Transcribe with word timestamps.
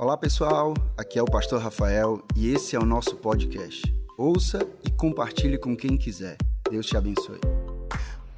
Olá 0.00 0.16
pessoal, 0.16 0.74
aqui 0.96 1.18
é 1.18 1.22
o 1.22 1.24
Pastor 1.24 1.60
Rafael 1.60 2.24
e 2.36 2.50
esse 2.54 2.76
é 2.76 2.78
o 2.78 2.84
nosso 2.84 3.16
podcast. 3.16 3.82
Ouça 4.16 4.60
e 4.86 4.92
compartilhe 4.92 5.58
com 5.58 5.76
quem 5.76 5.96
quiser. 5.96 6.36
Deus 6.70 6.86
te 6.86 6.96
abençoe. 6.96 7.40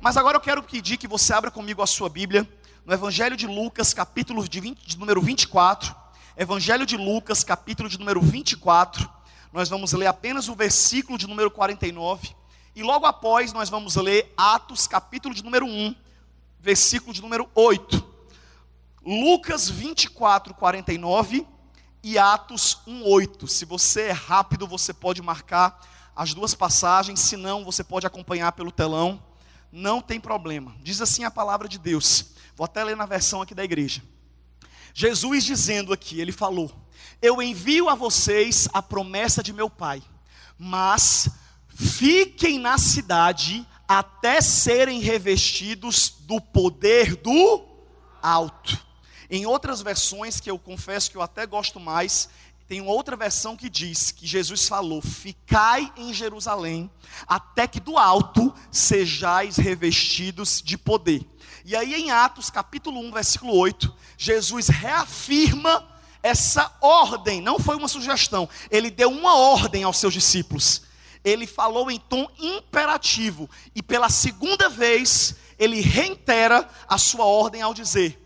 Mas 0.00 0.16
agora 0.16 0.38
eu 0.38 0.40
quero 0.40 0.62
pedir 0.62 0.96
que 0.96 1.06
você 1.06 1.34
abra 1.34 1.50
comigo 1.50 1.82
a 1.82 1.86
sua 1.86 2.08
Bíblia 2.08 2.48
no 2.86 2.94
Evangelho 2.94 3.36
de 3.36 3.46
Lucas, 3.46 3.92
capítulo 3.92 4.48
de, 4.48 4.58
20, 4.58 4.86
de 4.86 4.98
número 4.98 5.20
24. 5.20 5.94
Evangelho 6.34 6.86
de 6.86 6.96
Lucas, 6.96 7.44
capítulo 7.44 7.90
de 7.90 7.98
número 7.98 8.22
24. 8.22 9.06
Nós 9.52 9.68
vamos 9.68 9.92
ler 9.92 10.06
apenas 10.06 10.48
o 10.48 10.54
versículo 10.54 11.18
de 11.18 11.26
número 11.26 11.50
49. 11.50 12.34
E 12.74 12.82
logo 12.82 13.04
após 13.04 13.52
nós 13.52 13.68
vamos 13.68 13.96
ler 13.96 14.32
Atos, 14.34 14.86
capítulo 14.86 15.34
de 15.34 15.44
número 15.44 15.66
1, 15.66 15.94
versículo 16.58 17.12
de 17.12 17.20
número 17.20 17.50
8. 17.54 18.09
Lucas 19.04 19.68
24, 19.68 20.52
49 20.54 21.46
e 22.02 22.18
Atos 22.18 22.78
1, 22.86 23.04
8. 23.06 23.46
Se 23.46 23.64
você 23.64 24.02
é 24.02 24.12
rápido, 24.12 24.66
você 24.66 24.92
pode 24.92 25.22
marcar 25.22 25.80
as 26.14 26.34
duas 26.34 26.54
passagens, 26.54 27.20
se 27.20 27.36
não, 27.36 27.64
você 27.64 27.82
pode 27.82 28.06
acompanhar 28.06 28.52
pelo 28.52 28.70
telão. 28.70 29.22
Não 29.72 30.02
tem 30.02 30.20
problema. 30.20 30.76
Diz 30.82 31.00
assim 31.00 31.24
a 31.24 31.30
palavra 31.30 31.68
de 31.68 31.78
Deus. 31.78 32.26
Vou 32.54 32.64
até 32.64 32.84
ler 32.84 32.96
na 32.96 33.06
versão 33.06 33.40
aqui 33.40 33.54
da 33.54 33.64
igreja. 33.64 34.02
Jesus 34.92 35.44
dizendo 35.44 35.92
aqui, 35.92 36.20
ele 36.20 36.32
falou: 36.32 36.70
Eu 37.22 37.40
envio 37.40 37.88
a 37.88 37.94
vocês 37.94 38.68
a 38.72 38.82
promessa 38.82 39.42
de 39.42 39.52
meu 39.52 39.70
Pai, 39.70 40.02
mas 40.58 41.30
fiquem 41.68 42.58
na 42.58 42.76
cidade 42.76 43.66
até 43.88 44.40
serem 44.40 45.00
revestidos 45.00 46.10
do 46.20 46.40
poder 46.40 47.16
do 47.16 47.64
alto. 48.20 48.89
Em 49.30 49.46
outras 49.46 49.80
versões, 49.80 50.40
que 50.40 50.50
eu 50.50 50.58
confesso 50.58 51.10
que 51.10 51.16
eu 51.16 51.22
até 51.22 51.46
gosto 51.46 51.78
mais, 51.78 52.28
tem 52.66 52.80
outra 52.80 53.16
versão 53.16 53.56
que 53.56 53.68
diz 53.68 54.10
que 54.10 54.26
Jesus 54.26 54.68
falou: 54.68 55.00
Ficai 55.00 55.92
em 55.96 56.12
Jerusalém, 56.12 56.90
até 57.26 57.66
que 57.66 57.80
do 57.80 57.96
alto 57.96 58.52
sejais 58.70 59.56
revestidos 59.56 60.60
de 60.60 60.76
poder. 60.76 61.24
E 61.64 61.76
aí 61.76 61.94
em 61.94 62.10
Atos 62.10 62.50
capítulo 62.50 63.00
1, 63.00 63.12
versículo 63.12 63.56
8, 63.56 63.94
Jesus 64.16 64.68
reafirma 64.68 65.86
essa 66.22 66.76
ordem, 66.80 67.40
não 67.40 67.58
foi 67.58 67.76
uma 67.76 67.88
sugestão, 67.88 68.48
ele 68.70 68.90
deu 68.90 69.10
uma 69.10 69.36
ordem 69.36 69.84
aos 69.84 69.98
seus 69.98 70.12
discípulos. 70.12 70.82
Ele 71.24 71.46
falou 71.46 71.90
em 71.90 71.98
tom 71.98 72.28
imperativo, 72.38 73.48
e 73.74 73.82
pela 73.82 74.08
segunda 74.08 74.68
vez, 74.68 75.36
ele 75.58 75.80
reitera 75.80 76.68
a 76.88 76.96
sua 76.98 77.24
ordem 77.24 77.62
ao 77.62 77.74
dizer: 77.74 78.19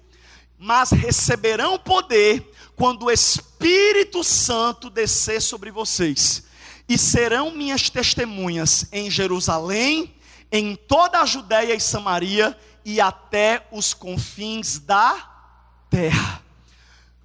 Mas 0.64 0.92
receberão 0.92 1.78
poder 1.78 2.50
quando 2.74 3.04
o 3.04 3.10
Espírito 3.10 4.24
Santo 4.24 4.88
descer 4.88 5.42
sobre 5.42 5.70
vocês, 5.70 6.44
e 6.88 6.96
serão 6.96 7.50
minhas 7.50 7.90
testemunhas 7.90 8.86
em 8.90 9.10
Jerusalém, 9.10 10.14
em 10.50 10.74
toda 10.74 11.20
a 11.20 11.26
Judéia 11.26 11.74
e 11.74 11.80
Samaria 11.80 12.58
e 12.82 12.98
até 12.98 13.68
os 13.70 13.92
confins 13.92 14.78
da 14.78 15.30
terra. 15.90 16.42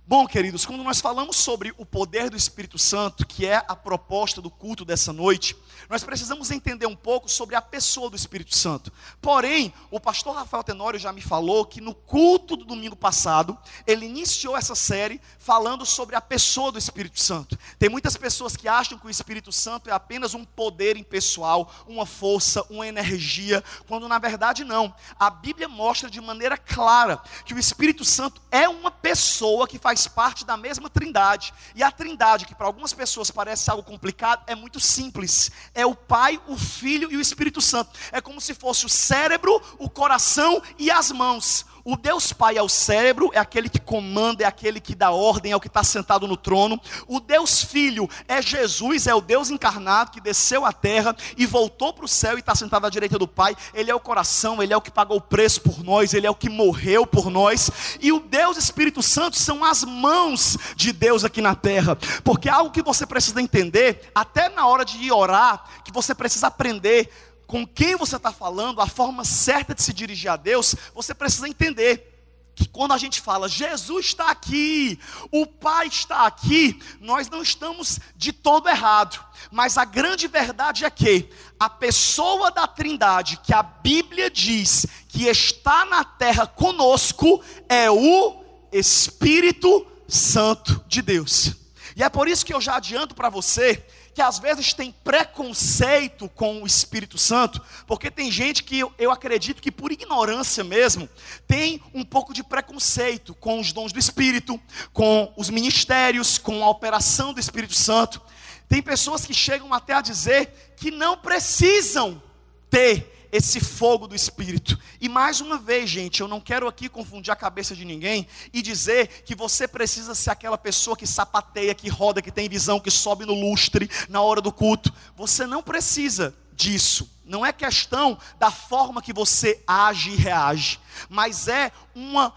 Bom, 0.09 0.25
queridos, 0.25 0.65
quando 0.65 0.83
nós 0.83 0.99
falamos 0.99 1.35
sobre 1.35 1.71
o 1.77 1.85
poder 1.85 2.31
do 2.31 2.35
Espírito 2.35 2.79
Santo, 2.79 3.27
que 3.27 3.45
é 3.45 3.63
a 3.67 3.75
proposta 3.75 4.41
do 4.41 4.49
culto 4.49 4.83
dessa 4.83 5.13
noite, 5.13 5.55
nós 5.87 6.03
precisamos 6.03 6.49
entender 6.49 6.87
um 6.87 6.95
pouco 6.95 7.29
sobre 7.29 7.55
a 7.55 7.61
pessoa 7.61 8.09
do 8.09 8.15
Espírito 8.15 8.55
Santo. 8.55 8.91
Porém, 9.21 9.71
o 9.91 9.99
pastor 9.99 10.33
Rafael 10.33 10.63
Tenório 10.63 10.99
já 10.99 11.13
me 11.13 11.21
falou 11.21 11.63
que 11.63 11.79
no 11.79 11.93
culto 11.93 12.55
do 12.55 12.65
domingo 12.65 12.95
passado, 12.95 13.55
ele 13.85 14.07
iniciou 14.07 14.57
essa 14.57 14.73
série 14.73 15.21
falando 15.37 15.85
sobre 15.85 16.15
a 16.15 16.21
pessoa 16.21 16.71
do 16.71 16.79
Espírito 16.79 17.19
Santo. 17.19 17.55
Tem 17.77 17.87
muitas 17.87 18.17
pessoas 18.17 18.57
que 18.57 18.67
acham 18.67 18.97
que 18.97 19.05
o 19.05 19.11
Espírito 19.11 19.51
Santo 19.51 19.91
é 19.91 19.93
apenas 19.93 20.33
um 20.33 20.43
poder 20.43 20.97
impessoal, 20.97 21.71
uma 21.87 22.07
força, 22.07 22.65
uma 22.67 22.87
energia, 22.87 23.63
quando 23.87 24.07
na 24.07 24.17
verdade 24.17 24.63
não. 24.63 24.91
A 25.19 25.29
Bíblia 25.29 25.67
mostra 25.67 26.09
de 26.09 26.19
maneira 26.19 26.57
clara 26.57 27.21
que 27.45 27.53
o 27.53 27.59
Espírito 27.59 28.03
Santo 28.03 28.41
é 28.49 28.67
uma 28.67 28.89
pessoa 28.89 29.67
que 29.67 29.77
faz 29.77 29.98
faz 29.99 30.07
parte 30.07 30.45
da 30.45 30.55
mesma 30.55 30.89
trindade. 30.89 31.53
E 31.75 31.83
a 31.83 31.91
trindade, 31.91 32.45
que 32.45 32.55
para 32.55 32.67
algumas 32.67 32.93
pessoas 32.93 33.29
parece 33.29 33.69
algo 33.69 33.83
complicado, 33.83 34.43
é 34.47 34.55
muito 34.55 34.79
simples. 34.79 35.51
É 35.73 35.85
o 35.85 35.95
Pai, 35.95 36.39
o 36.47 36.57
Filho 36.57 37.11
e 37.11 37.17
o 37.17 37.21
Espírito 37.21 37.59
Santo. 37.59 37.91
É 38.11 38.21
como 38.21 38.39
se 38.39 38.53
fosse 38.53 38.85
o 38.85 38.89
cérebro, 38.89 39.61
o 39.77 39.89
coração 39.89 40.61
e 40.77 40.89
as 40.89 41.11
mãos. 41.11 41.65
O 41.89 41.97
Deus 41.97 42.31
Pai 42.31 42.55
é 42.55 42.61
o 42.61 42.69
cérebro, 42.69 43.31
é 43.33 43.39
aquele 43.39 43.67
que 43.67 43.79
comanda, 43.79 44.43
é 44.43 44.45
aquele 44.45 44.79
que 44.79 44.93
dá 44.93 45.09
ordem, 45.09 45.53
é 45.53 45.55
o 45.55 45.59
que 45.59 45.65
está 45.65 45.83
sentado 45.83 46.27
no 46.27 46.37
trono. 46.37 46.79
O 47.07 47.19
Deus 47.19 47.63
Filho 47.63 48.07
é 48.27 48.39
Jesus, 48.43 49.07
é 49.07 49.15
o 49.15 49.19
Deus 49.19 49.49
encarnado 49.49 50.11
que 50.11 50.21
desceu 50.21 50.65
à 50.65 50.71
terra 50.71 51.15
e 51.35 51.47
voltou 51.47 51.91
para 51.91 52.05
o 52.05 52.07
céu 52.07 52.37
e 52.37 52.41
está 52.41 52.53
sentado 52.53 52.85
à 52.85 52.91
direita 52.91 53.17
do 53.17 53.27
Pai. 53.27 53.57
Ele 53.73 53.89
é 53.89 53.95
o 53.95 53.99
coração, 53.99 54.61
ele 54.61 54.71
é 54.71 54.77
o 54.77 54.81
que 54.81 54.91
pagou 54.91 55.17
o 55.17 55.21
preço 55.21 55.61
por 55.61 55.83
nós, 55.83 56.13
ele 56.13 56.27
é 56.27 56.29
o 56.29 56.35
que 56.35 56.47
morreu 56.47 57.07
por 57.07 57.31
nós. 57.31 57.71
E 57.99 58.11
o 58.11 58.19
Deus 58.19 58.55
Espírito 58.55 59.01
Santo 59.01 59.35
são 59.35 59.63
as 59.63 59.83
mãos 59.83 60.59
de 60.75 60.93
Deus 60.93 61.25
aqui 61.25 61.41
na 61.41 61.55
terra. 61.55 61.97
Porque 62.23 62.49
é 62.49 62.51
algo 62.51 62.69
que 62.69 62.83
você 62.83 63.03
precisa 63.03 63.41
entender, 63.41 64.11
até 64.13 64.47
na 64.47 64.67
hora 64.67 64.85
de 64.85 65.11
orar, 65.11 65.63
que 65.83 65.91
você 65.91 66.13
precisa 66.13 66.45
aprender 66.45 67.09
com 67.49 67.65
quem 67.65 67.95
você 67.95 68.15
está 68.15 68.31
falando, 68.31 68.79
a 68.79 68.85
forma 68.85 69.25
certa 69.25 69.73
de 69.73 69.81
se 69.81 69.91
dirigir 69.91 70.29
a 70.29 70.35
Deus, 70.35 70.75
você 70.93 71.15
precisa 71.15 71.49
entender 71.49 72.07
que 72.53 72.67
quando 72.67 72.91
a 72.91 72.97
gente 72.99 73.19
fala 73.19 73.49
Jesus 73.49 74.05
está 74.05 74.29
aqui, 74.29 74.99
o 75.31 75.47
Pai 75.47 75.87
está 75.87 76.27
aqui, 76.27 76.79
nós 77.01 77.27
não 77.27 77.41
estamos 77.41 77.99
de 78.15 78.31
todo 78.31 78.69
errado. 78.69 79.19
Mas 79.49 79.79
a 79.79 79.83
grande 79.83 80.27
verdade 80.27 80.85
é 80.85 80.91
que 80.91 81.27
a 81.59 81.67
pessoa 81.67 82.51
da 82.51 82.67
Trindade 82.67 83.37
que 83.37 83.51
a 83.51 83.63
Bíblia 83.63 84.29
diz 84.29 84.85
que 85.07 85.23
está 85.25 85.85
na 85.85 86.03
terra 86.03 86.45
conosco 86.45 87.43
é 87.67 87.89
o 87.89 88.43
Espírito 88.71 89.87
Santo 90.07 90.85
de 90.87 91.01
Deus. 91.01 91.55
E 91.95 92.03
é 92.03 92.09
por 92.09 92.27
isso 92.27 92.45
que 92.45 92.53
eu 92.53 92.61
já 92.61 92.75
adianto 92.75 93.15
para 93.15 93.27
você 93.27 93.83
que 94.13 94.21
às 94.21 94.39
vezes 94.39 94.73
tem 94.73 94.91
preconceito 94.91 96.27
com 96.29 96.61
o 96.61 96.67
Espírito 96.67 97.17
Santo, 97.17 97.61
porque 97.87 98.09
tem 98.09 98.31
gente 98.31 98.63
que 98.63 98.79
eu, 98.97 99.11
acredito 99.11 99.61
que 99.61 99.71
por 99.71 99.91
ignorância 99.91 100.63
mesmo, 100.63 101.09
tem 101.47 101.81
um 101.93 102.03
pouco 102.03 102.33
de 102.33 102.43
preconceito 102.43 103.33
com 103.35 103.59
os 103.59 103.71
dons 103.71 103.91
do 103.91 103.99
Espírito, 103.99 104.59
com 104.93 105.31
os 105.37 105.49
ministérios, 105.49 106.37
com 106.37 106.63
a 106.63 106.69
operação 106.69 107.33
do 107.33 107.39
Espírito 107.39 107.73
Santo. 107.73 108.21
Tem 108.67 108.81
pessoas 108.81 109.25
que 109.25 109.33
chegam 109.33 109.73
até 109.73 109.93
a 109.93 110.01
dizer 110.01 110.73
que 110.77 110.91
não 110.91 111.17
precisam 111.17 112.21
ter 112.69 113.18
esse 113.31 113.59
fogo 113.59 114.07
do 114.07 114.15
Espírito. 114.15 114.77
E 114.99 115.07
mais 115.07 115.41
uma 115.41 115.57
vez, 115.57 115.89
gente, 115.89 116.21
eu 116.21 116.27
não 116.27 116.41
quero 116.41 116.67
aqui 116.67 116.89
confundir 116.89 117.31
a 117.31 117.35
cabeça 117.35 117.75
de 117.75 117.85
ninguém 117.85 118.27
e 118.53 118.61
dizer 118.61 119.23
que 119.23 119.35
você 119.35 119.67
precisa 119.67 120.15
ser 120.15 120.31
aquela 120.31 120.57
pessoa 120.57 120.97
que 120.97 121.07
sapateia, 121.07 121.75
que 121.75 121.89
roda, 121.89 122.21
que 122.21 122.31
tem 122.31 122.49
visão, 122.49 122.79
que 122.79 122.91
sobe 122.91 123.25
no 123.25 123.33
lustre 123.33 123.89
na 124.07 124.21
hora 124.21 124.41
do 124.41 124.51
culto. 124.51 124.93
Você 125.15 125.45
não 125.45 125.61
precisa 125.61 126.35
disso. 126.53 127.09
Não 127.23 127.45
é 127.45 127.53
questão 127.53 128.17
da 128.39 128.49
forma 128.49 129.01
que 129.01 129.13
você 129.13 129.63
age 129.67 130.09
e 130.09 130.15
reage, 130.15 130.79
mas 131.07 131.47
é 131.47 131.71
uma 131.93 132.33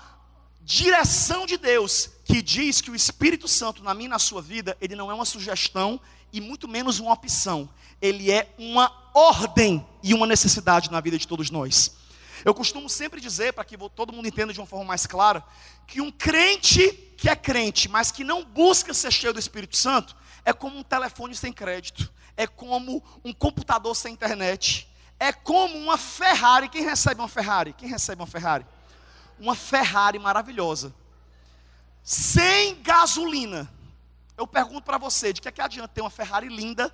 direção 0.60 1.46
de 1.46 1.56
Deus 1.56 2.10
que 2.24 2.40
diz 2.40 2.80
que 2.80 2.90
o 2.90 2.94
Espírito 2.94 3.48
Santo 3.48 3.82
na 3.82 3.94
minha 3.94 4.10
na 4.10 4.18
sua 4.18 4.40
vida, 4.40 4.76
ele 4.80 4.94
não 4.94 5.10
é 5.10 5.14
uma 5.14 5.24
sugestão 5.24 6.00
e 6.32 6.40
muito 6.40 6.68
menos 6.68 6.98
uma 6.98 7.12
opção. 7.12 7.68
Ele 8.02 8.32
é 8.32 8.52
uma 8.58 8.92
ordem 9.14 9.86
e 10.02 10.12
uma 10.12 10.26
necessidade 10.26 10.90
na 10.90 11.00
vida 11.00 11.16
de 11.16 11.26
todos 11.26 11.50
nós. 11.50 11.96
Eu 12.44 12.52
costumo 12.52 12.88
sempre 12.88 13.20
dizer, 13.20 13.52
para 13.52 13.64
que 13.64 13.78
todo 13.90 14.12
mundo 14.12 14.26
entenda 14.26 14.52
de 14.52 14.58
uma 14.58 14.66
forma 14.66 14.84
mais 14.84 15.06
clara, 15.06 15.44
que 15.86 16.00
um 16.00 16.10
crente 16.10 16.90
que 17.16 17.30
é 17.30 17.36
crente, 17.36 17.88
mas 17.88 18.10
que 18.10 18.24
não 18.24 18.44
busca 18.44 18.92
ser 18.92 19.12
cheio 19.12 19.32
do 19.32 19.38
Espírito 19.38 19.76
Santo, 19.76 20.16
é 20.44 20.52
como 20.52 20.76
um 20.76 20.82
telefone 20.82 21.36
sem 21.36 21.52
crédito, 21.52 22.12
é 22.36 22.48
como 22.48 23.00
um 23.24 23.32
computador 23.32 23.94
sem 23.94 24.12
internet, 24.12 24.88
é 25.20 25.32
como 25.32 25.78
uma 25.78 25.96
Ferrari. 25.96 26.68
Quem 26.68 26.82
recebe 26.82 27.20
uma 27.20 27.28
Ferrari? 27.28 27.72
Quem 27.74 27.88
recebe 27.88 28.20
uma 28.20 28.26
Ferrari? 28.26 28.66
Uma 29.38 29.54
Ferrari 29.54 30.18
maravilhosa, 30.18 30.92
sem 32.02 32.82
gasolina. 32.82 33.72
Eu 34.36 34.48
pergunto 34.48 34.82
para 34.82 34.98
você, 34.98 35.32
de 35.32 35.40
que, 35.40 35.46
é 35.46 35.52
que 35.52 35.60
adianta 35.60 35.88
ter 35.94 36.00
uma 36.00 36.10
Ferrari 36.10 36.48
linda 36.48 36.92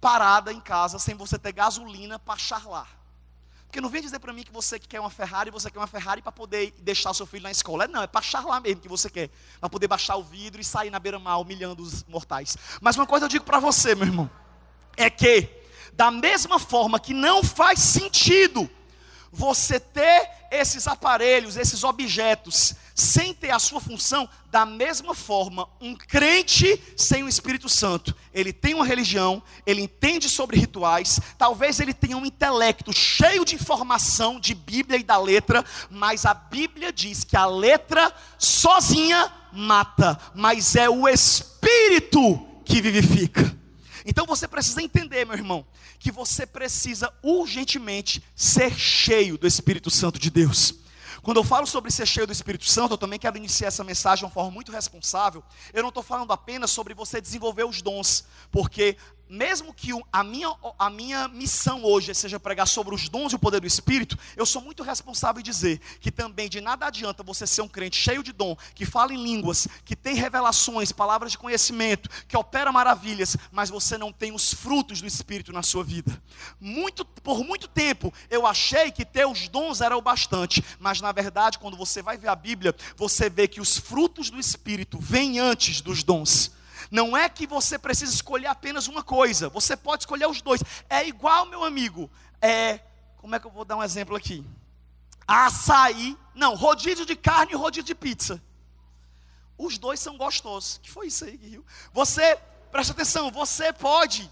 parada 0.00 0.52
em 0.52 0.60
casa 0.60 0.98
sem 0.98 1.14
você 1.14 1.38
ter 1.38 1.52
gasolina 1.52 2.18
para 2.18 2.38
charlar. 2.38 2.98
Porque 3.68 3.82
não 3.82 3.90
vem 3.90 4.00
dizer 4.00 4.18
para 4.18 4.32
mim 4.32 4.42
que 4.42 4.52
você 4.52 4.78
quer 4.78 4.98
uma 4.98 5.10
Ferrari, 5.10 5.50
você 5.50 5.70
quer 5.70 5.78
uma 5.78 5.86
Ferrari 5.86 6.22
para 6.22 6.32
poder 6.32 6.72
deixar 6.78 7.10
o 7.10 7.14
seu 7.14 7.26
filho 7.26 7.42
na 7.42 7.50
escola. 7.50 7.86
Não, 7.86 8.02
é 8.02 8.06
para 8.06 8.22
charlar 8.22 8.62
mesmo 8.62 8.80
que 8.80 8.88
você 8.88 9.10
quer. 9.10 9.30
Para 9.60 9.68
poder 9.68 9.86
baixar 9.86 10.16
o 10.16 10.22
vidro 10.22 10.58
e 10.58 10.64
sair 10.64 10.88
na 10.88 10.98
beira-mar 10.98 11.38
humilhando 11.38 11.82
os 11.82 12.02
mortais. 12.04 12.56
Mas 12.80 12.96
uma 12.96 13.06
coisa 13.06 13.26
eu 13.26 13.28
digo 13.28 13.44
para 13.44 13.58
você, 13.58 13.94
meu 13.94 14.06
irmão. 14.06 14.30
É 14.96 15.10
que, 15.10 15.50
da 15.92 16.10
mesma 16.10 16.58
forma 16.58 16.98
que 16.98 17.12
não 17.12 17.44
faz 17.44 17.78
sentido 17.78 18.70
você 19.30 19.78
ter 19.78 20.30
esses 20.50 20.88
aparelhos, 20.88 21.58
esses 21.58 21.84
objetos, 21.84 22.74
sem 22.98 23.32
ter 23.32 23.52
a 23.52 23.60
sua 23.60 23.80
função, 23.80 24.28
da 24.50 24.66
mesma 24.66 25.14
forma, 25.14 25.68
um 25.80 25.94
crente 25.94 26.82
sem 26.96 27.22
o 27.22 27.28
Espírito 27.28 27.68
Santo, 27.68 28.12
ele 28.34 28.52
tem 28.52 28.74
uma 28.74 28.84
religião, 28.84 29.40
ele 29.64 29.82
entende 29.82 30.28
sobre 30.28 30.58
rituais, 30.58 31.20
talvez 31.38 31.78
ele 31.78 31.94
tenha 31.94 32.16
um 32.16 32.26
intelecto 32.26 32.92
cheio 32.92 33.44
de 33.44 33.54
informação 33.54 34.40
de 34.40 34.52
Bíblia 34.52 34.98
e 34.98 35.04
da 35.04 35.16
letra, 35.16 35.64
mas 35.88 36.26
a 36.26 36.34
Bíblia 36.34 36.92
diz 36.92 37.22
que 37.22 37.36
a 37.36 37.46
letra 37.46 38.12
sozinha 38.36 39.32
mata, 39.52 40.18
mas 40.34 40.74
é 40.74 40.90
o 40.90 41.06
Espírito 41.06 42.44
que 42.64 42.82
vivifica. 42.82 43.56
Então 44.04 44.26
você 44.26 44.48
precisa 44.48 44.82
entender, 44.82 45.24
meu 45.24 45.36
irmão, 45.36 45.64
que 46.00 46.10
você 46.10 46.44
precisa 46.44 47.12
urgentemente 47.22 48.20
ser 48.34 48.76
cheio 48.76 49.38
do 49.38 49.46
Espírito 49.46 49.88
Santo 49.88 50.18
de 50.18 50.30
Deus. 50.30 50.87
Quando 51.22 51.38
eu 51.38 51.44
falo 51.44 51.66
sobre 51.66 51.90
ser 51.90 52.06
cheio 52.06 52.26
do 52.26 52.32
Espírito 52.32 52.64
Santo, 52.64 52.94
eu 52.94 52.98
também 52.98 53.18
quero 53.18 53.36
iniciar 53.36 53.68
essa 53.68 53.84
mensagem 53.84 54.18
de 54.18 54.24
uma 54.24 54.30
forma 54.30 54.50
muito 54.50 54.72
responsável. 54.72 55.42
Eu 55.72 55.82
não 55.82 55.88
estou 55.88 56.02
falando 56.02 56.32
apenas 56.32 56.70
sobre 56.70 56.94
você 56.94 57.20
desenvolver 57.20 57.64
os 57.64 57.82
dons, 57.82 58.24
porque 58.50 58.96
mesmo 59.28 59.74
que 59.74 59.90
a 60.12 60.24
minha, 60.24 60.54
a 60.78 60.90
minha 60.90 61.28
missão 61.28 61.84
hoje 61.84 62.14
seja 62.14 62.40
pregar 62.40 62.66
sobre 62.66 62.94
os 62.94 63.08
dons 63.08 63.32
e 63.32 63.36
o 63.36 63.38
poder 63.38 63.60
do 63.60 63.66
Espírito, 63.66 64.18
eu 64.36 64.46
sou 64.46 64.62
muito 64.62 64.82
responsável 64.82 65.40
em 65.40 65.44
dizer 65.44 65.80
que 66.00 66.10
também 66.10 66.48
de 66.48 66.60
nada 66.60 66.86
adianta 66.86 67.22
você 67.22 67.46
ser 67.46 67.62
um 67.62 67.68
crente 67.68 67.96
cheio 67.96 68.22
de 68.22 68.32
dom, 68.32 68.56
que 68.74 68.86
fala 68.86 69.12
em 69.12 69.22
línguas, 69.22 69.68
que 69.84 69.94
tem 69.94 70.14
revelações, 70.14 70.92
palavras 70.92 71.32
de 71.32 71.38
conhecimento, 71.38 72.08
que 72.26 72.36
opera 72.36 72.72
maravilhas, 72.72 73.36
mas 73.52 73.70
você 73.70 73.98
não 73.98 74.12
tem 74.12 74.32
os 74.32 74.52
frutos 74.52 75.00
do 75.00 75.06
Espírito 75.06 75.52
na 75.52 75.62
sua 75.62 75.84
vida. 75.84 76.20
Muito, 76.60 77.04
por 77.04 77.44
muito 77.44 77.68
tempo 77.68 78.12
eu 78.30 78.46
achei 78.46 78.90
que 78.90 79.04
ter 79.04 79.26
os 79.26 79.48
dons 79.48 79.80
era 79.80 79.96
o 79.96 80.02
bastante, 80.02 80.64
mas 80.78 81.00
na 81.00 81.12
verdade, 81.12 81.58
quando 81.58 81.76
você 81.76 82.02
vai 82.02 82.16
ver 82.16 82.28
a 82.28 82.36
Bíblia, 82.36 82.74
você 82.96 83.28
vê 83.28 83.46
que 83.46 83.60
os 83.60 83.76
frutos 83.76 84.30
do 84.30 84.38
Espírito 84.38 84.98
vêm 84.98 85.38
antes 85.38 85.80
dos 85.80 86.02
dons. 86.02 86.57
Não 86.90 87.16
é 87.16 87.28
que 87.28 87.46
você 87.46 87.78
precisa 87.78 88.12
escolher 88.12 88.46
apenas 88.46 88.88
uma 88.88 89.02
coisa, 89.02 89.48
você 89.48 89.76
pode 89.76 90.02
escolher 90.02 90.26
os 90.26 90.40
dois. 90.40 90.62
É 90.88 91.06
igual, 91.06 91.46
meu 91.46 91.64
amigo, 91.64 92.10
é, 92.40 92.80
como 93.18 93.34
é 93.34 93.40
que 93.40 93.46
eu 93.46 93.50
vou 93.50 93.64
dar 93.64 93.76
um 93.76 93.82
exemplo 93.82 94.16
aqui? 94.16 94.44
Açaí, 95.26 96.16
não, 96.34 96.54
rodízio 96.54 97.04
de 97.04 97.14
carne 97.14 97.52
e 97.52 97.56
rodízio 97.56 97.84
de 97.84 97.94
pizza. 97.94 98.42
Os 99.58 99.76
dois 99.76 100.00
são 100.00 100.16
gostosos. 100.16 100.78
Que 100.78 100.90
foi 100.90 101.08
isso 101.08 101.24
aí, 101.24 101.36
Guilherme? 101.36 101.66
Você, 101.92 102.38
presta 102.70 102.92
atenção, 102.92 103.30
você 103.30 103.72
pode 103.72 104.30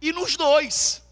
ir 0.00 0.14
nos 0.14 0.36
dois. 0.36 1.02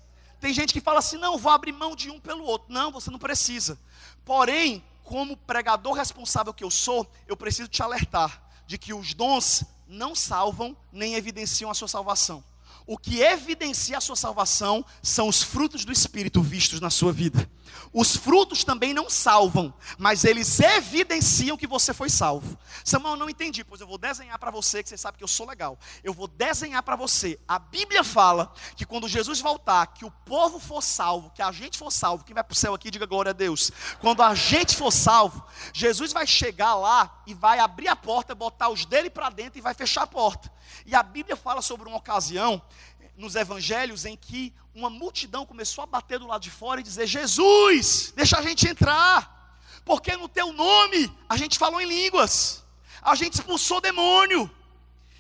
Tem 0.41 0.55
gente 0.55 0.73
que 0.73 0.81
fala 0.81 1.01
assim: 1.01 1.19
não, 1.19 1.37
vou 1.37 1.53
abrir 1.53 1.73
mão 1.73 1.97
de 1.97 2.11
um 2.11 2.21
pelo 2.21 2.45
outro. 2.45 2.73
Não, 2.73 2.93
você 2.93 3.11
não 3.11 3.19
precisa. 3.19 3.79
Porém, 4.25 4.85
como 5.03 5.37
pregador 5.37 5.93
responsável 5.93 6.55
que 6.55 6.65
eu 6.65 6.71
sou, 6.71 7.11
eu 7.27 7.37
preciso 7.37 7.69
te 7.69 7.83
alertar 7.83 8.43
de 8.67 8.79
que 8.79 8.95
os 8.95 9.13
dons 9.13 9.65
não 9.89 10.15
salvam 10.15 10.77
nem 10.93 11.15
evidenciam 11.15 11.71
a 11.71 11.75
sua 11.75 11.89
salvação. 11.89 12.43
O 12.87 12.97
que 12.97 13.21
evidencia 13.21 13.99
a 13.99 14.01
sua 14.01 14.15
salvação 14.15 14.85
são 15.03 15.29
os 15.29 15.43
frutos 15.43 15.85
do 15.85 15.93
Espírito 15.93 16.41
vistos 16.41 16.81
na 16.81 16.91
sua 16.91 17.13
vida. 17.13 17.51
Os 17.93 18.17
frutos 18.17 18.65
também 18.65 18.93
não 18.93 19.09
salvam, 19.09 19.73
mas 19.99 20.25
eles 20.25 20.61
evidenciam 20.61 21.57
que 21.57 21.67
você 21.67 21.95
foi 21.95 22.11
salvo. 22.11 22.59
Samuel, 22.85 23.17
não 23.17 23.31
entendi, 23.31 23.65
pois 23.65 23.81
eu 23.81 23.87
vou 23.87 23.99
desenhar 23.99 24.39
para 24.39 24.51
você, 24.51 24.83
que 24.83 24.89
você 24.89 24.97
sabe 24.97 25.19
que 25.19 25.25
eu 25.25 25.29
sou 25.29 25.47
legal. 25.47 25.79
Eu 26.05 26.13
vou 26.13 26.29
desenhar 26.29 26.83
para 26.83 26.97
você. 26.97 27.39
A 27.47 27.59
Bíblia 27.59 28.05
fala 28.05 28.53
que 28.77 28.85
quando 28.85 29.09
Jesus 29.09 29.41
voltar, 29.41 29.87
que 29.89 30.05
o 30.05 30.11
povo 30.11 30.59
for 30.59 30.83
salvo, 30.83 31.31
que 31.31 31.43
a 31.43 31.53
gente 31.53 31.79
for 31.79 31.91
salvo, 31.91 32.25
quem 32.25 32.35
vai 32.35 32.45
para 32.45 32.53
o 32.53 32.57
céu 32.57 32.75
aqui, 32.75 32.91
diga 32.91 33.07
glória 33.07 33.31
a 33.31 33.33
Deus. 33.33 33.71
Quando 34.01 34.23
a 34.23 34.35
gente 34.35 34.77
for 34.77 34.93
salvo, 34.93 35.45
Jesus 35.73 36.13
vai 36.13 36.27
chegar 36.27 36.75
lá 36.75 37.23
e 37.27 37.35
vai 37.35 37.59
abrir 37.59 37.89
a 37.89 37.97
porta, 37.97 38.35
botar 38.35 38.69
os 38.69 38.85
dele 38.85 39.11
para 39.11 39.31
dentro 39.31 39.59
e 39.59 39.63
vai 39.63 39.75
fechar 39.75 40.03
a 40.03 40.07
porta. 40.07 40.53
E 40.85 40.95
a 40.95 41.03
Bíblia 41.03 41.37
fala 41.37 41.63
sobre 41.63 41.89
uma 41.89 41.99
ocasião 41.99 42.63
nos 43.17 43.35
evangelhos 43.35 44.05
em 44.05 44.17
que 44.17 44.53
uma 44.75 44.91
multidão 44.91 45.47
começou 45.47 45.83
a 45.83 45.87
bater 45.87 46.19
do 46.19 46.27
lado 46.27 46.43
de 46.43 46.51
fora 46.51 46.81
e 46.81 46.85
dizer: 46.85 47.07
Jesus, 47.07 48.13
deixa 48.15 48.39
a 48.39 48.43
gente 48.43 48.69
entrar, 48.69 49.59
porque 49.85 50.17
no 50.17 50.29
teu 50.29 50.53
nome 50.53 51.13
a 51.29 51.37
gente 51.37 51.59
falou 51.59 51.81
em 51.81 51.87
línguas, 51.87 52.63
a 53.01 53.15
gente 53.15 53.35
expulsou 53.35 53.81
demônio. 53.81 54.51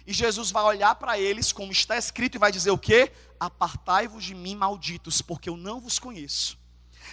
E 0.06 0.12
Jesus 0.12 0.52
vai 0.52 0.62
olhar 0.62 0.94
para 0.94 1.18
eles, 1.18 1.52
como 1.52 1.72
está 1.72 1.96
escrito, 1.96 2.36
e 2.36 2.38
vai 2.38 2.52
dizer 2.52 2.70
o 2.70 2.78
que? 2.78 3.10
Apartai-vos 3.40 4.22
de 4.22 4.36
mim, 4.36 4.54
malditos, 4.54 5.20
porque 5.20 5.48
eu 5.48 5.56
não 5.56 5.80
vos 5.80 5.98
conheço. 5.98 6.56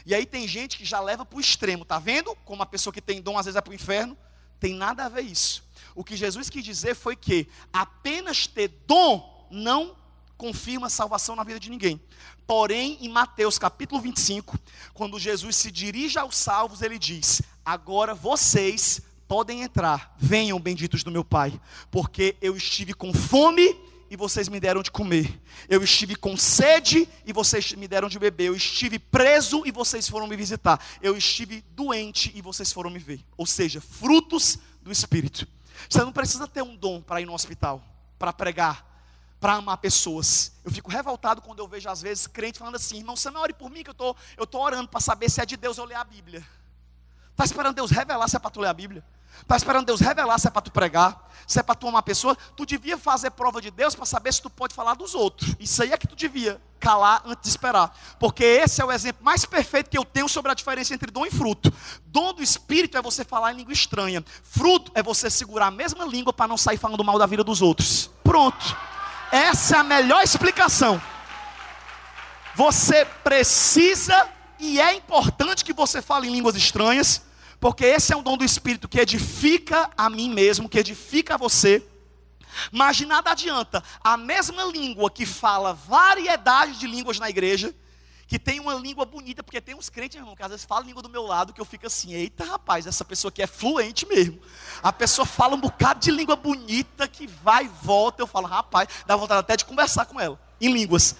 E 0.05 0.13
aí 0.13 0.25
tem 0.25 0.47
gente 0.47 0.77
que 0.77 0.85
já 0.85 0.99
leva 0.99 1.25
para 1.25 1.37
o 1.37 1.41
extremo, 1.41 1.85
tá 1.85 1.97
vendo? 1.97 2.35
Como 2.45 2.61
a 2.61 2.67
pessoa 2.67 2.93
que 2.93 3.01
tem 3.01 3.21
dom 3.21 3.37
às 3.37 3.45
vezes 3.45 3.55
é 3.55 3.61
para 3.61 3.71
o 3.71 3.73
inferno. 3.73 4.17
Tem 4.59 4.73
nada 4.73 5.05
a 5.05 5.09
ver 5.09 5.21
isso. 5.21 5.63
O 5.95 6.03
que 6.03 6.15
Jesus 6.15 6.49
quis 6.49 6.63
dizer 6.63 6.95
foi 6.95 7.15
que 7.15 7.47
apenas 7.71 8.47
ter 8.47 8.67
dom 8.85 9.47
não 9.51 9.95
confirma 10.43 10.89
salvação 10.89 11.37
na 11.37 11.43
vida 11.45 11.57
de 11.57 11.69
ninguém. 11.69 12.01
Porém, 12.45 12.97
em 12.99 13.07
Mateus 13.07 13.57
capítulo 13.57 14.01
25, 14.01 14.59
quando 14.93 15.17
Jesus 15.17 15.55
se 15.55 15.71
dirige 15.71 16.19
aos 16.19 16.35
salvos, 16.35 16.81
ele 16.81 16.99
diz: 16.99 17.41
Agora 17.63 18.13
vocês 18.13 19.01
podem 19.25 19.61
entrar, 19.61 20.13
venham 20.19 20.59
benditos 20.59 21.01
do 21.01 21.09
meu 21.09 21.23
Pai, 21.23 21.57
porque 21.89 22.35
eu 22.41 22.57
estive 22.57 22.93
com 22.93 23.13
fome 23.13 23.73
e 24.09 24.17
vocês 24.17 24.49
me 24.49 24.59
deram 24.59 24.83
de 24.83 24.91
comer. 24.91 25.41
Eu 25.69 25.81
estive 25.81 26.13
com 26.13 26.35
sede 26.35 27.07
e 27.25 27.31
vocês 27.31 27.71
me 27.71 27.87
deram 27.87 28.09
de 28.09 28.19
beber. 28.19 28.47
Eu 28.47 28.55
estive 28.55 28.99
preso 28.99 29.63
e 29.65 29.71
vocês 29.71 30.09
foram 30.09 30.27
me 30.27 30.35
visitar. 30.35 30.77
Eu 31.01 31.15
estive 31.15 31.63
doente 31.71 32.33
e 32.35 32.41
vocês 32.41 32.69
foram 32.69 32.89
me 32.89 32.99
ver. 32.99 33.21
Ou 33.37 33.45
seja, 33.45 33.79
frutos 33.79 34.59
do 34.81 34.91
Espírito. 34.91 35.47
Você 35.89 35.99
não 35.99 36.11
precisa 36.11 36.49
ter 36.49 36.61
um 36.61 36.75
dom 36.75 37.01
para 37.01 37.21
ir 37.21 37.25
no 37.25 37.33
hospital, 37.33 37.81
para 38.19 38.33
pregar, 38.33 38.92
para 39.43 39.55
amar 39.55 39.75
pessoas. 39.75 40.53
Eu 40.63 40.71
fico 40.71 40.89
revoltado 40.89 41.41
quando 41.41 41.59
eu 41.59 41.67
vejo, 41.67 41.89
às 41.89 42.01
vezes, 42.01 42.27
crente 42.27 42.57
falando 42.57 42.75
assim: 42.75 42.99
irmão, 42.99 43.13
você 43.13 43.29
não 43.29 43.41
ore 43.41 43.51
por 43.51 43.69
mim, 43.69 43.83
que 43.83 43.89
eu 43.89 43.93
tô, 43.93 44.15
estou 44.29 44.47
tô 44.47 44.61
orando 44.61 44.87
para 44.87 45.01
saber 45.01 45.29
se 45.29 45.41
é 45.41 45.45
de 45.45 45.57
Deus 45.57 45.77
eu 45.77 45.83
ler 45.83 45.95
a 45.95 46.03
Bíblia. 46.05 46.41
Está 47.31 47.43
esperando 47.43 47.75
Deus 47.75 47.91
revelar 47.91 48.29
se 48.29 48.37
é 48.37 48.39
para 48.39 48.49
tu 48.49 48.61
ler 48.61 48.69
a 48.69 48.73
Bíblia? 48.73 49.03
Está 49.41 49.57
esperando 49.57 49.85
Deus 49.85 49.99
revelar 49.99 50.39
se 50.39 50.47
é 50.47 50.49
para 50.49 50.61
tu 50.61 50.71
pregar? 50.71 51.29
Se 51.45 51.59
é 51.59 51.63
para 51.63 51.75
tu 51.75 51.89
amar 51.89 52.03
pessoa? 52.03 52.37
Tu 52.55 52.65
devia 52.65 52.97
fazer 52.97 53.31
prova 53.31 53.59
de 53.59 53.69
Deus 53.69 53.93
para 53.95 54.05
saber 54.05 54.33
se 54.33 54.41
tu 54.41 54.49
pode 54.49 54.73
falar 54.73 54.93
dos 54.93 55.13
outros. 55.13 55.53
Isso 55.59 55.83
aí 55.83 55.91
é 55.91 55.97
que 55.97 56.07
tu 56.07 56.15
devia 56.15 56.61
calar 56.79 57.21
antes 57.25 57.43
de 57.43 57.49
esperar. 57.49 57.93
Porque 58.17 58.45
esse 58.45 58.81
é 58.81 58.85
o 58.85 58.93
exemplo 58.93 59.25
mais 59.25 59.43
perfeito 59.43 59.89
que 59.89 59.97
eu 59.97 60.05
tenho 60.05 60.29
sobre 60.29 60.53
a 60.53 60.55
diferença 60.55 60.93
entre 60.93 61.11
dom 61.11 61.25
e 61.25 61.31
fruto. 61.31 61.69
Dom 62.05 62.33
do 62.33 62.41
Espírito 62.41 62.97
é 62.97 63.01
você 63.01 63.25
falar 63.25 63.51
em 63.51 63.57
língua 63.57 63.73
estranha. 63.73 64.23
Fruto 64.41 64.89
é 64.95 65.03
você 65.03 65.29
segurar 65.29 65.67
a 65.67 65.71
mesma 65.71 66.05
língua 66.05 66.31
para 66.31 66.47
não 66.47 66.55
sair 66.55 66.77
falando 66.77 67.03
mal 67.03 67.19
da 67.19 67.25
vida 67.25 67.43
dos 67.43 67.61
outros. 67.61 68.09
Pronto. 68.23 68.92
Essa 69.33 69.77
é 69.77 69.79
a 69.79 69.83
melhor 69.83 70.23
explicação. 70.23 71.01
Você 72.53 73.03
precisa 73.23 74.29
e 74.59 74.79
é 74.79 74.93
importante 74.93 75.65
que 75.65 75.73
você 75.73 76.03
fale 76.03 76.27
em 76.27 76.31
línguas 76.31 76.55
estranhas, 76.55 77.23
porque 77.59 77.83
esse 77.83 78.13
é 78.13 78.15
um 78.15 78.21
dom 78.21 78.37
do 78.37 78.45
Espírito 78.45 78.87
que 78.87 78.99
edifica 78.99 79.89
a 79.97 80.07
mim 80.07 80.29
mesmo, 80.29 80.69
que 80.69 80.77
edifica 80.77 81.35
você. 81.35 81.83
Mas 82.71 82.97
de 82.97 83.07
nada 83.07 83.31
adianta 83.31 83.83
a 84.03 84.15
mesma 84.15 84.65
língua 84.65 85.09
que 85.09 85.25
fala 85.25 85.73
variedade 85.73 86.77
de 86.77 86.85
línguas 86.85 87.17
na 87.17 87.27
igreja, 87.27 87.73
que 88.27 88.39
tem 88.39 88.59
uma 88.59 88.73
língua 88.75 89.05
bonita, 89.05 89.43
porque 89.43 89.59
tem 89.59 89.75
uns 89.75 89.89
crentes, 89.89 90.17
irmão, 90.17 90.35
que 90.35 90.43
às 90.43 90.49
vezes 90.49 90.65
falam 90.65 90.85
língua 90.85 91.01
do 91.01 91.09
meu 91.09 91.23
lado, 91.23 91.53
que 91.53 91.61
eu 91.61 91.65
fico 91.65 91.87
assim, 91.87 92.13
eita 92.13 92.43
rapaz, 92.43 92.87
essa 92.87 93.03
pessoa 93.03 93.29
aqui 93.29 93.41
é 93.41 93.47
fluente 93.47 94.05
mesmo. 94.05 94.39
A 94.81 94.91
pessoa 94.91 95.25
fala 95.25 95.55
um 95.55 95.59
bocado 95.59 95.99
de 95.99 96.11
língua 96.11 96.35
bonita, 96.35 97.07
que 97.07 97.27
vai 97.27 97.65
e 97.65 97.71
volta, 97.81 98.21
eu 98.21 98.27
falo, 98.27 98.47
rapaz, 98.47 98.87
dá 99.05 99.15
vontade 99.15 99.41
até 99.41 99.57
de 99.57 99.65
conversar 99.65 100.05
com 100.05 100.19
ela, 100.19 100.39
em 100.59 100.71
línguas. 100.71 101.15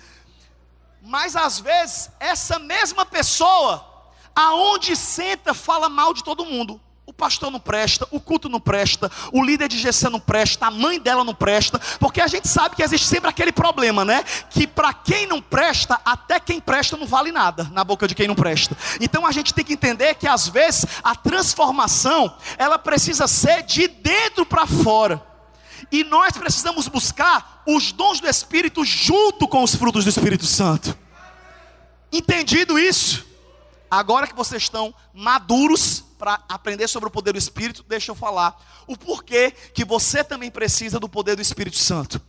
Mas 1.01 1.35
às 1.35 1.59
vezes, 1.59 2.09
essa 2.19 2.57
mesma 2.57 3.05
pessoa, 3.05 3.85
aonde 4.33 4.95
senta, 4.95 5.53
fala 5.53 5.89
mal 5.89 6.13
de 6.13 6.23
todo 6.23 6.45
mundo. 6.45 6.81
O 7.05 7.11
pastor 7.11 7.51
não 7.51 7.59
presta, 7.59 8.07
o 8.11 8.19
culto 8.19 8.47
não 8.47 8.61
presta, 8.61 9.11
o 9.33 9.43
líder 9.43 9.67
de 9.67 9.77
GC 9.77 10.07
não 10.09 10.21
presta, 10.21 10.67
a 10.67 10.71
mãe 10.71 10.97
dela 10.97 11.25
não 11.25 11.35
presta, 11.35 11.77
porque 11.99 12.21
a 12.21 12.27
gente 12.27 12.47
sabe 12.47 12.77
que 12.77 12.83
existe 12.83 13.07
sempre 13.07 13.29
aquele 13.29 13.51
problema, 13.51 14.05
né? 14.05 14.23
Que 14.49 14.65
para 14.65 14.93
quem 14.93 15.27
não 15.27 15.41
presta, 15.41 15.99
até 16.05 16.39
quem 16.39 16.61
presta 16.61 16.95
não 16.95 17.05
vale 17.05 17.29
nada 17.29 17.69
na 17.73 17.83
boca 17.83 18.07
de 18.07 18.15
quem 18.15 18.25
não 18.25 18.35
presta. 18.35 18.77
Então 19.01 19.25
a 19.25 19.33
gente 19.33 19.53
tem 19.53 19.65
que 19.65 19.73
entender 19.73 20.15
que 20.15 20.27
às 20.27 20.47
vezes 20.47 20.85
a 21.03 21.13
transformação, 21.13 22.33
ela 22.57 22.79
precisa 22.79 23.27
ser 23.27 23.63
de 23.63 23.87
dentro 23.87 24.45
para 24.45 24.65
fora. 24.65 25.21
E 25.91 26.05
nós 26.05 26.37
precisamos 26.37 26.87
buscar 26.87 27.63
os 27.67 27.91
dons 27.91 28.21
do 28.21 28.29
Espírito 28.29 28.85
junto 28.85 29.45
com 29.45 29.61
os 29.61 29.75
frutos 29.75 30.05
do 30.05 30.09
Espírito 30.09 30.45
Santo. 30.45 30.97
Entendido 32.13 32.79
isso? 32.79 33.25
Agora 33.91 34.25
que 34.25 34.35
vocês 34.35 34.63
estão 34.63 34.93
maduros 35.13 36.03
para 36.23 36.41
aprender 36.47 36.87
sobre 36.87 37.09
o 37.09 37.11
poder 37.11 37.33
do 37.33 37.37
Espírito, 37.37 37.83
deixa 37.83 38.09
eu 38.09 38.15
falar 38.15 38.55
o 38.87 38.95
porquê 38.95 39.51
que 39.51 39.83
você 39.83 40.23
também 40.23 40.49
precisa 40.49 40.97
do 40.97 41.09
poder 41.09 41.35
do 41.35 41.41
Espírito 41.41 41.75
Santo. 41.75 42.21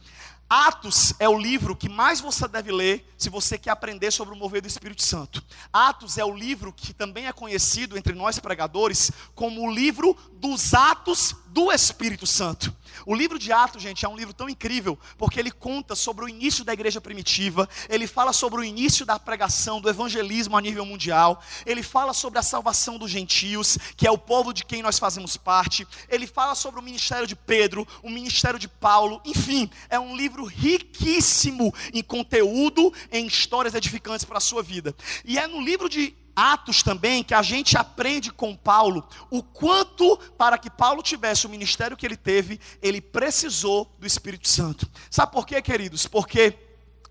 Atos 0.50 1.14
é 1.20 1.28
o 1.28 1.38
livro 1.38 1.76
que 1.76 1.88
mais 1.88 2.20
você 2.20 2.48
deve 2.48 2.72
ler 2.72 3.08
se 3.16 3.30
você 3.30 3.56
quer 3.56 3.70
aprender 3.70 4.10
sobre 4.10 4.34
o 4.34 4.36
mover 4.36 4.60
do 4.60 4.66
Espírito 4.66 5.00
Santo. 5.00 5.40
Atos 5.72 6.18
é 6.18 6.24
o 6.24 6.34
livro 6.34 6.72
que 6.72 6.92
também 6.92 7.28
é 7.28 7.32
conhecido 7.32 7.96
entre 7.96 8.14
nós 8.14 8.40
pregadores 8.40 9.12
como 9.32 9.62
o 9.62 9.72
livro 9.72 10.16
dos 10.32 10.74
Atos 10.74 11.36
do 11.46 11.70
Espírito 11.70 12.26
Santo. 12.26 12.74
O 13.06 13.14
livro 13.14 13.38
de 13.38 13.52
Atos, 13.52 13.82
gente, 13.82 14.04
é 14.04 14.08
um 14.08 14.16
livro 14.16 14.32
tão 14.34 14.48
incrível, 14.48 14.98
porque 15.16 15.38
ele 15.38 15.50
conta 15.50 15.94
sobre 15.94 16.24
o 16.24 16.28
início 16.28 16.64
da 16.64 16.72
igreja 16.72 17.00
primitiva, 17.00 17.68
ele 17.88 18.06
fala 18.06 18.32
sobre 18.32 18.60
o 18.60 18.64
início 18.64 19.04
da 19.04 19.18
pregação, 19.18 19.80
do 19.80 19.88
evangelismo 19.88 20.56
a 20.56 20.60
nível 20.60 20.84
mundial, 20.84 21.42
ele 21.66 21.82
fala 21.82 22.12
sobre 22.12 22.38
a 22.38 22.42
salvação 22.42 22.98
dos 22.98 23.10
gentios, 23.10 23.78
que 23.96 24.06
é 24.06 24.10
o 24.10 24.18
povo 24.18 24.52
de 24.52 24.64
quem 24.64 24.82
nós 24.82 24.98
fazemos 24.98 25.36
parte, 25.36 25.86
ele 26.08 26.26
fala 26.26 26.54
sobre 26.54 26.80
o 26.80 26.82
ministério 26.82 27.26
de 27.26 27.36
Pedro, 27.36 27.86
o 28.02 28.10
ministério 28.10 28.58
de 28.58 28.68
Paulo, 28.68 29.20
enfim, 29.24 29.70
é 29.88 29.98
um 29.98 30.16
livro 30.16 30.44
riquíssimo 30.44 31.74
em 31.92 32.02
conteúdo, 32.02 32.92
em 33.10 33.26
histórias 33.26 33.74
edificantes 33.74 34.24
para 34.24 34.38
a 34.38 34.40
sua 34.40 34.62
vida. 34.62 34.94
E 35.24 35.38
é 35.38 35.46
no 35.46 35.60
livro 35.60 35.88
de 35.88 36.14
Atos 36.34 36.82
também, 36.82 37.22
que 37.22 37.34
a 37.34 37.42
gente 37.42 37.76
aprende 37.76 38.32
com 38.32 38.56
Paulo 38.56 39.06
o 39.30 39.42
quanto, 39.42 40.16
para 40.36 40.58
que 40.58 40.70
Paulo 40.70 41.02
tivesse 41.02 41.46
o 41.46 41.50
ministério 41.50 41.96
que 41.96 42.04
ele 42.04 42.16
teve, 42.16 42.60
ele 42.82 43.00
precisou 43.00 43.90
do 43.98 44.06
Espírito 44.06 44.48
Santo. 44.48 44.88
Sabe 45.10 45.32
por 45.32 45.46
quê, 45.46 45.60
queridos? 45.62 46.06
Porque 46.06 46.58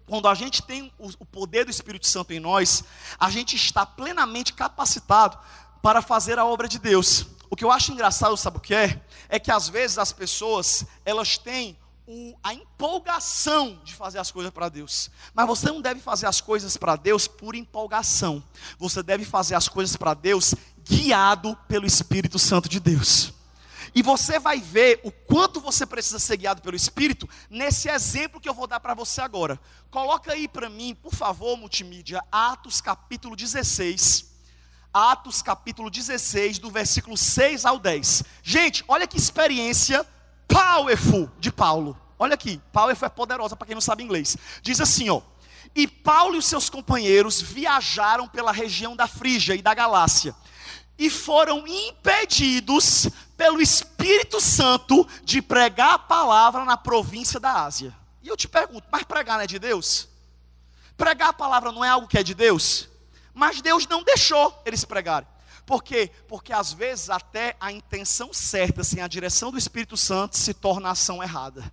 quando 0.06 0.28
a 0.28 0.36
gente 0.36 0.62
tem 0.62 0.92
o 0.98 1.26
poder 1.26 1.66
do 1.66 1.72
Espírito 1.72 2.08
Santo 2.08 2.34
em 2.34 2.40
nós, 2.40 2.84
a 3.18 3.30
gente 3.30 3.56
está 3.56 3.86
plenamente 3.86 4.54
capacitado 4.54 5.38
para 5.82 6.02
fazer 6.02 6.38
a 6.38 6.46
obra 6.46 6.68
de 6.68 6.80
Deus. 6.80 7.26
O 7.50 7.56
que 7.56 7.64
eu 7.64 7.72
acho 7.72 7.92
engraçado, 7.92 8.36
sabe 8.36 8.58
o 8.58 8.62
que 8.62 8.74
é? 8.74 9.02
É 9.30 9.40
que 9.40 9.52
às 9.52 9.70
vezes 9.70 9.98
as 9.98 10.12
pessoas, 10.12 10.86
elas 11.06 11.38
têm 11.38 11.78
o, 12.06 12.38
a 12.44 12.54
empolgação 12.54 13.80
de 13.84 13.96
fazer 13.96 14.20
as 14.20 14.32
coisas 14.32 14.52
para 14.52 14.70
Deus. 14.70 15.10
Mas 15.34 15.48
você 15.48 15.68
não 15.68 15.82
deve 15.82 16.00
fazer 16.02 16.26
as 16.26 16.42
coisas 16.42 16.76
para 16.78 16.96
Deus 16.96 17.28
por 17.28 17.56
empolgação. 17.56 18.44
Você 18.78 19.02
deve 19.02 19.26
fazer 19.26 19.56
as 19.56 19.68
coisas 19.68 19.96
para 19.96 20.14
Deus 20.14 20.54
guiado 20.84 21.58
pelo 21.68 21.86
Espírito 21.86 22.38
Santo 22.38 22.68
de 22.68 22.80
Deus. 22.80 23.34
E 23.96 24.02
você 24.02 24.40
vai 24.40 24.60
ver 24.60 25.00
o 25.04 25.12
quanto 25.12 25.62
você 25.62 25.86
precisa 25.86 26.18
ser 26.18 26.38
guiado 26.38 26.62
pelo 26.62 26.76
Espírito 26.76 27.30
nesse 27.50 27.90
exemplo 27.90 28.42
que 28.42 28.50
eu 28.50 28.54
vou 28.54 28.66
dar 28.66 28.80
para 28.80 28.96
você 28.96 29.22
agora. 29.22 29.60
Coloca 29.92 30.34
aí 30.34 30.48
para 30.48 30.70
mim, 30.70 30.96
por 30.96 31.14
favor, 31.14 31.56
multimídia, 31.56 32.24
Atos 32.32 32.82
capítulo 32.82 33.36
16. 33.36 34.34
Atos 34.92 35.42
capítulo 35.42 35.90
16, 35.90 36.60
do 36.60 36.70
versículo 36.70 37.16
6 37.16 37.66
ao 37.66 37.80
10. 37.80 38.24
Gente, 38.44 38.84
olha 38.88 39.08
que 39.08 39.18
experiência 39.18 40.06
powerful 40.48 41.30
de 41.40 41.52
Paulo. 41.52 41.98
Olha 42.18 42.36
aqui, 42.36 42.62
powerful 42.72 43.06
é 43.06 43.10
poderosa 43.10 43.56
para 43.56 43.68
quem 43.68 43.76
não 43.76 43.82
sabe 43.82 44.04
inglês. 44.04 44.38
Diz 44.62 44.80
assim, 44.80 45.10
ó: 45.10 45.22
E 45.76 45.88
Paulo 45.88 46.36
e 46.36 46.38
os 46.38 46.46
seus 46.46 46.70
companheiros 46.70 47.42
viajaram 47.42 48.28
pela 48.28 48.52
região 48.52 48.96
da 48.96 49.08
Frígia 49.08 49.56
e 49.56 49.62
da 49.62 49.74
Galácia 49.74 50.36
e 50.98 51.10
foram 51.10 51.68
impedidos 51.68 53.10
pelo 53.36 53.62
Espírito 53.62 54.40
Santo 54.40 55.08
de 55.24 55.42
pregar 55.42 55.96
a 55.96 56.00
palavra 56.00 56.64
na 56.66 56.78
província 56.78 57.40
da 57.40 57.64
Ásia. 57.64 57.94
E 58.22 58.28
eu 58.28 58.38
te 58.38 58.48
pergunto, 58.48 58.88
mas 58.92 59.04
pregar 59.04 59.38
não 59.38 59.44
é 59.44 59.48
de 59.48 59.60
Deus? 59.60 60.08
Pregar 60.96 61.30
a 61.30 61.34
palavra 61.34 61.72
não 61.72 61.84
é 61.84 61.90
algo 61.90 62.08
que 62.08 62.18
é 62.18 62.24
de 62.24 62.34
Deus? 62.34 62.88
Mas 63.34 63.62
Deus 63.62 63.88
não 63.88 64.04
deixou 64.04 64.62
eles 64.66 64.86
pregarem. 64.86 65.28
Por 65.66 65.84
quê? 65.84 66.12
Porque 66.28 66.52
às 66.52 66.74
vezes 66.74 67.10
até 67.10 67.56
a 67.60 67.72
intenção 67.72 68.34
certa, 68.34 68.84
sem 68.84 69.02
a 69.02 69.08
direção 69.08 69.52
do 69.52 69.58
Espírito 69.58 69.96
Santo, 69.96 70.38
se 70.38 70.54
torna 70.54 70.90
a 70.90 70.92
ação 70.92 71.24
errada. 71.24 71.72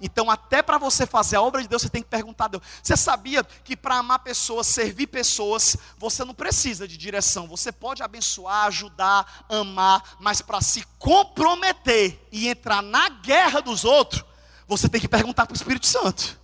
Então, 0.00 0.28
até 0.28 0.62
para 0.62 0.78
você 0.78 1.06
fazer 1.06 1.36
a 1.36 1.42
obra 1.42 1.62
de 1.62 1.68
Deus, 1.68 1.82
você 1.82 1.88
tem 1.88 2.02
que 2.02 2.08
perguntar 2.08 2.46
a 2.46 2.48
Deus. 2.48 2.62
Você 2.82 2.96
sabia 2.96 3.44
que 3.44 3.76
para 3.76 3.98
amar 3.98 4.18
pessoas, 4.18 4.66
servir 4.66 5.06
pessoas, 5.06 5.76
você 5.96 6.24
não 6.24 6.34
precisa 6.34 6.88
de 6.88 6.96
direção. 6.96 7.46
Você 7.46 7.70
pode 7.70 8.02
abençoar, 8.02 8.66
ajudar, 8.66 9.46
amar, 9.48 10.16
mas 10.18 10.40
para 10.40 10.60
se 10.60 10.84
comprometer 10.98 12.20
e 12.32 12.48
entrar 12.48 12.82
na 12.82 13.08
guerra 13.08 13.60
dos 13.60 13.84
outros, 13.84 14.24
você 14.66 14.88
tem 14.88 15.00
que 15.00 15.08
perguntar 15.08 15.46
para 15.46 15.54
o 15.54 15.56
Espírito 15.56 15.86
Santo. 15.86 16.36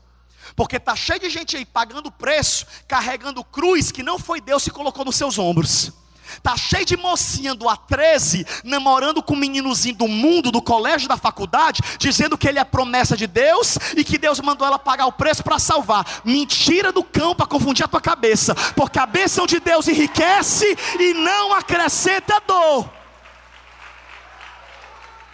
Porque 0.54 0.76
está 0.76 0.95
cheio 0.95 1.21
de 1.21 1.28
gente 1.28 1.57
aí 1.57 1.64
pagando 1.64 2.12
preço, 2.12 2.64
carregando 2.87 3.42
cruz 3.42 3.90
que 3.90 4.04
não 4.04 4.18
foi 4.21 4.40
Deus 4.40 4.64
que 4.64 4.71
colocou 4.71 5.04
nos 5.04 5.16
seus 5.16 5.37
ombros. 5.37 5.92
Tá 6.43 6.57
cheio 6.57 6.85
de 6.85 6.97
mocinha 6.97 7.55
do 7.55 7.67
A13 7.67 8.47
namorando 8.65 9.23
com 9.23 9.35
um 9.35 9.39
meninozinho 9.39 9.97
do 9.97 10.09
mundo, 10.09 10.51
do 10.51 10.63
colégio, 10.63 11.09
da 11.09 11.17
faculdade, 11.17 11.81
dizendo 11.99 12.37
que 12.37 12.49
ele 12.49 12.59
é 12.59 12.65
promessa 12.65 13.17
de 13.17 13.27
Deus 13.27 13.79
e 13.97 14.05
que 14.05 14.19
Deus 14.19 14.41
mandou 14.41 14.67
ela 14.67 14.79
pagar 14.79 15.07
o 15.07 15.13
preço 15.13 15.43
para 15.43 15.59
salvar. 15.59 16.05
Mentira 16.25 16.93
do 16.93 17.03
cão 17.03 17.35
para 17.35 17.47
confundir 17.47 17.85
a 17.85 17.89
tua 17.89 18.01
cabeça, 18.01 18.55
porque 18.75 18.99
a 18.99 19.07
bênção 19.07 19.47
de 19.47 19.61
Deus 19.61 19.89
enriquece 19.89 20.67
e 20.99 21.15
não 21.15 21.53
acrescenta 21.53 22.41
dor. 22.47 22.91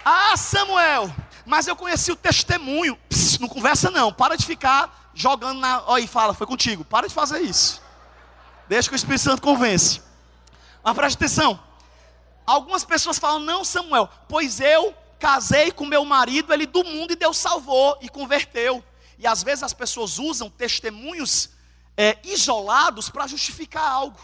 Ah, 0.05 0.37
Samuel, 0.37 1.11
mas 1.47 1.67
eu 1.67 1.75
conheci 1.75 2.13
o 2.13 2.17
testemunho. 2.17 2.97
Pss, 3.09 3.41
não 3.41 3.49
conversa 3.49 3.91
não, 3.91 4.13
para 4.13 4.37
de 4.37 4.45
ficar 4.45 5.11
jogando 5.15 5.61
na. 5.61 5.83
Olha, 5.87 6.03
e 6.03 6.07
fala, 6.07 6.35
foi 6.35 6.47
contigo. 6.47 6.85
Para 6.85 7.09
de 7.09 7.15
fazer 7.15 7.41
isso. 7.41 7.83
Deixa 8.69 8.89
que 8.89 8.95
o 8.95 8.97
Espírito 8.97 9.23
Santo 9.23 9.43
convence. 9.43 10.03
Mas 10.85 10.95
preste 10.95 11.17
atenção. 11.17 11.59
Algumas 12.47 12.85
pessoas 12.85 13.19
falam, 13.19 13.41
não, 13.41 13.64
Samuel, 13.64 14.09
pois 14.29 14.61
eu 14.61 14.95
casei 15.19 15.73
com 15.73 15.87
meu 15.87 16.05
marido, 16.05 16.53
ele 16.53 16.67
do 16.67 16.85
mundo 16.85 17.12
e 17.12 17.17
Deus 17.17 17.38
salvou 17.38 17.97
e 18.03 18.09
converteu. 18.11 18.85
E 19.19 19.26
às 19.26 19.43
vezes 19.43 19.62
as 19.62 19.73
pessoas 19.73 20.19
usam 20.19 20.50
testemunhos 20.50 21.49
é, 21.97 22.19
isolados 22.23 23.09
para 23.09 23.26
justificar 23.26 23.88
algo. 23.88 24.21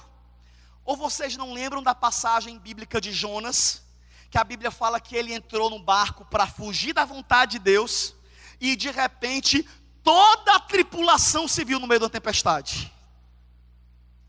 Ou 0.84 0.96
vocês 0.96 1.36
não 1.36 1.54
lembram 1.54 1.82
da 1.82 1.94
passagem 1.94 2.58
bíblica 2.58 3.00
de 3.00 3.12
Jonas, 3.12 3.82
que 4.30 4.36
a 4.36 4.44
Bíblia 4.44 4.70
fala 4.70 5.00
que 5.00 5.16
ele 5.16 5.32
entrou 5.32 5.70
no 5.70 5.78
barco 5.78 6.24
para 6.26 6.46
fugir 6.46 6.92
da 6.92 7.06
vontade 7.06 7.52
de 7.52 7.58
Deus, 7.60 8.14
e 8.60 8.76
de 8.76 8.90
repente 8.90 9.66
toda 10.02 10.56
a 10.56 10.60
tripulação 10.60 11.48
se 11.48 11.64
viu 11.64 11.80
no 11.80 11.86
meio 11.86 12.00
da 12.00 12.10
tempestade. 12.10 12.92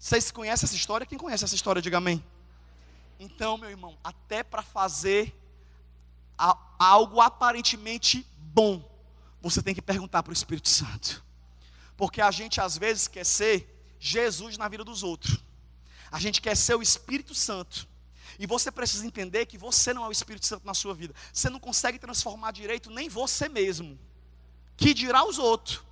Vocês 0.02 0.32
conhecem 0.32 0.66
essa 0.66 0.76
história? 0.76 1.06
Quem 1.06 1.16
conhece 1.16 1.44
essa 1.44 1.54
história, 1.54 1.80
diga 1.80 2.00
amém. 2.00 2.24
Então, 3.20 3.56
meu 3.56 3.70
irmão, 3.70 3.96
até 4.04 4.42
para 4.42 4.64
fazer 4.64 5.32
algo 6.80 7.22
aparentemente 7.22 8.26
bom, 8.36 8.84
você 9.40 9.62
tem 9.62 9.76
que 9.76 9.82
perguntar 9.82 10.24
para 10.24 10.32
o 10.32 10.34
Espírito 10.34 10.70
Santo. 10.70 11.24
Porque 11.96 12.20
a 12.20 12.32
gente 12.32 12.60
às 12.60 12.80
vezes 12.80 13.08
quer 13.08 13.24
ser 13.24 13.96
Jesus 14.00 14.58
na 14.58 14.68
vida 14.68 14.84
dos 14.84 15.04
outros. 15.04 15.38
A 16.12 16.20
gente 16.20 16.42
quer 16.42 16.58
ser 16.58 16.74
o 16.74 16.82
Espírito 16.82 17.36
Santo. 17.36 17.88
E 18.40 18.48
você 18.48 18.72
precisa 18.72 19.06
entender 19.06 19.46
que 19.46 19.56
você 19.56 19.94
não 19.94 20.04
é 20.04 20.08
o 20.08 20.12
Espírito 20.12 20.48
Santo 20.48 20.66
na 20.66 20.74
sua 20.74 20.96
vida. 20.96 21.14
Você 21.32 21.48
não 21.48 21.60
consegue 21.60 22.00
transformar 22.00 22.54
direito 22.54 22.90
nem 22.90 23.08
você 23.08 23.48
mesmo. 23.48 24.00
Que 24.76 24.96
dirá 24.96 25.24
os 25.24 25.38
outros. 25.38 25.84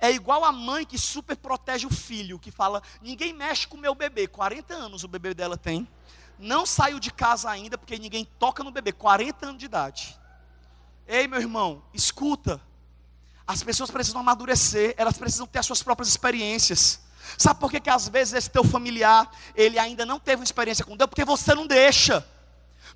É 0.00 0.10
igual 0.10 0.44
a 0.44 0.52
mãe 0.52 0.84
que 0.86 0.98
super 0.98 1.36
protege 1.36 1.86
o 1.86 1.90
filho, 1.90 2.38
que 2.38 2.50
fala: 2.50 2.82
ninguém 3.02 3.32
mexe 3.32 3.66
com 3.66 3.76
o 3.76 3.80
meu 3.80 3.94
bebê. 3.94 4.26
40 4.26 4.74
anos 4.74 5.04
o 5.04 5.08
bebê 5.08 5.34
dela 5.34 5.56
tem. 5.56 5.86
Não 6.38 6.64
saiu 6.64 6.98
de 6.98 7.12
casa 7.12 7.50
ainda 7.50 7.76
porque 7.76 7.98
ninguém 7.98 8.24
toca 8.38 8.64
no 8.64 8.70
bebê. 8.70 8.92
40 8.92 9.46
anos 9.46 9.58
de 9.58 9.66
idade. 9.66 10.18
Ei, 11.06 11.28
meu 11.28 11.40
irmão, 11.40 11.82
escuta. 11.92 12.60
As 13.46 13.62
pessoas 13.62 13.90
precisam 13.90 14.20
amadurecer, 14.20 14.94
elas 14.96 15.18
precisam 15.18 15.46
ter 15.46 15.58
as 15.58 15.66
suas 15.66 15.82
próprias 15.82 16.08
experiências. 16.08 17.00
Sabe 17.36 17.60
por 17.60 17.70
que, 17.70 17.80
que 17.80 17.90
às 17.90 18.08
vezes 18.08 18.34
esse 18.34 18.50
teu 18.50 18.64
familiar, 18.64 19.30
ele 19.54 19.78
ainda 19.78 20.06
não 20.06 20.18
teve 20.18 20.36
uma 20.36 20.44
experiência 20.44 20.84
com 20.84 20.96
Deus? 20.96 21.10
Porque 21.10 21.24
você 21.24 21.54
não 21.54 21.66
deixa. 21.66 22.26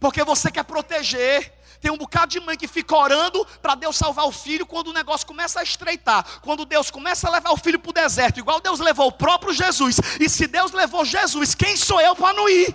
Porque 0.00 0.25
você 0.25 0.50
quer 0.50 0.64
proteger. 0.64 1.52
Tem 1.81 1.90
um 1.90 1.97
bocado 1.97 2.28
de 2.28 2.40
mãe 2.40 2.57
que 2.57 2.66
fica 2.66 2.97
orando 2.97 3.45
para 3.61 3.75
Deus 3.75 3.97
salvar 3.97 4.26
o 4.26 4.33
filho 4.33 4.66
quando 4.66 4.88
o 4.88 4.93
negócio 4.93 5.26
começa 5.26 5.61
a 5.61 5.62
estreitar. 5.62 6.40
Quando 6.40 6.64
Deus 6.64 6.90
começa 6.90 7.28
a 7.28 7.31
levar 7.31 7.50
o 7.50 7.57
filho 7.57 7.78
para 7.78 7.90
o 7.90 7.93
deserto, 7.93 8.38
igual 8.38 8.61
Deus 8.61 8.81
levou 8.81 9.09
o 9.09 9.12
próprio 9.12 9.52
Jesus. 9.52 9.99
E 10.21 10.28
se 10.28 10.47
Deus 10.47 10.73
levou 10.73 11.04
Jesus, 11.04 11.54
quem 11.54 11.76
sou 11.76 12.00
eu 12.00 12.14
para 12.14 12.33
não 12.33 12.49
ir? 12.49 12.75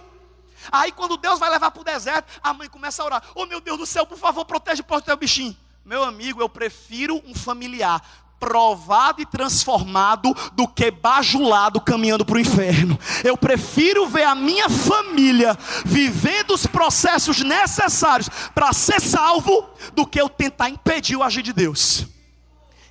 Aí 0.71 0.91
quando 0.91 1.17
Deus 1.17 1.39
vai 1.39 1.49
levar 1.49 1.71
para 1.71 1.81
o 1.81 1.85
deserto, 1.85 2.27
a 2.43 2.53
mãe 2.53 2.69
começa 2.69 3.01
a 3.01 3.05
orar: 3.05 3.23
Oh 3.33 3.45
meu 3.45 3.61
Deus 3.61 3.77
do 3.77 3.85
céu, 3.85 4.05
por 4.05 4.17
favor, 4.17 4.45
protege 4.45 4.83
o 4.87 5.01
teu 5.01 5.17
bichinho. 5.17 5.55
Meu 5.85 6.03
amigo, 6.03 6.41
eu 6.41 6.49
prefiro 6.49 7.21
um 7.25 7.33
familiar 7.33 8.01
provado 8.39 9.21
e 9.21 9.25
transformado 9.25 10.33
do 10.53 10.67
que 10.67 10.89
bajulado 10.89 11.81
caminhando 11.81 12.25
para 12.25 12.37
o 12.37 12.39
inferno. 12.39 12.97
Eu 13.23 13.37
prefiro 13.37 14.07
ver 14.07 14.23
a 14.23 14.35
minha 14.35 14.69
família 14.69 15.57
vivendo 15.85 16.51
os 16.51 16.65
processos 16.65 17.41
necessários 17.41 18.29
para 18.55 18.71
ser 18.73 19.01
salvo 19.01 19.69
do 19.93 20.05
que 20.05 20.19
eu 20.19 20.29
tentar 20.29 20.69
impedir 20.69 21.15
o 21.15 21.23
agir 21.23 21.41
de 21.41 21.53
Deus. 21.53 22.07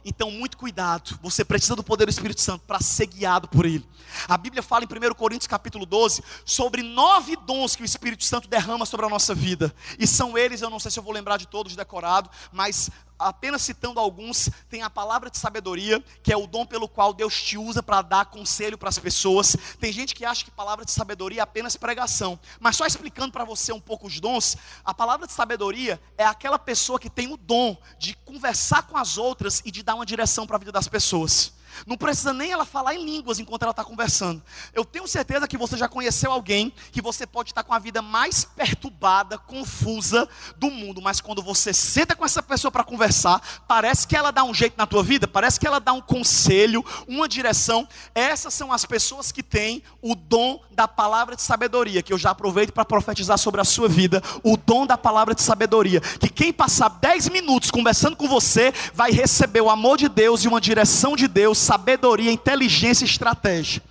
Então, 0.04 0.30
muito 0.30 0.56
cuidado. 0.56 1.18
Você 1.22 1.44
precisa 1.44 1.76
do 1.76 1.82
poder 1.82 2.06
do 2.06 2.10
Espírito 2.10 2.40
Santo 2.40 2.64
para 2.66 2.80
ser 2.80 3.06
guiado 3.06 3.46
por 3.46 3.66
Ele. 3.66 3.86
A 4.26 4.38
Bíblia 4.38 4.62
fala 4.62 4.84
em 4.84 4.86
1 4.86 5.14
Coríntios 5.14 5.46
capítulo 5.46 5.84
12 5.84 6.22
sobre 6.44 6.82
nove 6.82 7.36
dons 7.44 7.76
que 7.76 7.82
o 7.82 7.84
Espírito 7.84 8.24
Santo 8.24 8.48
derrama 8.48 8.86
sobre 8.86 9.04
a 9.04 9.08
nossa 9.10 9.34
vida. 9.34 9.74
E 9.98 10.06
são 10.06 10.38
eles, 10.38 10.62
eu 10.62 10.70
não 10.70 10.80
sei 10.80 10.90
se 10.90 10.98
eu 10.98 11.02
vou 11.02 11.12
lembrar 11.12 11.36
de 11.36 11.46
todos 11.46 11.76
decorado, 11.76 12.30
mas 12.50 12.90
apenas 13.18 13.62
citando 13.62 13.98
alguns, 13.98 14.48
tem 14.68 14.82
a 14.82 14.90
palavra 14.90 15.30
de 15.30 15.38
sabedoria, 15.38 16.02
que 16.22 16.32
é 16.32 16.36
o 16.36 16.46
dom 16.46 16.64
pelo 16.64 16.88
qual 16.88 17.12
Deus 17.12 17.42
te 17.42 17.58
usa 17.58 17.82
para 17.82 18.02
dar 18.02 18.26
conselho 18.26 18.78
para 18.78 18.88
as 18.88 18.98
pessoas. 18.98 19.56
Tem 19.80 19.92
gente 19.92 20.14
que 20.14 20.24
acha 20.24 20.44
que 20.44 20.50
palavra 20.50 20.84
de 20.84 20.92
sabedoria 20.92 21.40
é 21.40 21.42
apenas 21.42 21.76
pregação, 21.76 22.38
mas 22.60 22.76
só 22.76 22.86
explicando 22.86 23.32
para 23.32 23.44
você 23.44 23.72
um 23.72 23.80
pouco 23.80 24.06
os 24.06 24.20
dons, 24.20 24.56
a 24.84 24.94
palavra 24.94 25.26
de 25.26 25.32
sabedoria 25.32 26.00
é 26.16 26.24
aquela 26.24 26.58
pessoa 26.58 26.98
que 26.98 27.10
tem 27.10 27.32
o 27.32 27.36
dom 27.36 27.76
de 27.98 28.14
conversar 28.14 28.82
com 28.82 28.96
as 28.96 29.18
outras 29.18 29.62
e 29.64 29.70
de 29.70 29.82
dar 29.82 29.94
uma 29.94 30.06
direção 30.06 30.46
para 30.46 30.56
a 30.56 30.58
vida 30.58 30.72
das 30.72 30.88
pessoas. 30.88 31.57
Não 31.86 31.96
precisa 31.96 32.32
nem 32.32 32.50
ela 32.50 32.64
falar 32.64 32.94
em 32.94 33.04
línguas 33.04 33.38
enquanto 33.38 33.62
ela 33.62 33.70
está 33.70 33.84
conversando. 33.84 34.42
Eu 34.74 34.84
tenho 34.84 35.06
certeza 35.06 35.48
que 35.48 35.56
você 35.56 35.76
já 35.76 35.88
conheceu 35.88 36.30
alguém 36.32 36.72
que 36.92 37.00
você 37.00 37.26
pode 37.26 37.50
estar 37.50 37.62
com 37.62 37.74
a 37.74 37.78
vida 37.78 38.02
mais 38.02 38.44
perturbada, 38.44 39.38
confusa 39.38 40.28
do 40.56 40.70
mundo, 40.70 41.00
mas 41.00 41.20
quando 41.20 41.42
você 41.42 41.72
senta 41.72 42.14
com 42.14 42.24
essa 42.24 42.42
pessoa 42.42 42.70
para 42.70 42.84
conversar, 42.84 43.40
parece 43.66 44.06
que 44.06 44.16
ela 44.16 44.30
dá 44.30 44.44
um 44.44 44.54
jeito 44.54 44.74
na 44.76 44.86
tua 44.86 45.02
vida, 45.02 45.26
parece 45.26 45.58
que 45.58 45.66
ela 45.66 45.78
dá 45.78 45.92
um 45.92 46.00
conselho, 46.00 46.84
uma 47.06 47.28
direção. 47.28 47.88
Essas 48.14 48.54
são 48.54 48.72
as 48.72 48.84
pessoas 48.84 49.32
que 49.32 49.42
têm 49.42 49.82
o 50.02 50.14
dom 50.14 50.60
da 50.70 50.86
palavra 50.86 51.36
de 51.36 51.42
sabedoria, 51.42 52.02
que 52.02 52.12
eu 52.12 52.18
já 52.18 52.30
aproveito 52.30 52.72
para 52.72 52.84
profetizar 52.84 53.38
sobre 53.38 53.60
a 53.60 53.64
sua 53.64 53.88
vida, 53.88 54.22
o 54.42 54.56
dom 54.56 54.86
da 54.86 54.96
palavra 54.96 55.34
de 55.34 55.42
sabedoria, 55.42 56.00
que 56.00 56.28
quem 56.28 56.52
passar 56.52 56.88
10 56.88 57.28
minutos 57.30 57.70
conversando 57.70 58.16
com 58.16 58.28
você 58.28 58.72
vai 58.94 59.10
receber 59.10 59.60
o 59.60 59.70
amor 59.70 59.98
de 59.98 60.08
Deus 60.08 60.44
e 60.44 60.48
uma 60.48 60.60
direção 60.60 61.16
de 61.16 61.28
Deus 61.28 61.58
sabedoria, 61.68 62.32
inteligência 62.32 63.04
e 63.04 63.08
estratégia. 63.08 63.82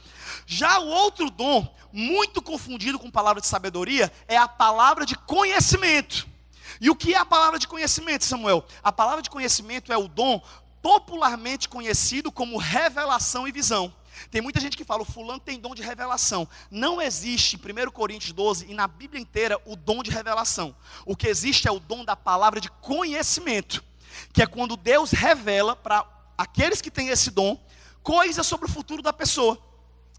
Já 0.48 0.80
o 0.80 0.88
outro 0.88 1.30
dom, 1.30 1.72
muito 1.94 2.42
confundido 2.42 2.98
com 2.98 3.12
palavra 3.12 3.40
de 3.40 3.46
sabedoria, 3.46 4.12
é 4.28 4.36
a 4.36 4.48
palavra 4.48 5.06
de 5.06 5.16
conhecimento. 5.16 6.28
E 6.82 6.90
o 6.90 6.96
que 6.96 7.14
é 7.14 7.18
a 7.18 7.26
palavra 7.26 7.60
de 7.60 7.68
conhecimento, 7.68 8.26
Samuel? 8.26 8.66
A 8.84 8.92
palavra 8.92 9.22
de 9.22 9.30
conhecimento 9.30 9.94
é 9.94 9.98
o 9.98 10.08
dom 10.08 10.42
popularmente 10.82 11.70
conhecido 11.70 12.32
como 12.32 12.58
revelação 12.58 13.48
e 13.48 13.52
visão. 13.52 13.94
Tem 14.32 14.42
muita 14.42 14.60
gente 14.60 14.76
que 14.76 14.84
fala, 14.84 15.04
o 15.04 15.06
fulano 15.06 15.40
tem 15.40 15.60
dom 15.60 15.76
de 15.76 15.84
revelação. 15.84 16.48
Não 16.72 17.00
existe 17.00 17.58
em 17.58 17.88
1 17.88 17.92
Coríntios 17.92 18.32
12 18.32 18.66
e 18.68 18.74
na 18.74 18.88
Bíblia 18.88 19.22
inteira 19.22 19.62
o 19.68 19.76
dom 19.76 20.02
de 20.02 20.10
revelação. 20.10 20.76
O 21.06 21.16
que 21.16 21.28
existe 21.28 21.68
é 21.68 21.72
o 21.72 21.80
dom 21.80 22.04
da 22.04 22.16
palavra 22.16 22.60
de 22.60 22.72
conhecimento, 22.72 23.84
que 24.34 24.42
é 24.42 24.48
quando 24.48 24.76
Deus 24.76 25.12
revela 25.12 25.76
para 25.76 26.18
aqueles 26.38 26.82
que 26.82 26.92
têm 26.92 27.10
esse 27.10 27.32
dom 27.32 27.60
coisas 28.08 28.48
sobre 28.48 28.68
o 28.68 28.70
futuro 28.70 29.02
da 29.02 29.12
pessoa. 29.12 29.60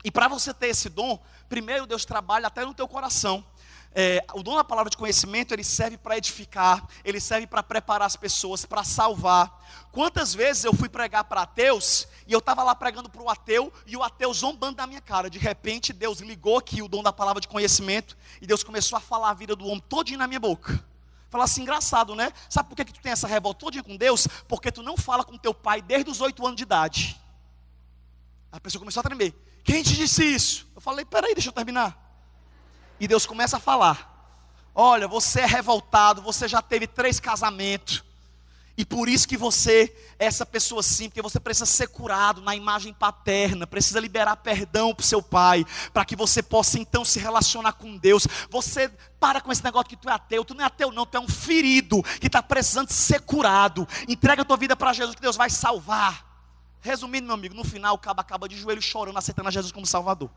E 0.04 0.10
para 0.10 0.28
você 0.28 0.52
ter 0.52 0.66
esse 0.66 0.90
dom, 0.90 1.18
primeiro 1.48 1.86
Deus 1.86 2.04
trabalha 2.04 2.46
até 2.46 2.62
no 2.62 2.74
teu 2.74 2.86
coração. 2.86 3.42
É, 3.94 4.22
o 4.34 4.42
dom 4.42 4.56
da 4.56 4.62
palavra 4.62 4.90
de 4.90 4.96
conhecimento 4.98 5.54
ele 5.54 5.64
serve 5.64 5.96
para 5.96 6.18
edificar, 6.18 6.86
ele 7.02 7.18
serve 7.18 7.46
para 7.46 7.62
preparar 7.62 8.04
as 8.04 8.14
pessoas, 8.14 8.66
para 8.66 8.84
salvar. 8.84 9.66
Quantas 9.90 10.34
vezes 10.34 10.64
eu 10.64 10.74
fui 10.74 10.90
pregar 10.90 11.24
para 11.24 11.40
ateus 11.40 12.06
e 12.26 12.32
eu 12.34 12.40
estava 12.40 12.62
lá 12.62 12.74
pregando 12.74 13.08
para 13.08 13.22
o 13.22 13.30
ateu 13.30 13.72
e 13.86 13.96
o 13.96 14.02
ateu 14.02 14.34
zombando 14.34 14.76
da 14.76 14.86
minha 14.86 15.00
cara. 15.00 15.30
De 15.30 15.38
repente 15.38 15.90
Deus 15.90 16.20
ligou 16.20 16.58
aqui 16.58 16.82
o 16.82 16.88
dom 16.88 17.02
da 17.02 17.10
palavra 17.10 17.40
de 17.40 17.48
conhecimento 17.48 18.18
e 18.42 18.46
Deus 18.46 18.62
começou 18.62 18.98
a 18.98 19.00
falar 19.00 19.30
a 19.30 19.34
vida 19.34 19.56
do 19.56 19.64
homem 19.64 19.82
todinho 19.88 20.18
na 20.18 20.26
minha 20.26 20.40
boca. 20.40 20.78
Falar 21.30 21.44
assim, 21.44 21.62
engraçado, 21.62 22.14
né? 22.14 22.34
Sabe 22.50 22.68
por 22.68 22.76
que, 22.76 22.84
que 22.84 22.92
tu 22.92 23.00
tem 23.00 23.12
essa 23.12 23.26
revolta 23.26 23.60
todinha 23.60 23.82
com 23.82 23.96
Deus? 23.96 24.28
Porque 24.46 24.70
tu 24.70 24.82
não 24.82 24.94
fala 24.94 25.24
com 25.24 25.38
teu 25.38 25.54
pai 25.54 25.80
desde 25.80 26.10
os 26.10 26.20
oito 26.20 26.46
anos 26.46 26.58
de 26.58 26.64
idade. 26.64 27.18
A 28.50 28.60
pessoa 28.60 28.80
começou 28.80 29.00
a 29.00 29.04
tremer. 29.04 29.34
Quem 29.62 29.82
te 29.82 29.94
disse 29.94 30.24
isso? 30.24 30.66
Eu 30.74 30.80
falei, 30.80 31.04
peraí, 31.04 31.34
deixa 31.34 31.50
eu 31.50 31.52
terminar. 31.52 32.08
E 33.00 33.06
Deus 33.06 33.26
começa 33.26 33.58
a 33.58 33.60
falar: 33.60 34.18
Olha, 34.74 35.08
você 35.08 35.40
é 35.40 35.46
revoltado, 35.46 36.22
você 36.22 36.46
já 36.48 36.62
teve 36.62 36.86
três 36.86 37.20
casamentos. 37.20 38.04
E 38.76 38.84
por 38.84 39.08
isso 39.08 39.26
que 39.26 39.36
você 39.36 39.92
é 40.20 40.26
essa 40.26 40.46
pessoa 40.46 40.78
assim, 40.78 41.08
porque 41.08 41.20
você 41.20 41.40
precisa 41.40 41.66
ser 41.66 41.88
curado 41.88 42.40
na 42.40 42.54
imagem 42.54 42.94
paterna, 42.94 43.66
precisa 43.66 43.98
liberar 43.98 44.36
perdão 44.36 44.94
para 44.94 45.02
o 45.02 45.06
seu 45.06 45.20
pai, 45.20 45.66
para 45.92 46.04
que 46.04 46.14
você 46.14 46.40
possa 46.40 46.78
então 46.78 47.04
se 47.04 47.18
relacionar 47.18 47.72
com 47.72 47.96
Deus. 47.96 48.24
Você 48.48 48.88
para 49.18 49.40
com 49.40 49.50
esse 49.50 49.64
negócio 49.64 49.88
que 49.88 49.96
tu 49.96 50.08
é 50.08 50.12
ateu, 50.12 50.44
tu 50.44 50.54
não 50.54 50.62
é 50.62 50.66
ateu 50.68 50.92
não, 50.92 51.04
tu 51.04 51.16
é 51.16 51.20
um 51.20 51.28
ferido 51.28 52.00
que 52.20 52.28
está 52.28 52.40
precisando 52.40 52.92
ser 52.92 53.20
curado. 53.22 53.86
Entrega 54.06 54.42
a 54.42 54.44
tua 54.44 54.56
vida 54.56 54.76
para 54.76 54.92
Jesus 54.92 55.16
que 55.16 55.22
Deus 55.22 55.36
vai 55.36 55.50
salvar. 55.50 56.27
Resumindo, 56.88 57.26
meu 57.26 57.34
amigo, 57.34 57.54
no 57.54 57.64
final 57.64 57.94
o 57.94 57.98
cabo 57.98 58.22
acaba 58.22 58.48
de 58.48 58.56
joelho 58.56 58.80
chorando, 58.80 59.18
aceitando 59.18 59.46
a 59.46 59.52
Jesus 59.52 59.70
como 59.70 59.84
Salvador. 59.84 60.30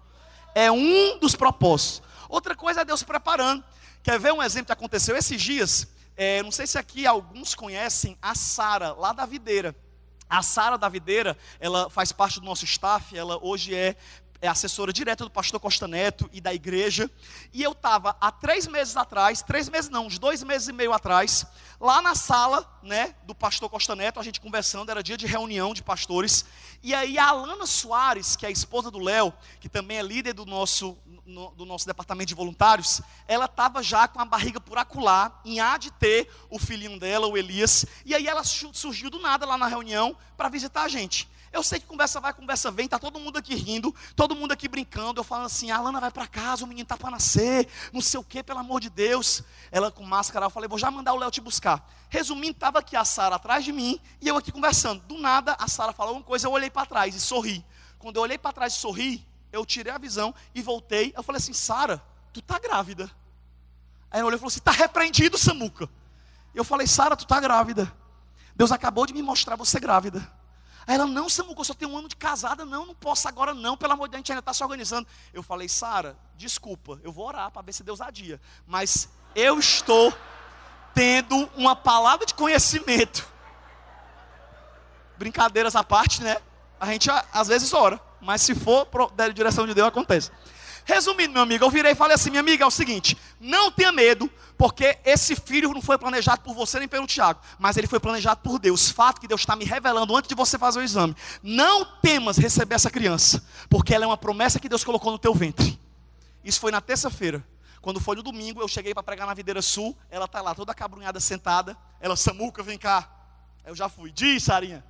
É 0.54 0.70
um 0.70 1.18
dos 1.18 1.34
propósitos. 1.34 2.02
Outra 2.28 2.54
coisa 2.54 2.82
é 2.82 2.86
Deus 2.86 3.04
preparando. 3.04 3.64
Quer 4.04 4.20
ver 4.20 4.34
um 4.34 4.44
exemplo 4.44 4.66
que 4.66 4.74
aconteceu 4.74 5.16
esses 5.16 5.42
dias? 5.42 5.88
É, 6.14 6.44
não 6.44 6.52
sei 6.52 6.68
se 6.68 6.78
aqui 6.78 7.08
alguns 7.08 7.56
conhecem 7.56 8.18
a 8.22 8.36
Sara, 8.36 8.92
lá 8.92 9.14
da 9.14 9.26
Videira. 9.26 9.74
A 10.30 10.42
Sara 10.42 10.78
da 10.78 10.90
Videira, 10.90 11.38
ela 11.58 11.90
faz 11.90 12.12
parte 12.12 12.42
do 12.42 12.46
nosso 12.46 12.66
staff, 12.66 13.18
ela 13.18 13.40
hoje 13.42 13.74
é 13.74 13.96
é 14.42 14.48
assessora 14.48 14.92
direta 14.92 15.24
do 15.24 15.30
pastor 15.30 15.60
Costa 15.60 15.88
Neto 15.88 16.28
e 16.34 16.42
da 16.42 16.52
igreja. 16.54 17.10
E 17.54 17.62
eu 17.62 17.74
estava 17.74 18.18
há 18.20 18.32
três 18.32 18.66
meses 18.66 18.98
atrás, 18.98 19.44
três 19.44 19.70
meses 19.70 19.90
não, 19.90 20.08
uns 20.08 20.18
dois 20.18 20.42
meses 20.42 20.68
e 20.68 20.74
meio 20.74 20.92
atrás, 20.92 21.46
lá 21.80 22.02
na 22.02 22.16
sala 22.16 22.68
né, 22.82 23.16
do 23.24 23.36
pastor 23.36 23.70
Costa 23.70 23.96
Neto, 23.96 24.20
a 24.20 24.24
gente 24.24 24.42
conversando, 24.42 24.90
era 24.90 25.04
dia 25.04 25.16
de 25.16 25.28
reunião 25.28 25.74
de 25.74 25.84
pastores. 25.84 26.44
E 26.82 26.94
aí 26.94 27.20
a 27.20 27.28
Alana 27.28 27.68
Soares, 27.68 28.36
que 28.36 28.46
é 28.46 28.50
a 28.50 28.52
esposa 28.52 28.90
do 28.90 28.98
Léo, 28.98 29.32
que 29.60 29.70
também 29.70 29.98
é 29.98 30.02
líder 30.02 30.34
do 30.34 30.46
nosso, 30.46 30.98
no, 31.24 31.52
do 31.52 31.66
nosso 31.66 31.86
departamento 31.86 32.30
de 32.30 32.36
voluntários, 32.36 33.02
ela 33.28 33.46
estava 33.46 33.84
já 33.84 34.08
com 34.08 34.20
a 34.20 34.26
barriga 34.26 34.60
por 34.60 34.80
acular, 34.80 35.40
em 35.46 35.60
há 35.60 35.78
de 35.78 35.92
ter 35.92 36.28
o 36.50 36.58
filhinho 36.58 37.00
dela, 37.00 37.28
o 37.28 37.38
Elias. 37.38 37.86
E 38.04 38.16
aí 38.16 38.28
ela 38.28 38.44
surgiu 38.44 39.12
do 39.12 39.20
nada 39.20 39.46
lá 39.46 39.56
na 39.56 39.68
reunião 39.68 40.18
para 40.36 40.50
visitar 40.50 40.84
a 40.84 40.88
gente. 40.88 41.30
Eu 41.52 41.62
sei 41.62 41.82
que 41.82 41.86
conversa 41.86 42.20
vai, 42.22 42.34
conversa 42.34 42.72
vem, 42.72 42.88
tá 42.88 42.98
todo 42.98 43.20
mundo 43.20 43.38
aqui 43.38 43.54
rindo, 43.56 43.94
todo 44.16 44.34
mundo 44.34 44.54
aqui 44.54 44.70
brincando. 44.70 45.20
Eu 45.20 45.24
falo 45.24 45.46
assim: 45.46 45.70
a 45.70 45.78
Alana 45.78 46.00
vai 46.00 46.10
para 46.10 46.26
casa, 46.26 46.64
o 46.64 46.68
menino 46.68 46.88
tá 46.88 46.96
para 46.96 47.12
nascer, 47.12 47.68
não 47.92 48.00
sei 48.00 48.20
o 48.20 48.24
que, 48.24 48.42
pelo 48.42 48.60
amor 48.60 48.80
de 48.80 48.90
Deus. 48.90 49.44
Ela 49.70 49.92
com 49.92 50.04
máscara, 50.04 50.46
eu 50.46 50.50
falei: 50.50 50.70
vou 50.70 50.78
já 50.78 50.90
mandar 50.90 51.14
o 51.14 51.18
Léo 51.18 51.30
te 51.30 51.42
buscar. 51.42 51.86
Resumindo, 52.10 52.52
estava 52.54 52.80
aqui 52.80 52.96
a 52.96 53.04
Sara 53.04 53.36
atrás 53.36 53.66
de 53.66 53.74
mim 53.74 54.00
e 54.22 54.28
eu 54.30 54.38
aqui 54.38 54.52
conversando. 54.52 55.02
Do 55.02 55.18
nada, 55.18 55.56
a 55.60 55.68
Sara 55.68 55.92
falou 55.92 56.16
uma 56.16 56.24
coisa, 56.24 56.48
eu 56.48 56.52
olhei 56.52 56.70
para 56.70 56.86
trás 56.86 57.16
e 57.16 57.20
sorri. 57.20 57.66
Quando 58.00 58.16
eu 58.16 58.22
olhei 58.22 58.38
para 58.38 58.54
trás 58.54 58.74
e 58.74 58.78
sorri, 58.78 59.28
eu 59.52 59.66
tirei 59.66 59.92
a 59.92 59.98
visão 59.98 60.34
e 60.56 60.62
voltei. 60.62 61.12
Eu 61.18 61.22
falei 61.22 61.38
assim: 61.38 61.54
Sara, 61.54 62.02
tu 62.32 62.42
tá 62.42 62.60
grávida. 62.60 63.12
Aí 64.10 64.20
ela 64.20 64.28
olhou 64.28 64.38
e 64.38 64.40
falou 64.40 64.48
assim: 64.48 64.62
tá 64.62 64.72
repreendido, 64.72 65.38
Samuca. 65.38 65.90
Eu 66.56 66.64
falei: 66.64 66.88
Sara, 66.88 67.18
tu 67.18 67.28
tá 67.28 67.42
grávida. 67.42 67.92
Deus 68.56 68.72
acabou 68.72 69.06
de 69.06 69.14
me 69.14 69.22
mostrar 69.22 69.58
você 69.58 69.80
grávida. 69.80 70.40
Aí 70.88 70.96
ela, 70.96 71.06
não, 71.06 71.30
Samuco, 71.30 71.64
só 71.64 71.74
tenho 71.74 71.92
um 71.92 71.98
ano 71.98 72.08
de 72.08 72.16
casada, 72.16 72.66
não, 72.66 72.86
não 72.86 72.96
posso 72.96 73.28
agora 73.28 73.54
não, 73.54 73.78
pelo 73.78 73.94
amor 73.94 74.08
de 74.08 74.12
Deus, 74.12 74.18
a 74.18 74.22
gente 74.22 74.32
ainda 74.32 74.40
está 74.40 74.54
se 74.54 74.64
organizando. 74.64 75.08
Eu 75.34 75.44
falei, 75.44 75.70
Sara, 75.70 76.18
desculpa, 76.36 77.00
eu 77.04 77.12
vou 77.12 77.28
orar 77.28 77.52
para 77.52 77.62
ver 77.62 77.74
se 77.74 77.84
Deus 77.84 78.02
adia. 78.02 78.42
Mas 78.66 79.10
eu 79.36 79.60
estou 79.60 80.14
tendo 80.94 81.50
uma 81.56 81.76
palavra 81.76 82.26
de 82.26 82.34
conhecimento. 82.34 83.28
Brincadeiras 85.18 85.76
à 85.76 85.84
parte, 85.84 86.24
né? 86.24 86.38
A 86.80 86.88
gente 86.88 87.10
às 87.32 87.48
vezes 87.48 87.74
ora, 87.74 88.02
mas 88.20 88.42
se 88.42 88.56
for 88.56 88.88
da 89.14 89.28
direção 89.30 89.68
de 89.68 89.74
Deus, 89.74 89.88
acontece. 89.88 90.32
Resumindo, 90.86 91.34
meu 91.34 91.42
amigo, 91.42 91.64
eu 91.64 91.70
virei 91.70 91.92
e 91.92 91.96
falei 91.96 92.16
assim: 92.16 92.30
minha 92.30 92.40
amiga, 92.40 92.64
é 92.64 92.68
o 92.68 92.72
seguinte, 92.72 93.18
não 93.40 93.72
tenha 93.72 93.92
medo, 93.92 94.30
porque 94.58 95.00
esse 95.06 95.36
filho 95.36 95.74
não 95.74 95.82
foi 95.82 95.98
planejado 95.98 96.42
por 96.42 96.54
você 96.54 96.80
nem 96.80 96.88
pelo 96.88 97.08
Tiago, 97.08 97.40
mas 97.60 97.78
ele 97.78 97.88
foi 97.88 98.00
planejado 98.00 98.42
por 98.42 98.60
Deus. 98.60 98.90
Fato 98.90 99.20
que 99.20 99.28
Deus 99.28 99.42
está 99.42 99.56
me 99.56 99.66
revelando 99.66 100.16
antes 100.16 100.30
de 100.30 100.36
você 100.36 100.58
fazer 100.58 100.80
o 100.80 100.84
exame. 100.84 101.16
Não 101.42 101.86
temas 101.86 102.38
receber 102.38 102.76
essa 102.76 102.90
criança, 102.90 103.44
porque 103.70 103.94
ela 103.94 104.06
é 104.06 104.08
uma 104.08 104.18
promessa 104.18 104.60
que 104.60 104.70
Deus 104.70 104.84
colocou 104.84 105.12
no 105.12 105.20
teu 105.20 105.34
ventre. 105.34 105.80
Isso 106.44 106.60
foi 106.60 106.72
na 106.72 106.82
terça-feira. 106.82 107.44
Quando 107.82 108.00
foi 108.00 108.16
no 108.16 108.22
domingo, 108.22 108.62
eu 108.62 108.68
cheguei 108.68 108.94
para 108.94 109.02
pregar 109.02 109.26
na 109.26 109.34
Videira 109.34 109.62
Sul, 109.62 109.98
ela 110.10 110.26
está 110.26 110.42
lá 110.42 110.54
toda 110.54 110.74
cabrunhada 110.74 111.20
sentada. 111.20 111.76
Ela, 112.00 112.16
Samuca, 112.16 112.62
vem 112.62 112.78
cá. 112.78 113.10
Eu 113.66 113.76
já 113.76 113.90
fui. 113.90 114.12
Diz, 114.12 114.44
Sarinha. 114.44 114.84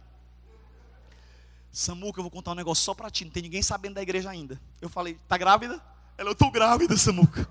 Samuca, 1.72 2.20
eu 2.20 2.24
vou 2.24 2.32
contar 2.32 2.52
um 2.52 2.56
negócio 2.56 2.84
só 2.84 2.94
para 2.94 3.10
ti, 3.10 3.24
não 3.24 3.32
tem 3.32 3.44
ninguém 3.44 3.62
sabendo 3.62 3.96
da 3.96 4.02
igreja 4.02 4.30
ainda. 4.30 4.60
Eu 4.82 4.90
falei, 4.90 5.18
tá 5.28 5.38
grávida? 5.38 5.82
Ela, 6.18 6.30
eu 6.30 6.34
estou 6.34 6.52
grávida, 6.52 6.98
Samuca. 6.98 7.48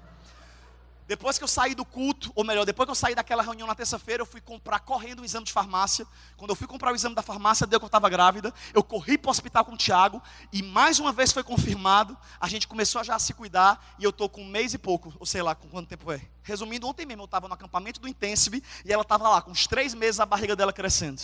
Depois 1.11 1.37
que 1.37 1.43
eu 1.43 1.49
saí 1.49 1.75
do 1.75 1.85
culto, 1.85 2.31
ou 2.37 2.45
melhor, 2.45 2.65
depois 2.65 2.87
que 2.87 2.91
eu 2.93 2.95
saí 2.95 3.17
daquela 3.17 3.43
reunião 3.43 3.67
na 3.67 3.75
terça-feira, 3.75 4.23
eu 4.23 4.27
fui 4.27 4.41
comprar 4.41 4.79
correndo 4.79 5.23
um 5.23 5.25
exame 5.25 5.45
de 5.45 5.53
farmácia. 5.53 6.07
Quando 6.37 6.51
eu 6.51 6.55
fui 6.55 6.69
comprar 6.69 6.93
o 6.93 6.95
exame 6.95 7.17
da 7.17 7.23
farmácia, 7.23 7.67
deu 7.67 7.81
que 7.81 7.85
eu 7.85 7.89
estava 7.89 8.09
grávida. 8.09 8.55
Eu 8.73 8.81
corri 8.85 9.19
para 9.19 9.29
o 9.29 9.31
hospital 9.33 9.65
com 9.65 9.73
o 9.73 9.77
Tiago 9.77 10.23
e 10.53 10.63
mais 10.63 11.01
uma 11.01 11.11
vez 11.11 11.33
foi 11.33 11.43
confirmado. 11.43 12.17
A 12.41 12.47
gente 12.47 12.69
começou 12.69 13.01
a 13.01 13.03
já 13.03 13.19
se 13.19 13.35
cuidar 13.35 13.97
e 13.99 14.05
eu 14.05 14.11
estou 14.11 14.29
com 14.29 14.41
um 14.41 14.49
mês 14.49 14.73
e 14.73 14.79
pouco, 14.79 15.13
ou 15.19 15.27
sei 15.27 15.43
lá, 15.43 15.53
com 15.53 15.67
quanto 15.69 15.89
tempo 15.89 16.13
é. 16.13 16.21
Resumindo, 16.45 16.87
ontem 16.87 17.05
mesmo 17.05 17.23
eu 17.23 17.25
estava 17.25 17.49
no 17.49 17.55
acampamento 17.55 17.99
do 17.99 18.07
Intensive 18.07 18.63
e 18.85 18.93
ela 18.93 19.03
estava 19.03 19.29
lá 19.29 19.43
com 19.43 19.51
uns 19.51 19.67
três 19.67 19.95
meses 19.95 20.21
a 20.21 20.27
barriga 20.27 20.55
dela 20.55 20.73
crescendo. 20.73 21.23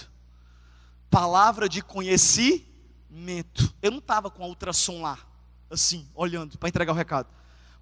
Palavra 1.09 1.68
de 1.68 1.80
conheci 1.80 2.66
conhecimento. 3.16 3.74
Eu 3.81 3.90
não 3.90 3.98
estava 3.98 4.31
com 4.31 4.44
a 4.44 4.46
ultrassom 4.46 5.00
lá, 5.00 5.18
assim, 5.70 6.07
olhando 6.14 6.59
para 6.59 6.68
entregar 6.68 6.92
o 6.92 6.96
recado. 6.96 7.29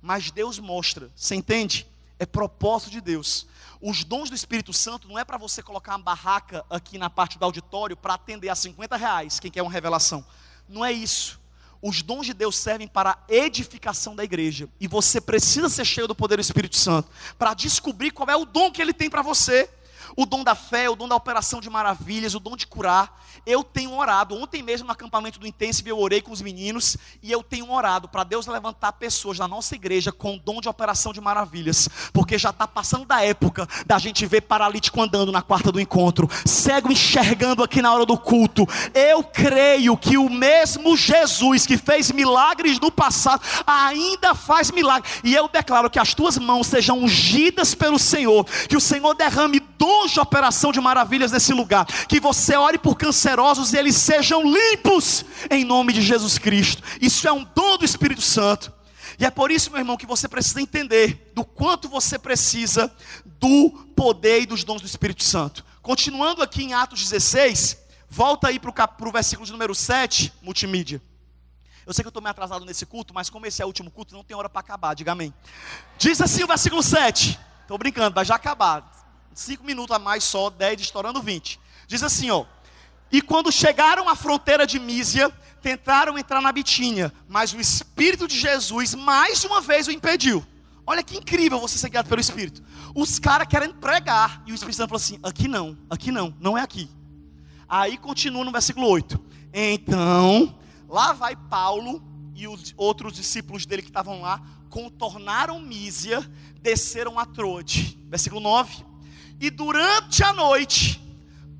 Mas 0.01 0.31
Deus 0.31 0.59
mostra, 0.59 1.11
você 1.15 1.35
entende? 1.35 1.87
é 2.17 2.25
propósito 2.25 2.93
de 2.93 3.01
Deus. 3.01 3.45
Os 3.81 4.05
dons 4.05 4.31
do 4.31 4.37
Espírito 4.37 4.73
Santo 4.73 5.09
não 5.09 5.19
é 5.19 5.25
para 5.25 5.37
você 5.37 5.61
colocar 5.61 5.93
uma 5.93 5.99
barraca 5.99 6.65
aqui 6.71 6.97
na 6.97 7.11
parte 7.11 7.39
do 7.39 7.45
auditório 7.45 7.97
para 7.97 8.15
atender 8.15 8.49
a 8.49 8.55
50 8.55 8.97
reais, 8.97 9.41
quem 9.41 9.51
quer 9.51 9.63
uma 9.63 9.71
revelação. 9.71 10.25
Não 10.69 10.85
é 10.85 10.93
isso. 10.93 11.41
Os 11.83 12.03
dons 12.03 12.25
de 12.25 12.33
Deus 12.33 12.57
servem 12.57 12.87
para 12.87 13.11
a 13.11 13.19
edificação 13.29 14.15
da 14.15 14.23
igreja. 14.23 14.69
E 14.81 14.87
você 14.87 15.21
precisa 15.21 15.69
ser 15.69 15.85
cheio 15.85 16.07
do 16.07 16.15
poder 16.15 16.37
do 16.37 16.41
Espírito 16.41 16.77
Santo 16.77 17.11
para 17.37 17.53
descobrir 17.53 18.13
qual 18.13 18.31
é 18.31 18.37
o 18.37 18.47
dom 18.47 18.71
que 18.71 18.81
ele 18.81 18.95
tem 18.95 19.11
para 19.11 19.23
você 19.23 19.69
o 20.17 20.27
dom 20.27 20.45
da 20.45 20.55
fé, 20.55 20.89
o 20.89 20.97
dom 20.97 21.09
da 21.09 21.17
operação 21.17 21.61
de 21.61 21.69
maravilhas, 21.69 22.35
o 22.35 22.41
dom 22.41 22.57
de 22.57 22.67
curar. 22.67 23.23
Eu 23.47 23.63
tenho 23.63 23.93
orado. 23.95 24.35
Ontem 24.35 24.63
mesmo 24.63 24.87
no 24.87 24.93
acampamento 24.93 25.39
do 25.39 25.47
Intensive 25.47 25.91
eu 25.91 25.99
orei 25.99 26.23
com 26.23 26.33
os 26.33 26.41
meninos 26.41 26.97
e 27.23 27.31
eu 27.31 27.43
tenho 27.43 27.71
orado 27.71 28.09
para 28.09 28.25
Deus 28.25 28.47
levantar 28.47 28.93
pessoas 28.93 29.39
na 29.39 29.47
nossa 29.47 29.75
igreja 29.75 30.13
com 30.13 30.37
o 30.37 30.39
dom 30.39 30.61
de 30.61 30.69
operação 30.69 31.13
de 31.13 31.21
maravilhas, 31.21 31.89
porque 32.13 32.39
já 32.39 32.51
está 32.51 32.67
passando 32.67 33.05
da 33.05 33.23
época 33.23 33.69
da 33.87 33.99
gente 33.99 34.25
ver 34.27 34.43
paralítico 34.43 35.01
andando 35.01 35.33
na 35.33 35.43
quarta 35.43 35.71
do 35.71 35.81
encontro, 35.81 36.29
cego 36.45 36.91
enxergando 36.91 37.63
aqui 37.63 37.83
na 37.83 37.93
hora 37.93 38.07
do 38.07 38.17
culto. 38.17 38.67
Eu 38.95 39.23
creio 39.23 39.97
que 39.97 40.17
o 40.17 40.31
mesmo 40.31 40.97
Jesus 40.97 41.67
que 41.67 41.77
fez 41.77 42.11
milagres 42.11 42.81
no 42.81 42.91
passado 42.91 43.43
ainda 43.67 44.35
faz 44.35 44.71
milagres. 44.71 45.21
E 45.23 45.35
eu 45.35 45.49
declaro 45.49 45.91
que 45.91 45.99
as 45.99 46.15
tuas 46.15 46.39
mãos 46.39 46.67
sejam 46.67 46.99
ungidas 46.99 47.75
pelo 47.75 47.99
Senhor, 47.99 48.45
que 48.69 48.77
o 48.77 48.81
Senhor 48.81 49.15
derrame 49.15 49.61
dom 49.85 50.07
de 50.07 50.19
operação 50.19 50.73
de 50.73 50.81
maravilhas 50.81 51.31
nesse 51.31 51.53
lugar. 51.53 51.85
Que 52.09 52.19
você 52.19 52.57
ore 52.57 52.79
por 52.79 52.97
cancerosos 52.97 53.75
e 53.75 53.77
eles 53.77 53.95
sejam 53.97 54.43
limpos 54.43 55.27
em 55.51 55.63
nome 55.63 55.93
de 55.93 56.01
Jesus 56.01 56.39
Cristo. 56.39 56.83
Isso 57.03 57.29
é 57.29 57.33
um 57.33 57.45
dom 57.45 57.77
do 57.77 57.85
Espírito 57.85 58.23
Santo. 58.23 58.73
E 59.19 59.27
é 59.27 59.31
por 59.31 59.51
isso, 59.51 59.71
meu 59.71 59.79
irmão, 59.79 59.99
que 59.99 60.07
você 60.07 60.27
precisa 60.27 60.61
entender 60.61 61.31
do 61.35 61.45
quanto 61.45 61.87
você 61.87 62.19
precisa 62.19 62.91
do 63.39 63.71
poder 63.95 64.41
e 64.41 64.47
dos 64.47 64.65
dons 64.65 64.81
do 64.81 64.87
Espírito 64.87 65.23
Santo. 65.23 65.63
Continuando 65.83 66.43
aqui 66.43 66.65
em 66.65 66.73
Atos 66.73 67.03
16, 67.03 67.77
volta 68.09 68.49
aí 68.49 68.59
para 68.59 68.71
o 69.07 69.13
versículo 69.13 69.45
de 69.45 69.53
número 69.53 69.75
7, 69.75 70.33
multimídia. 70.41 71.01
Eu 71.87 71.93
sei 71.93 72.03
que 72.03 72.07
eu 72.07 72.11
estou 72.11 72.23
meio 72.23 72.31
atrasado 72.31 72.65
nesse 72.65 72.87
culto, 72.87 73.13
mas 73.13 73.29
como 73.29 73.45
esse 73.45 73.61
é 73.61 73.65
o 73.67 73.69
último 73.69 73.91
culto, 73.91 74.15
não 74.15 74.25
tem 74.25 74.35
hora 74.35 74.49
para 74.49 74.61
acabar, 74.61 74.95
diga 74.95 75.13
amém. 75.13 75.33
Diz 75.99 76.23
assim 76.23 76.43
o 76.43 76.47
versículo 76.47 76.83
7. 76.83 77.39
Estou 77.61 77.77
brincando, 77.77 78.15
vai 78.15 78.25
já 78.25 78.35
acabar 78.35 78.95
cinco 79.35 79.65
minutos 79.65 79.95
a 79.95 79.99
mais 79.99 80.25
só, 80.25 80.51
dez, 80.51 80.81
estourando 80.81 81.23
vinte. 81.23 81.61
Diz 81.87 82.03
assim, 82.03 82.31
ó. 82.31 82.45
E 83.11 83.21
quando 83.21 83.53
chegaram 83.53 84.09
à 84.09 84.17
fronteira 84.17 84.67
de 84.67 84.79
Mísia, 84.79 85.31
tentaram 85.61 86.19
entrar 86.19 86.41
na 86.41 86.53
Bitínia, 86.53 87.13
mas 87.29 87.53
o 87.53 87.61
Espírito 87.61 88.27
de 88.27 88.39
Jesus 88.39 88.95
mais 88.95 89.45
uma 89.45 89.61
vez 89.61 89.87
o 89.87 89.93
impediu. 89.93 90.45
Olha 90.87 91.03
que 91.03 91.17
incrível 91.17 91.59
você 91.59 91.79
ser 91.79 91.89
guiado 91.89 92.09
pelo 92.09 92.21
Espírito. 92.21 92.63
Os 92.95 93.19
caras 93.19 93.49
querem 93.49 93.73
pregar, 93.73 94.43
e 94.47 94.53
o 94.53 94.55
Espírito 94.55 94.77
Santo 94.77 94.91
falou 94.91 95.01
assim: 95.01 95.19
aqui 95.23 95.49
não, 95.49 95.79
aqui 95.89 96.13
não, 96.13 96.35
não 96.39 96.59
é 96.59 96.61
aqui. 96.61 96.89
Aí 97.69 97.97
continua 97.97 98.45
no 98.45 98.53
versículo 98.53 98.87
8. 98.89 99.19
Então, 99.53 100.59
lá 100.89 101.13
vai 101.13 101.35
Paulo 101.35 102.03
e 102.35 102.47
os 102.47 102.75
outros 102.77 103.15
discípulos 103.15 103.65
dele 103.65 103.83
que 103.83 103.89
estavam 103.89 104.21
lá, 104.21 104.43
contornaram 104.69 105.61
Mísia, 105.61 106.21
desceram 106.61 107.19
a 107.19 107.25
Troade. 107.25 107.99
Versículo 108.09 108.41
9. 108.41 108.85
E 109.41 109.51
durante 109.51 110.23
a 110.23 110.33
noite, 110.33 111.01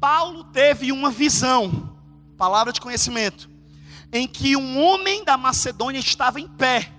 Paulo 0.01 0.45
teve 0.45 0.93
uma 0.93 1.11
visão, 1.11 1.97
palavra 2.37 2.73
de 2.73 2.81
conhecimento, 2.81 3.49
em 4.13 4.29
que 4.29 4.57
um 4.57 4.83
homem 4.83 5.25
da 5.25 5.37
Macedônia 5.37 5.99
estava 5.99 6.41
em 6.41 6.47
pé 6.47 6.93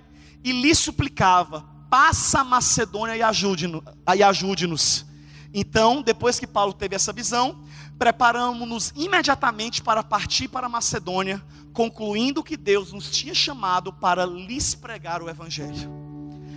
e 0.44 0.52
lhe 0.52 0.74
suplicava: 0.76 1.62
passa 1.90 2.42
a 2.42 2.44
Macedônia 2.44 3.16
e 3.16 4.24
ajude-nos. 4.24 5.06
Então, 5.54 6.02
depois 6.02 6.40
que 6.40 6.48
Paulo 6.48 6.74
teve 6.74 6.96
essa 6.96 7.14
visão, 7.14 7.64
preparamos-nos 7.98 8.92
imediatamente 8.96 9.82
para 9.82 10.04
partir 10.04 10.50
para 10.50 10.68
a 10.68 10.70
Macedônia, 10.70 11.42
concluindo 11.74 12.44
que 12.44 12.58
Deus 12.58 12.92
nos 12.92 13.10
tinha 13.10 13.34
chamado 13.34 13.94
para 13.94 14.26
lhes 14.26 14.76
pregar 14.76 15.22
o 15.22 15.30
Evangelho. 15.30 15.90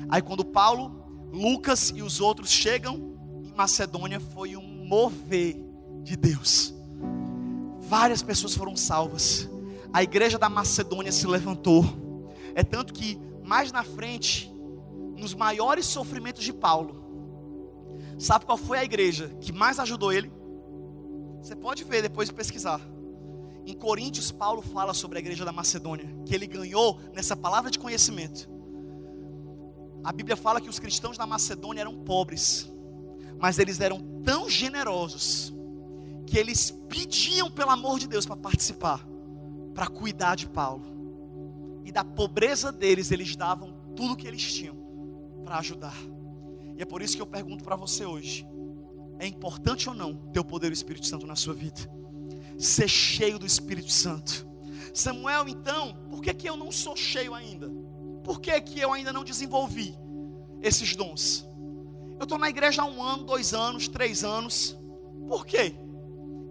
Aí, 0.08 0.20
quando 0.20 0.44
Paulo, 0.44 1.28
Lucas 1.32 1.92
e 1.94 2.02
os 2.02 2.20
outros 2.20 2.50
chegam 2.50 3.17
Macedônia 3.58 4.20
foi 4.20 4.56
um 4.56 4.62
mover 4.86 5.56
de 6.04 6.16
Deus. 6.16 6.72
Várias 7.80 8.22
pessoas 8.22 8.54
foram 8.54 8.76
salvas. 8.76 9.50
A 9.92 10.00
igreja 10.00 10.38
da 10.38 10.48
Macedônia 10.48 11.10
se 11.10 11.26
levantou. 11.26 11.84
É 12.54 12.62
tanto 12.62 12.94
que 12.94 13.18
mais 13.42 13.72
na 13.72 13.82
frente, 13.82 14.48
nos 15.16 15.34
maiores 15.34 15.86
sofrimentos 15.86 16.44
de 16.44 16.52
Paulo, 16.52 17.02
sabe 18.16 18.46
qual 18.46 18.56
foi 18.56 18.78
a 18.78 18.84
igreja 18.84 19.36
que 19.40 19.50
mais 19.50 19.80
ajudou 19.80 20.12
ele? 20.12 20.30
Você 21.42 21.56
pode 21.56 21.82
ver 21.82 22.00
depois 22.00 22.28
de 22.28 22.34
pesquisar. 22.36 22.80
Em 23.66 23.74
Coríntios, 23.74 24.30
Paulo 24.30 24.62
fala 24.62 24.94
sobre 24.94 25.18
a 25.18 25.20
igreja 25.20 25.44
da 25.44 25.50
Macedônia, 25.50 26.08
que 26.24 26.32
ele 26.32 26.46
ganhou 26.46 27.00
nessa 27.12 27.36
palavra 27.36 27.72
de 27.72 27.78
conhecimento. 27.80 28.48
A 30.04 30.12
Bíblia 30.12 30.36
fala 30.36 30.60
que 30.60 30.70
os 30.70 30.78
cristãos 30.78 31.18
da 31.18 31.26
Macedônia 31.26 31.80
eram 31.80 32.04
pobres, 32.04 32.70
mas 33.38 33.58
eles 33.58 33.80
eram 33.80 34.00
tão 34.24 34.48
generosos 34.48 35.52
que 36.26 36.36
eles 36.36 36.70
pediam 36.88 37.50
pelo 37.50 37.70
amor 37.70 37.98
de 37.98 38.06
Deus 38.06 38.26
para 38.26 38.36
participar, 38.36 39.06
para 39.74 39.86
cuidar 39.86 40.34
de 40.34 40.46
Paulo. 40.46 40.84
E 41.84 41.90
da 41.90 42.04
pobreza 42.04 42.70
deles, 42.70 43.10
eles 43.10 43.34
davam 43.34 43.72
tudo 43.96 44.16
que 44.16 44.28
eles 44.28 44.52
tinham 44.52 44.76
para 45.44 45.58
ajudar. 45.58 45.96
E 46.76 46.82
é 46.82 46.84
por 46.84 47.00
isso 47.00 47.16
que 47.16 47.22
eu 47.22 47.26
pergunto 47.26 47.64
para 47.64 47.76
você 47.76 48.04
hoje: 48.04 48.46
é 49.18 49.26
importante 49.26 49.88
ou 49.88 49.94
não 49.94 50.14
ter 50.14 50.40
o 50.40 50.44
poder 50.44 50.68
do 50.68 50.74
Espírito 50.74 51.06
Santo 51.06 51.26
na 51.26 51.34
sua 51.34 51.54
vida? 51.54 51.80
Ser 52.58 52.88
cheio 52.88 53.38
do 53.38 53.46
Espírito 53.46 53.90
Santo. 53.90 54.46
Samuel, 54.92 55.48
então, 55.48 55.94
por 56.10 56.20
que, 56.20 56.34
que 56.34 56.48
eu 56.48 56.56
não 56.56 56.70
sou 56.70 56.96
cheio 56.96 57.32
ainda? 57.32 57.70
Por 58.22 58.40
que, 58.40 58.60
que 58.60 58.80
eu 58.80 58.92
ainda 58.92 59.12
não 59.12 59.24
desenvolvi 59.24 59.96
esses 60.60 60.94
dons? 60.94 61.47
Eu 62.18 62.24
estou 62.24 62.36
na 62.38 62.48
igreja 62.48 62.82
há 62.82 62.84
um 62.84 63.02
ano, 63.02 63.24
dois 63.24 63.54
anos, 63.54 63.86
três 63.86 64.24
anos. 64.24 64.76
Por 65.28 65.46
quê? 65.46 65.74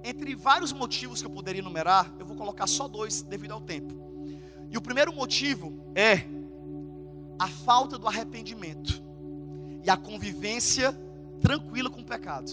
Entre 0.03 0.33
vários 0.33 0.71
motivos 0.71 1.21
que 1.21 1.27
eu 1.27 1.31
poderia 1.31 1.59
enumerar, 1.59 2.13
eu 2.17 2.25
vou 2.25 2.37
colocar 2.37 2.67
só 2.67 2.87
dois 2.87 3.21
devido 3.21 3.51
ao 3.51 3.59
tempo. 3.59 3.93
E 4.71 4.77
o 4.77 4.81
primeiro 4.81 5.13
motivo 5.13 5.91
é 5.93 6.23
a 7.37 7.47
falta 7.47 7.97
do 7.97 8.07
arrependimento 8.07 9.03
e 9.83 9.89
a 9.89 9.97
convivência 9.97 10.97
tranquila 11.41 11.89
com 11.89 11.99
o 11.99 12.05
pecado. 12.05 12.51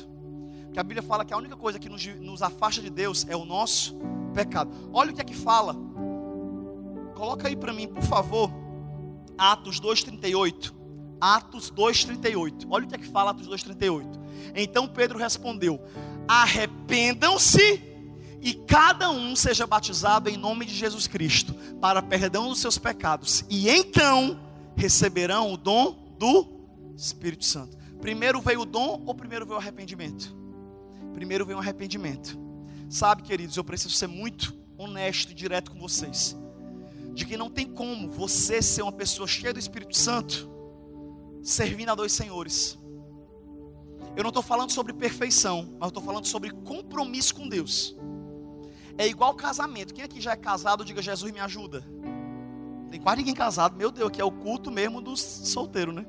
Porque 0.65 0.81
a 0.81 0.83
Bíblia 0.83 1.03
fala 1.03 1.25
que 1.25 1.33
a 1.33 1.37
única 1.37 1.55
coisa 1.57 1.79
que 1.79 1.89
nos, 1.89 2.05
nos 2.21 2.43
afasta 2.43 2.83
de 2.83 2.91
Deus 2.91 3.25
é 3.29 3.37
o 3.37 3.45
nosso 3.45 3.97
pecado. 4.35 4.71
Olha 4.93 5.13
o 5.13 5.15
que 5.15 5.21
é 5.21 5.25
que 5.25 5.35
fala. 5.35 5.77
Coloca 7.15 7.47
aí 7.47 7.55
para 7.55 7.73
mim, 7.73 7.87
por 7.87 8.03
favor, 8.03 8.51
Atos 9.39 9.81
2,38. 9.81 10.74
Atos 11.25 11.73
2,38. 11.73 12.67
Olha 12.69 12.85
o 12.85 12.89
que 12.89 12.97
é 12.97 12.99
que 12.99 13.07
fala 13.07 13.31
Atos 13.31 13.49
2,38. 13.49 14.21
Então 14.55 14.87
Pedro 14.87 15.19
respondeu: 15.19 15.81
Arrependam-se 16.29 17.83
e 18.43 18.53
cada 18.53 19.11
um 19.11 19.35
seja 19.35 19.67
batizado 19.67 20.29
em 20.29 20.37
nome 20.37 20.67
de 20.67 20.75
Jesus 20.75 21.07
Cristo, 21.07 21.55
para 21.81 22.03
perdão 22.03 22.51
dos 22.51 22.59
seus 22.59 22.77
pecados, 22.77 23.43
e 23.49 23.71
então 23.71 24.39
receberão 24.77 25.51
o 25.51 25.57
dom 25.57 26.15
do 26.19 26.47
Espírito 26.95 27.47
Santo. 27.47 27.75
Primeiro 28.03 28.43
veio 28.43 28.61
o 28.61 28.67
dom 28.67 29.03
ou 29.07 29.15
primeiro 29.15 29.47
veio 29.47 29.57
o 29.57 29.61
arrependimento? 29.61 30.37
Primeiro 31.15 31.47
veio 31.47 31.57
o 31.57 31.61
arrependimento. 31.63 32.39
Sabe, 32.91 33.23
queridos, 33.23 33.57
eu 33.57 33.65
preciso 33.65 33.95
ser 33.95 34.09
muito 34.09 34.55
honesto 34.77 35.31
e 35.31 35.35
direto 35.35 35.71
com 35.71 35.79
vocês. 35.79 36.37
De 37.15 37.25
que 37.25 37.39
não 37.39 37.49
tem 37.49 37.67
como 37.67 38.11
você 38.11 38.61
ser 38.61 38.83
uma 38.83 38.93
pessoa 38.93 39.27
cheia 39.27 39.55
do 39.55 39.59
Espírito 39.59 39.97
Santo 39.97 40.53
servindo 41.45 41.91
a 41.91 41.95
dois 41.95 42.11
senhores. 42.11 42.79
Eu 44.17 44.23
não 44.23 44.31
estou 44.31 44.43
falando 44.43 44.71
sobre 44.71 44.93
perfeição, 44.93 45.77
mas 45.79 45.89
estou 45.89 46.03
falando 46.03 46.27
sobre 46.27 46.51
compromisso 46.51 47.35
com 47.35 47.49
Deus. 47.49 47.95
É 48.97 49.07
igual 49.07 49.35
casamento. 49.35 49.93
Quem 49.93 50.05
aqui 50.05 50.21
já 50.21 50.33
é 50.33 50.37
casado, 50.37 50.85
diga 50.85 51.03
Jesus 51.03 51.31
me 51.33 51.41
ajuda. 51.41 51.85
Tem 52.91 53.01
quase 53.01 53.19
ninguém 53.19 53.35
casado. 53.35 53.77
Meu 53.77 53.91
Deus, 53.91 54.11
que 54.11 54.21
é 54.21 54.25
o 54.25 54.31
culto 54.31 54.71
mesmo 54.71 55.01
dos 55.01 55.21
solteiros, 55.21 55.95
né? 55.95 56.07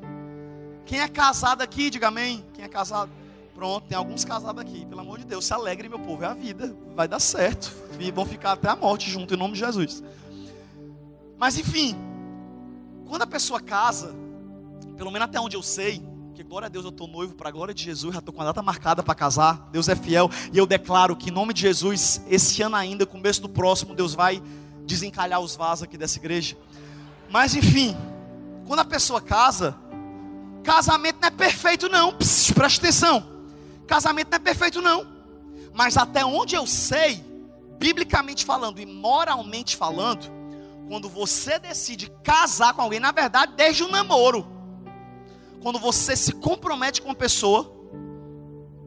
Quem 0.86 1.00
é 1.00 1.08
casado 1.08 1.62
aqui, 1.62 1.90
diga 1.90 2.08
amém. 2.08 2.46
Quem 2.54 2.64
é 2.64 2.68
casado? 2.68 3.12
Pronto, 3.56 3.88
tem 3.88 3.98
alguns 3.98 4.24
casados 4.24 4.62
aqui. 4.62 4.86
Pelo 4.86 5.02
amor 5.02 5.18
de 5.18 5.26
Deus, 5.26 5.46
se 5.46 5.54
alegre, 5.54 5.90
meu 5.90 6.00
povo. 6.00 6.24
É 6.24 6.28
a 6.28 6.34
vida. 6.34 6.76
Vai 6.96 7.08
dar 7.08 7.20
certo. 7.20 7.74
E 8.00 8.12
vão 8.12 8.26
ficar 8.26 8.52
até 8.52 8.70
a 8.70 8.76
morte 8.76 9.10
junto, 9.10 9.34
em 9.34 9.38
nome 9.38 9.54
de 9.54 9.60
Jesus. 9.60 10.04
Mas 11.38 11.58
enfim, 11.58 11.96
quando 13.08 13.24
a 13.24 13.28
pessoa 13.28 13.60
casa, 13.60 14.14
pelo 14.96 15.12
menos 15.12 15.28
até 15.28 15.40
onde 15.40 15.56
eu 15.56 15.64
sei, 15.64 16.02
que 16.34 16.44
glória 16.44 16.66
a 16.66 16.70
Deus 16.70 16.84
eu 16.84 16.92
estou 16.92 17.08
noivo 17.08 17.34
para 17.36 17.50
a 17.50 17.52
glória 17.52 17.74
de 17.74 17.84
Jesus, 17.84 18.14
já 18.14 18.20
estou 18.20 18.34
com 18.34 18.42
a 18.42 18.46
data 18.46 18.62
marcada 18.62 19.02
para 19.02 19.16
casar. 19.16 19.70
Deus 19.72 19.88
é 19.88 19.96
fiel 19.96 20.30
e 20.52 20.58
eu 20.58 20.66
declaro 20.66 21.16
que 21.16 21.30
em 21.30 21.34
nome 21.34 21.54
de 21.54 21.62
Jesus, 21.62 22.22
esse 22.30 22.62
ano 22.62 22.76
ainda, 22.76 23.06
começo 23.06 23.42
do 23.42 23.50
próximo, 23.50 23.96
Deus 23.96 24.14
vai 24.14 24.42
desencalhar 24.86 25.40
os 25.40 25.56
vasos 25.56 25.84
aqui 25.84 25.98
dessa 25.98 26.18
igreja. 26.18 26.58
Mas 27.30 27.56
enfim, 27.56 27.96
quando 28.68 28.82
a 28.82 28.86
pessoa 28.86 29.22
casa, 29.22 29.78
Casamento 30.66 31.20
não 31.22 31.28
é 31.28 31.32
perfeito, 31.32 31.88
não. 31.88 32.12
Pss, 32.14 32.52
presta 32.54 32.88
atenção. 32.88 33.24
Casamento 33.88 34.30
não 34.32 34.36
é 34.38 34.40
perfeito, 34.40 34.82
não. 34.82 35.06
Mas 35.72 35.96
até 35.96 36.26
onde 36.26 36.56
eu 36.56 36.66
sei, 36.66 37.24
biblicamente 37.78 38.44
falando 38.44 38.82
e 38.82 38.86
moralmente 38.86 39.78
falando, 39.78 40.26
quando 40.88 41.08
você 41.08 41.60
decide 41.60 42.12
casar 42.24 42.74
com 42.74 42.82
alguém, 42.82 43.00
na 43.00 43.12
verdade, 43.12 43.54
desde 43.56 43.84
o 43.84 43.88
namoro, 43.88 44.55
quando 45.66 45.80
você 45.80 46.16
se 46.16 46.32
compromete 46.32 47.02
com 47.02 47.08
uma 47.08 47.16
pessoa, 47.16 47.76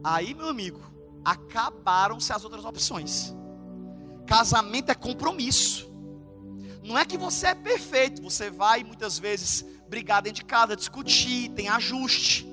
aí, 0.01 0.33
meu 0.33 0.47
amigo, 0.47 0.79
acabaram-se 1.25 2.31
as 2.31 2.45
outras 2.45 2.63
opções. 2.63 3.35
Casamento 4.25 4.89
é 4.89 4.95
compromisso. 4.95 5.91
Não 6.81 6.97
é 6.97 7.03
que 7.03 7.17
você 7.17 7.47
é 7.47 7.53
perfeito, 7.53 8.21
você 8.21 8.49
vai 8.49 8.85
muitas 8.85 9.19
vezes 9.19 9.65
brigar 9.89 10.21
dentro 10.21 10.37
de 10.37 10.45
casa, 10.45 10.73
discutir, 10.73 11.49
tem 11.49 11.67
ajuste. 11.67 12.47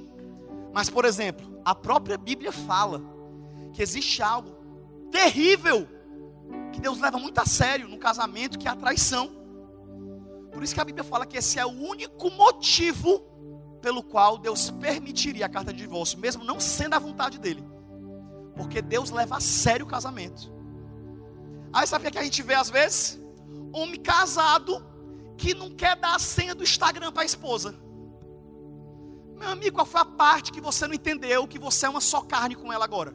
Mas, 0.75 0.91
por 0.91 1.05
exemplo, 1.05 1.61
a 1.65 1.73
própria 1.73 2.19
Bíblia 2.19 2.51
fala 2.51 3.01
que 3.75 3.81
existe 3.81 4.25
algo 4.25 4.57
terrível 5.13 5.87
que 6.73 6.81
Deus 6.81 6.99
leva 6.99 7.17
muito 7.17 7.39
a 7.39 7.47
sério 7.47 7.89
no 7.89 7.97
casamento, 7.97 8.59
que 8.59 8.67
é 8.67 8.73
a 8.73 8.75
traição. 8.75 9.31
Por 10.51 10.65
isso 10.65 10.75
que 10.75 10.81
a 10.81 10.85
Bíblia 10.85 11.05
fala 11.05 11.25
que 11.25 11.37
esse 11.37 11.61
é 11.61 11.65
o 11.65 11.71
único 11.71 12.29
motivo 12.29 13.36
pelo 13.87 14.03
qual 14.03 14.37
Deus 14.37 14.69
permitiria 14.69 15.47
a 15.47 15.49
carta 15.49 15.73
de 15.73 15.79
divórcio, 15.79 16.19
mesmo 16.19 16.43
não 16.43 16.59
sendo 16.59 16.95
a 16.95 16.99
vontade 16.99 17.39
dele. 17.39 17.65
Porque 18.57 18.83
Deus 18.83 19.13
leva 19.13 19.37
a 19.37 19.41
sério 19.41 19.87
o 19.87 19.89
casamento. 19.89 20.53
Aí 21.73 21.87
sabe 21.87 22.09
o 22.09 22.11
que 22.11 22.19
a 22.19 22.25
gente 22.25 22.43
vê 22.43 22.55
às 22.55 22.69
vezes? 22.69 23.17
Homem 23.73 24.01
casado 24.01 24.85
que 25.39 25.55
não 25.55 25.71
quer 25.71 25.95
dar 25.95 26.17
a 26.17 26.19
senha 26.19 26.53
do 26.53 26.65
Instagram 26.65 27.13
para 27.13 27.23
a 27.23 27.27
esposa. 27.27 27.77
Meu 29.39 29.51
amigo, 29.51 29.77
qual 29.77 29.87
foi 29.87 30.01
a 30.01 30.05
parte 30.05 30.51
que 30.51 30.61
você 30.61 30.89
não 30.89 30.95
entendeu 30.95 31.47
que 31.47 31.57
você 31.57 31.87
é 31.87 31.89
uma 31.89 32.01
só 32.01 32.23
carne 32.23 32.57
com 32.57 32.73
ela 32.73 32.85
agora? 32.85 33.15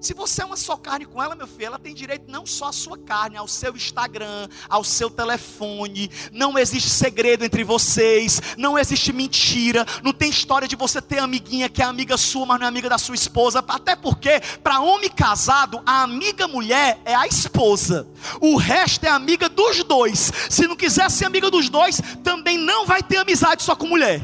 Se 0.00 0.14
você 0.14 0.42
é 0.42 0.44
uma 0.44 0.56
só 0.56 0.76
carne 0.76 1.04
com 1.04 1.20
ela, 1.20 1.34
meu 1.34 1.46
filho, 1.48 1.66
ela 1.66 1.78
tem 1.78 1.92
direito 1.92 2.30
não 2.30 2.46
só 2.46 2.66
à 2.66 2.72
sua 2.72 2.96
carne, 2.96 3.36
ao 3.36 3.48
seu 3.48 3.74
Instagram, 3.74 4.48
ao 4.68 4.84
seu 4.84 5.10
telefone. 5.10 6.08
Não 6.32 6.56
existe 6.56 6.88
segredo 6.88 7.44
entre 7.44 7.64
vocês, 7.64 8.40
não 8.56 8.78
existe 8.78 9.12
mentira, 9.12 9.84
não 10.04 10.12
tem 10.12 10.30
história 10.30 10.68
de 10.68 10.76
você 10.76 11.02
ter 11.02 11.18
amiguinha 11.18 11.68
que 11.68 11.82
é 11.82 11.84
amiga 11.84 12.16
sua, 12.16 12.46
mas 12.46 12.60
não 12.60 12.66
é 12.66 12.68
amiga 12.68 12.88
da 12.88 12.96
sua 12.96 13.16
esposa. 13.16 13.64
Até 13.66 13.96
porque, 13.96 14.40
para 14.62 14.80
homem 14.80 15.10
casado, 15.10 15.82
a 15.84 16.02
amiga 16.02 16.46
mulher 16.46 17.00
é 17.04 17.16
a 17.16 17.26
esposa. 17.26 18.06
O 18.40 18.56
resto 18.56 19.04
é 19.04 19.08
amiga 19.08 19.48
dos 19.48 19.82
dois. 19.82 20.32
Se 20.48 20.68
não 20.68 20.76
quiser 20.76 21.10
ser 21.10 21.24
amiga 21.24 21.50
dos 21.50 21.68
dois, 21.68 22.00
também 22.22 22.56
não 22.56 22.86
vai 22.86 23.02
ter 23.02 23.16
amizade 23.16 23.64
só 23.64 23.74
com 23.74 23.88
mulher. 23.88 24.22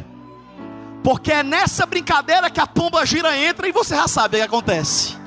Porque 1.03 1.33
é 1.33 1.43
nessa 1.43 1.85
brincadeira 1.85 2.49
que 2.49 2.61
a 2.61 2.67
pomba 2.67 3.05
gira 3.05 3.37
entra 3.37 3.69
e 3.69 3.73
você 3.73 3.97
já 3.97 4.07
sabe 4.07 4.37
o 4.37 4.39
que 4.39 4.47
acontece 4.47 5.24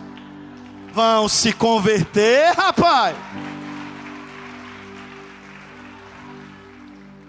vão 0.98 1.30
se 1.30 1.54
converter, 1.54 2.56
rapaz. 2.56 3.16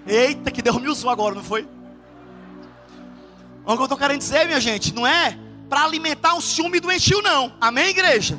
Eita, 0.06 0.50
que 0.50 0.62
Deus 0.62 0.80
me 0.80 0.88
usou 0.88 1.10
agora, 1.10 1.34
não 1.34 1.44
foi? 1.44 1.68
O 3.66 3.74
que 3.74 3.78
eu 3.78 3.82
estou 3.82 3.98
querendo 3.98 4.20
dizer, 4.20 4.46
minha 4.46 4.58
gente, 4.58 4.94
não 4.94 5.06
é 5.06 5.38
para 5.68 5.84
alimentar 5.84 6.32
um 6.32 6.40
ciúme 6.40 6.80
doentio, 6.80 7.20
não. 7.20 7.52
Amém, 7.60 7.90
igreja? 7.90 8.38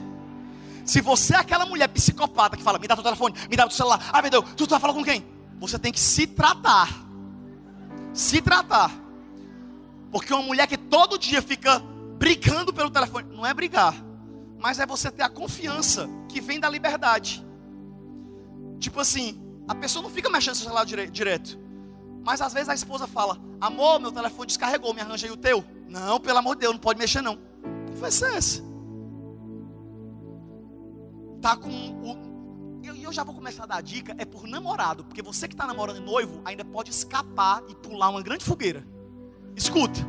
Se 0.84 1.00
você 1.00 1.36
é 1.36 1.38
aquela 1.38 1.64
mulher 1.64 1.88
psicopata 1.90 2.58
que 2.58 2.64
fala, 2.64 2.80
me 2.80 2.88
dá 2.88 2.96
teu 2.96 3.04
telefone, 3.04 3.36
me 3.48 3.56
dá 3.56 3.68
teu 3.68 3.78
celular, 3.78 4.10
ah, 4.12 4.24
meu 4.24 4.32
Deus, 4.32 4.46
tu 4.58 4.66
vai 4.66 4.80
falar 4.80 4.96
com 4.96 5.04
quem? 5.04 5.24
Você 5.60 5.78
tem 5.78 5.92
que 5.92 6.00
se 6.00 6.26
tratar. 6.26 6.90
Se 8.16 8.42
tratar. 8.42 8.92
Porque 10.12 10.34
uma 10.34 10.42
mulher 10.42 10.66
que 10.66 10.76
todo 10.76 11.20
dia 11.20 11.40
fica 11.40 11.84
brigando 12.18 12.74
pelo 12.74 12.90
telefone, 12.90 13.28
não 13.32 13.46
é 13.46 13.54
brigar 13.54 14.09
mas 14.60 14.80
é 14.80 14.86
você 14.86 15.10
ter 15.10 15.24
a 15.24 15.30
confiança 15.30 16.08
que 16.28 16.42
vem 16.42 16.60
da 16.60 16.70
liberdade. 16.70 17.46
Tipo 18.78 19.00
assim, 19.00 19.42
a 19.68 19.74
pessoa 19.74 20.04
não 20.04 20.10
fica 20.10 20.30
mexendo 20.30 20.56
no 20.56 20.62
celular 20.62 20.86
dire 20.86 21.08
direto. 21.10 21.58
Mas 22.24 22.42
às 22.42 22.54
vezes 22.54 22.70
a 22.70 22.74
esposa 22.74 23.08
fala: 23.08 23.40
Amor, 23.62 24.00
meu 24.00 24.12
telefone 24.12 24.48
descarregou, 24.48 24.94
me 24.94 25.02
arranjei 25.02 25.32
o 25.32 25.38
teu. 25.38 25.64
Não, 25.88 26.20
pelo 26.20 26.38
amor 26.38 26.56
de 26.56 26.62
Deus, 26.62 26.74
não 26.74 26.80
pode 26.80 27.00
mexer 27.00 27.22
não. 27.22 27.40
Ser 28.12 28.36
essa? 28.36 28.64
Tá 31.42 31.56
com 31.56 31.70
o. 31.70 32.30
E 32.82 32.88
eu, 32.88 32.96
eu 32.96 33.14
já 33.14 33.24
vou 33.24 33.36
começar 33.36 33.64
a 33.64 33.68
dar 33.68 33.78
a 33.78 33.82
dica: 33.82 34.16
é 34.18 34.26
por 34.26 34.48
namorado. 34.48 35.04
Porque 35.06 35.22
você 35.22 35.48
que 35.48 35.54
está 35.54 35.66
namorando 35.66 36.02
noivo 36.02 36.42
ainda 36.44 36.66
pode 36.66 36.92
escapar 36.92 37.64
e 37.70 37.76
pular 37.76 38.10
uma 38.10 38.22
grande 38.22 38.44
fogueira. 38.44 38.86
Escuta, 39.56 40.00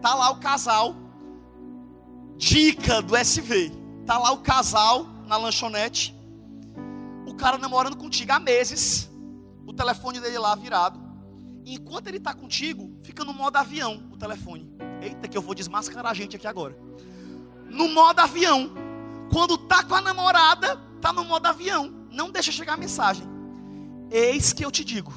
tá 0.00 0.14
lá 0.14 0.30
o 0.30 0.36
casal 0.36 0.94
Dica 2.40 3.02
do 3.02 3.14
SV. 3.14 3.70
Tá 4.06 4.16
lá 4.18 4.32
o 4.32 4.38
casal 4.38 5.06
na 5.26 5.36
lanchonete. 5.36 6.16
O 7.26 7.34
cara 7.34 7.58
namorando 7.58 7.98
contigo 7.98 8.32
há 8.32 8.40
meses. 8.40 9.10
O 9.66 9.74
telefone 9.74 10.18
dele 10.18 10.38
lá 10.38 10.54
virado. 10.54 10.98
E 11.66 11.74
enquanto 11.74 12.06
ele 12.06 12.16
está 12.16 12.32
contigo, 12.32 12.90
fica 13.02 13.26
no 13.26 13.34
modo 13.34 13.58
avião 13.58 14.08
o 14.10 14.16
telefone. 14.16 14.72
Eita, 15.02 15.28
que 15.28 15.36
eu 15.36 15.42
vou 15.42 15.54
desmascarar 15.54 16.10
a 16.10 16.14
gente 16.14 16.34
aqui 16.34 16.46
agora. 16.46 16.74
No 17.68 17.88
modo 17.88 18.20
avião. 18.20 18.70
Quando 19.30 19.58
tá 19.58 19.84
com 19.84 19.94
a 19.94 20.00
namorada, 20.00 20.76
tá 20.98 21.12
no 21.12 21.26
modo 21.26 21.44
avião. 21.44 21.92
Não 22.10 22.30
deixa 22.30 22.50
chegar 22.50 22.72
a 22.72 22.78
mensagem. 22.78 23.28
Eis 24.10 24.54
que 24.54 24.64
eu 24.64 24.70
te 24.70 24.82
digo. 24.82 25.12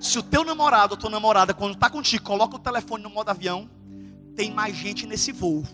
Se 0.00 0.18
o 0.18 0.22
teu 0.22 0.42
namorado 0.42 0.94
ou 0.94 1.00
tua 1.00 1.08
namorada, 1.08 1.54
quando 1.54 1.74
está 1.74 1.88
contigo, 1.88 2.24
coloca 2.24 2.56
o 2.56 2.58
telefone 2.58 3.04
no 3.04 3.10
modo 3.10 3.28
avião, 3.30 3.70
tem 4.34 4.50
mais 4.50 4.74
gente 4.74 5.06
nesse 5.06 5.30
voo. 5.30 5.64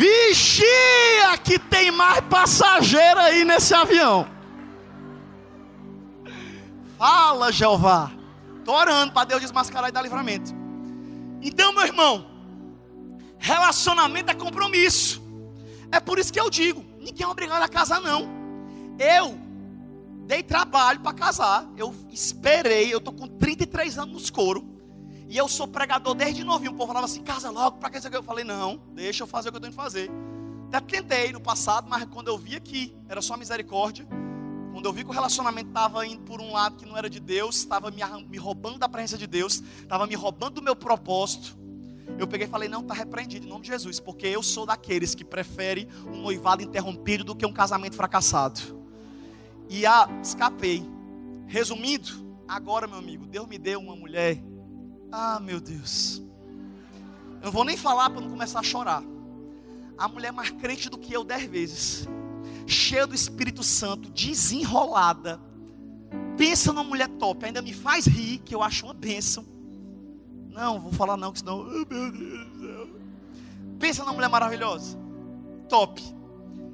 Vigia 0.00 1.36
que 1.44 1.58
tem 1.58 1.90
mais 1.90 2.22
passageiro 2.22 3.20
aí 3.20 3.44
nesse 3.44 3.74
avião. 3.74 4.26
Fala, 6.96 7.52
Jeová. 7.52 8.10
Estou 8.58 8.74
orando 8.76 9.12
para 9.12 9.26
Deus 9.26 9.42
desmascarar 9.42 9.90
e 9.90 9.92
dar 9.92 10.00
livramento. 10.00 10.54
Então, 11.42 11.74
meu 11.74 11.84
irmão, 11.84 12.26
relacionamento 13.38 14.30
é 14.30 14.34
compromisso. 14.34 15.22
É 15.92 16.00
por 16.00 16.18
isso 16.18 16.32
que 16.32 16.40
eu 16.40 16.48
digo: 16.48 16.82
ninguém 16.98 17.26
é 17.26 17.28
obrigado 17.28 17.62
a 17.62 17.68
casar, 17.68 18.00
não. 18.00 18.26
Eu 18.98 19.38
dei 20.26 20.42
trabalho 20.42 21.00
para 21.00 21.12
casar. 21.12 21.68
Eu 21.76 21.94
esperei. 22.10 22.90
Eu 22.90 22.98
estou 22.98 23.12
com 23.12 23.28
33 23.28 23.98
anos 23.98 24.14
nos 24.14 24.30
couro. 24.30 24.66
E 25.30 25.36
eu 25.36 25.46
sou 25.46 25.68
pregador 25.68 26.12
desde 26.12 26.42
novinho. 26.42 26.72
O 26.72 26.74
povo 26.74 26.88
falava 26.88 27.06
assim: 27.06 27.22
casa 27.22 27.50
logo, 27.50 27.78
para 27.78 27.88
que 27.88 28.14
Eu 28.14 28.22
falei: 28.22 28.44
não, 28.44 28.82
deixa 28.92 29.22
eu 29.22 29.28
fazer 29.28 29.48
o 29.48 29.52
que 29.52 29.58
eu 29.58 29.60
tenho 29.60 29.72
que 29.72 29.76
fazer. 29.76 30.10
Até 30.72 30.80
tentei 30.80 31.32
no 31.32 31.40
passado, 31.40 31.88
mas 31.88 32.04
quando 32.06 32.26
eu 32.26 32.36
vi 32.36 32.58
que 32.60 32.96
era 33.08 33.22
só 33.22 33.36
misericórdia, 33.36 34.06
quando 34.72 34.86
eu 34.86 34.92
vi 34.92 35.04
que 35.04 35.10
o 35.10 35.12
relacionamento 35.12 35.68
estava 35.68 36.04
indo 36.04 36.22
por 36.22 36.40
um 36.40 36.52
lado 36.52 36.76
que 36.76 36.84
não 36.84 36.96
era 36.96 37.08
de 37.08 37.20
Deus, 37.20 37.56
estava 37.56 37.92
me, 37.92 38.02
me 38.28 38.38
roubando 38.38 38.78
da 38.78 38.88
presença 38.88 39.16
de 39.16 39.26
Deus, 39.28 39.62
estava 39.80 40.04
me 40.04 40.16
roubando 40.16 40.54
do 40.54 40.62
meu 40.62 40.74
propósito, 40.74 41.56
eu 42.18 42.26
peguei 42.26 42.48
e 42.48 42.50
falei: 42.50 42.68
não, 42.68 42.80
está 42.80 42.92
repreendido 42.92 43.46
em 43.46 43.48
nome 43.48 43.62
de 43.62 43.68
Jesus, 43.68 44.00
porque 44.00 44.26
eu 44.26 44.42
sou 44.42 44.66
daqueles 44.66 45.14
que 45.14 45.24
prefere 45.24 45.88
um 46.08 46.22
noivado 46.22 46.60
interrompido 46.60 47.22
do 47.22 47.36
que 47.36 47.46
um 47.46 47.52
casamento 47.52 47.94
fracassado. 47.94 48.60
E 49.68 49.86
a 49.86 50.08
escapei. 50.20 50.84
Resumindo, 51.46 52.08
agora, 52.48 52.88
meu 52.88 52.98
amigo, 52.98 53.26
Deus 53.26 53.46
me 53.46 53.58
deu 53.58 53.80
uma 53.80 53.94
mulher 53.94 54.40
ah, 55.12 55.40
meu 55.40 55.60
Deus. 55.60 56.22
Eu 57.40 57.46
não 57.46 57.52
vou 57.52 57.64
nem 57.64 57.76
falar 57.76 58.10
para 58.10 58.20
não 58.20 58.30
começar 58.30 58.60
a 58.60 58.62
chorar. 58.62 59.02
A 59.96 60.08
mulher 60.08 60.32
mais 60.32 60.50
crente 60.50 60.88
do 60.88 60.98
que 60.98 61.12
eu 61.12 61.24
dez 61.24 61.44
vezes. 61.44 62.08
Cheia 62.66 63.06
do 63.06 63.14
Espírito 63.14 63.62
Santo, 63.62 64.10
desenrolada. 64.10 65.40
Pensa 66.36 66.72
numa 66.72 66.84
mulher 66.84 67.08
top, 67.08 67.44
ainda 67.44 67.60
me 67.60 67.72
faz 67.72 68.06
rir, 68.06 68.38
que 68.38 68.54
eu 68.54 68.62
acho 68.62 68.86
uma 68.86 68.94
bênção. 68.94 69.44
Não, 70.48 70.80
vou 70.80 70.92
falar 70.92 71.16
não, 71.16 71.32
que 71.32 71.40
senão. 71.40 71.60
Oh, 71.60 71.94
meu 71.94 72.12
Deus 72.12 72.50
do 72.50 72.60
céu. 72.60 72.88
Pensa 73.78 74.02
numa 74.02 74.14
mulher 74.14 74.28
maravilhosa. 74.28 74.98
Top. 75.68 76.02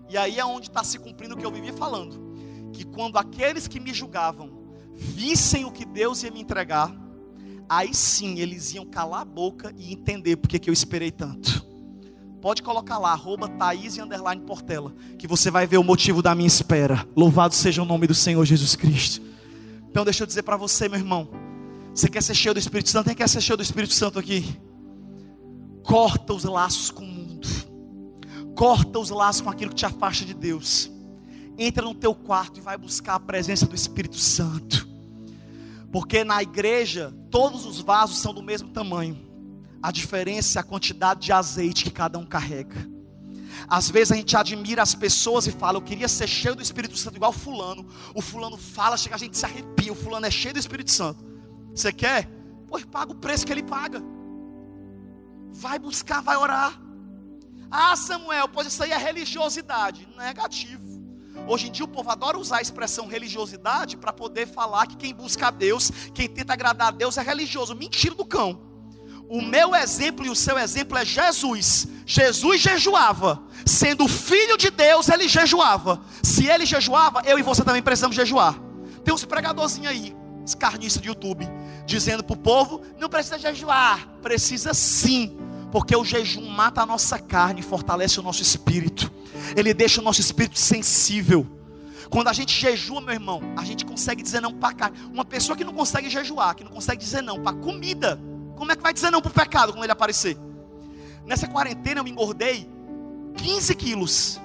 E 0.08 0.16
aí 0.16 0.38
é 0.38 0.44
onde 0.44 0.68
está 0.68 0.82
se 0.84 0.98
cumprindo 0.98 1.34
o 1.34 1.38
que 1.38 1.44
eu 1.44 1.50
vivia 1.50 1.72
falando. 1.72 2.36
Que 2.72 2.84
quando 2.84 3.16
aqueles 3.16 3.68
que 3.68 3.80
me 3.80 3.92
julgavam 3.92 4.50
vissem 4.94 5.64
o 5.64 5.70
que 5.70 5.84
Deus 5.84 6.22
ia 6.22 6.30
me 6.30 6.40
entregar, 6.40 6.92
aí 7.68 7.94
sim 7.94 8.38
eles 8.38 8.72
iam 8.74 8.86
calar 8.86 9.22
a 9.22 9.24
boca 9.24 9.72
e 9.76 9.92
entender 9.92 10.36
porque 10.36 10.58
que 10.58 10.70
eu 10.70 10.74
esperei 10.74 11.10
tanto. 11.10 11.64
Pode 12.40 12.62
colocar 12.62 12.98
lá, 12.98 13.12
arroba 13.12 13.48
Thaís 13.48 13.96
e 13.96 14.00
underline 14.00 14.42
Portela, 14.42 14.94
que 15.18 15.26
você 15.26 15.50
vai 15.50 15.66
ver 15.66 15.78
o 15.78 15.82
motivo 15.82 16.22
da 16.22 16.34
minha 16.34 16.46
espera. 16.46 17.06
Louvado 17.16 17.54
seja 17.54 17.82
o 17.82 17.84
nome 17.84 18.06
do 18.06 18.14
Senhor 18.14 18.44
Jesus 18.44 18.76
Cristo. 18.76 19.20
Então 19.90 20.04
deixa 20.04 20.22
eu 20.22 20.26
dizer 20.26 20.42
para 20.42 20.56
você, 20.56 20.88
meu 20.88 20.98
irmão. 20.98 21.28
Você 21.94 22.08
quer 22.08 22.22
ser 22.22 22.34
cheio 22.34 22.54
do 22.54 22.60
Espírito 22.60 22.90
Santo? 22.90 23.06
Quem 23.06 23.16
quer 23.16 23.28
ser 23.28 23.40
cheio 23.40 23.56
do 23.56 23.62
Espírito 23.62 23.94
Santo 23.94 24.18
aqui? 24.18 24.56
Corta 25.82 26.34
os 26.34 26.44
laços 26.44 26.90
com 26.90 27.02
o 27.02 27.08
mundo. 27.08 27.48
Corta 28.54 28.98
os 28.98 29.10
laços 29.10 29.40
com 29.40 29.50
aquilo 29.50 29.70
que 29.70 29.76
te 29.76 29.86
afasta 29.86 30.24
de 30.24 30.34
Deus. 30.34 30.90
Entra 31.58 31.82
no 31.84 31.94
teu 31.94 32.14
quarto 32.14 32.58
e 32.58 32.60
vai 32.60 32.76
buscar 32.76 33.14
a 33.14 33.20
presença 33.20 33.66
do 33.66 33.74
Espírito 33.74 34.18
Santo 34.18 34.85
Porque 35.96 36.22
na 36.22 36.42
igreja, 36.42 37.10
todos 37.30 37.64
os 37.64 37.80
vasos 37.80 38.18
são 38.18 38.34
do 38.34 38.42
mesmo 38.42 38.68
tamanho. 38.68 39.18
A 39.82 39.90
diferença 39.90 40.58
é 40.58 40.60
a 40.60 40.62
quantidade 40.62 41.20
de 41.20 41.32
azeite 41.32 41.84
que 41.84 41.90
cada 41.90 42.18
um 42.18 42.26
carrega. 42.26 42.86
Às 43.66 43.88
vezes 43.88 44.12
a 44.12 44.16
gente 44.16 44.36
admira 44.36 44.82
as 44.82 44.94
pessoas 44.94 45.46
e 45.46 45.50
fala, 45.50 45.78
eu 45.78 45.82
queria 45.82 46.06
ser 46.06 46.26
cheio 46.26 46.54
do 46.54 46.60
Espírito 46.60 46.98
Santo 46.98 47.16
igual 47.16 47.32
fulano. 47.32 47.88
O 48.14 48.20
fulano 48.20 48.58
fala, 48.58 48.98
chega 48.98 49.14
a 49.14 49.18
gente 49.18 49.38
se 49.38 49.46
arrepia, 49.46 49.90
o 49.90 49.94
fulano 49.96 50.26
é 50.26 50.30
cheio 50.30 50.52
do 50.52 50.60
Espírito 50.60 50.90
Santo. 50.90 51.24
Você 51.74 51.90
quer? 51.90 52.28
Pois 52.68 52.84
paga 52.84 53.12
o 53.12 53.16
preço 53.16 53.46
que 53.46 53.52
ele 53.52 53.62
paga. 53.62 54.02
Vai 55.50 55.78
buscar, 55.78 56.20
vai 56.20 56.36
orar. 56.36 56.78
Ah, 57.70 57.96
Samuel, 57.96 58.48
pois 58.48 58.66
isso 58.66 58.82
aí 58.82 58.90
é 58.90 58.98
religiosidade. 58.98 60.06
Negativo. 60.14 60.95
Hoje 61.46 61.68
em 61.68 61.70
dia 61.70 61.84
o 61.84 61.88
povo 61.88 62.10
adora 62.10 62.38
usar 62.38 62.58
a 62.58 62.62
expressão 62.62 63.06
religiosidade 63.06 63.96
para 63.96 64.12
poder 64.12 64.48
falar 64.48 64.86
que 64.86 64.96
quem 64.96 65.14
busca 65.14 65.46
a 65.46 65.50
Deus, 65.50 65.92
quem 66.12 66.28
tenta 66.28 66.52
agradar 66.52 66.88
a 66.88 66.90
Deus 66.90 67.16
é 67.16 67.22
religioso. 67.22 67.74
Mentira 67.74 68.14
do 68.14 68.24
cão. 68.24 68.60
O 69.28 69.40
meu 69.40 69.74
exemplo 69.74 70.24
e 70.24 70.30
o 70.30 70.36
seu 70.36 70.58
exemplo 70.58 70.98
é 70.98 71.04
Jesus. 71.04 71.86
Jesus 72.04 72.60
jejuava. 72.60 73.42
Sendo 73.64 74.06
filho 74.06 74.56
de 74.56 74.70
Deus, 74.70 75.08
ele 75.08 75.28
jejuava. 75.28 76.00
Se 76.22 76.46
ele 76.46 76.66
jejuava, 76.66 77.22
eu 77.24 77.38
e 77.38 77.42
você 77.42 77.64
também 77.64 77.82
precisamos 77.82 78.16
jejuar. 78.16 78.58
Tem 79.04 79.14
uns 79.14 79.24
pregadorzinhos 79.24 79.90
aí, 79.90 80.16
os 80.44 80.54
carniços 80.54 81.00
de 81.00 81.08
YouTube, 81.08 81.48
dizendo 81.84 82.22
para 82.24 82.34
o 82.34 82.36
povo: 82.36 82.82
não 82.98 83.08
precisa 83.08 83.38
jejuar. 83.38 84.08
Precisa 84.22 84.74
sim, 84.74 85.36
porque 85.72 85.94
o 85.96 86.04
jejum 86.04 86.48
mata 86.48 86.82
a 86.82 86.86
nossa 86.86 87.18
carne 87.18 87.60
e 87.60 87.64
fortalece 87.64 88.18
o 88.20 88.22
nosso 88.22 88.42
espírito. 88.42 89.10
Ele 89.54 89.74
deixa 89.74 90.00
o 90.00 90.04
nosso 90.04 90.20
espírito 90.20 90.58
sensível. 90.58 91.46
Quando 92.08 92.28
a 92.28 92.32
gente 92.32 92.58
jejua, 92.58 93.00
meu 93.00 93.14
irmão, 93.14 93.42
a 93.56 93.64
gente 93.64 93.84
consegue 93.84 94.22
dizer 94.22 94.40
não 94.40 94.52
para 94.52 94.74
carne. 94.74 94.98
Uma 95.12 95.24
pessoa 95.24 95.56
que 95.56 95.64
não 95.64 95.72
consegue 95.72 96.08
jejuar, 96.08 96.54
que 96.54 96.64
não 96.64 96.70
consegue 96.70 97.02
dizer 97.02 97.22
não 97.22 97.42
para 97.42 97.56
comida, 97.56 98.20
como 98.56 98.72
é 98.72 98.76
que 98.76 98.82
vai 98.82 98.92
dizer 98.92 99.10
não 99.10 99.20
para 99.20 99.30
o 99.30 99.34
pecado 99.34 99.72
quando 99.72 99.84
ele 99.84 99.92
aparecer? 99.92 100.36
Nessa 101.24 101.46
quarentena 101.46 102.00
eu 102.00 102.04
me 102.04 102.10
engordei 102.10 102.68
15 103.36 103.74
quilos. 103.74 104.40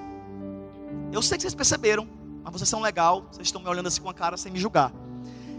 Eu 1.12 1.22
sei 1.22 1.38
que 1.38 1.42
vocês 1.42 1.54
perceberam, 1.54 2.08
mas 2.42 2.52
vocês 2.52 2.68
são 2.68 2.80
legal, 2.80 3.26
vocês 3.30 3.48
estão 3.48 3.62
me 3.62 3.68
olhando 3.68 3.86
assim 3.86 4.02
com 4.02 4.10
a 4.10 4.14
cara 4.14 4.36
sem 4.36 4.52
me 4.52 4.58
julgar. 4.58 4.92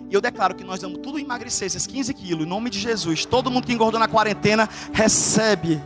E 0.10 0.14
eu 0.14 0.22
declaro 0.22 0.54
que 0.54 0.64
nós 0.64 0.82
vamos 0.82 1.00
tudo 1.00 1.18
emagrecer 1.18 1.66
esses 1.66 1.88
15 1.88 2.14
quilos, 2.14 2.46
em 2.46 2.50
nome 2.50 2.70
de 2.70 2.80
Jesus. 2.80 3.26
Todo 3.26 3.50
mundo 3.50 3.66
que 3.66 3.74
engordou 3.74 4.00
na 4.00 4.08
quarentena 4.08 4.70
recebe. 4.92 5.82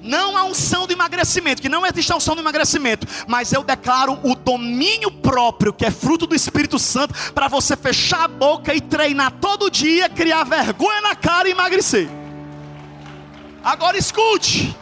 Não 0.00 0.36
a 0.36 0.44
unção 0.44 0.86
do 0.86 0.92
emagrecimento, 0.92 1.60
que 1.60 1.68
não 1.68 1.84
existe 1.84 2.12
a 2.12 2.16
unção 2.16 2.34
do 2.34 2.40
emagrecimento, 2.40 3.06
mas 3.26 3.52
eu 3.52 3.62
declaro 3.62 4.18
o 4.22 4.34
domínio 4.34 5.10
próprio, 5.10 5.72
que 5.72 5.84
é 5.84 5.90
fruto 5.90 6.26
do 6.26 6.34
Espírito 6.34 6.78
Santo, 6.78 7.32
para 7.32 7.48
você 7.48 7.76
fechar 7.76 8.24
a 8.24 8.28
boca 8.28 8.72
e 8.74 8.80
treinar 8.80 9.32
todo 9.40 9.70
dia, 9.70 10.08
criar 10.08 10.44
vergonha 10.44 11.00
na 11.00 11.16
cara 11.16 11.48
e 11.48 11.52
emagrecer. 11.52 12.08
Agora 13.62 13.98
escute. 13.98 14.76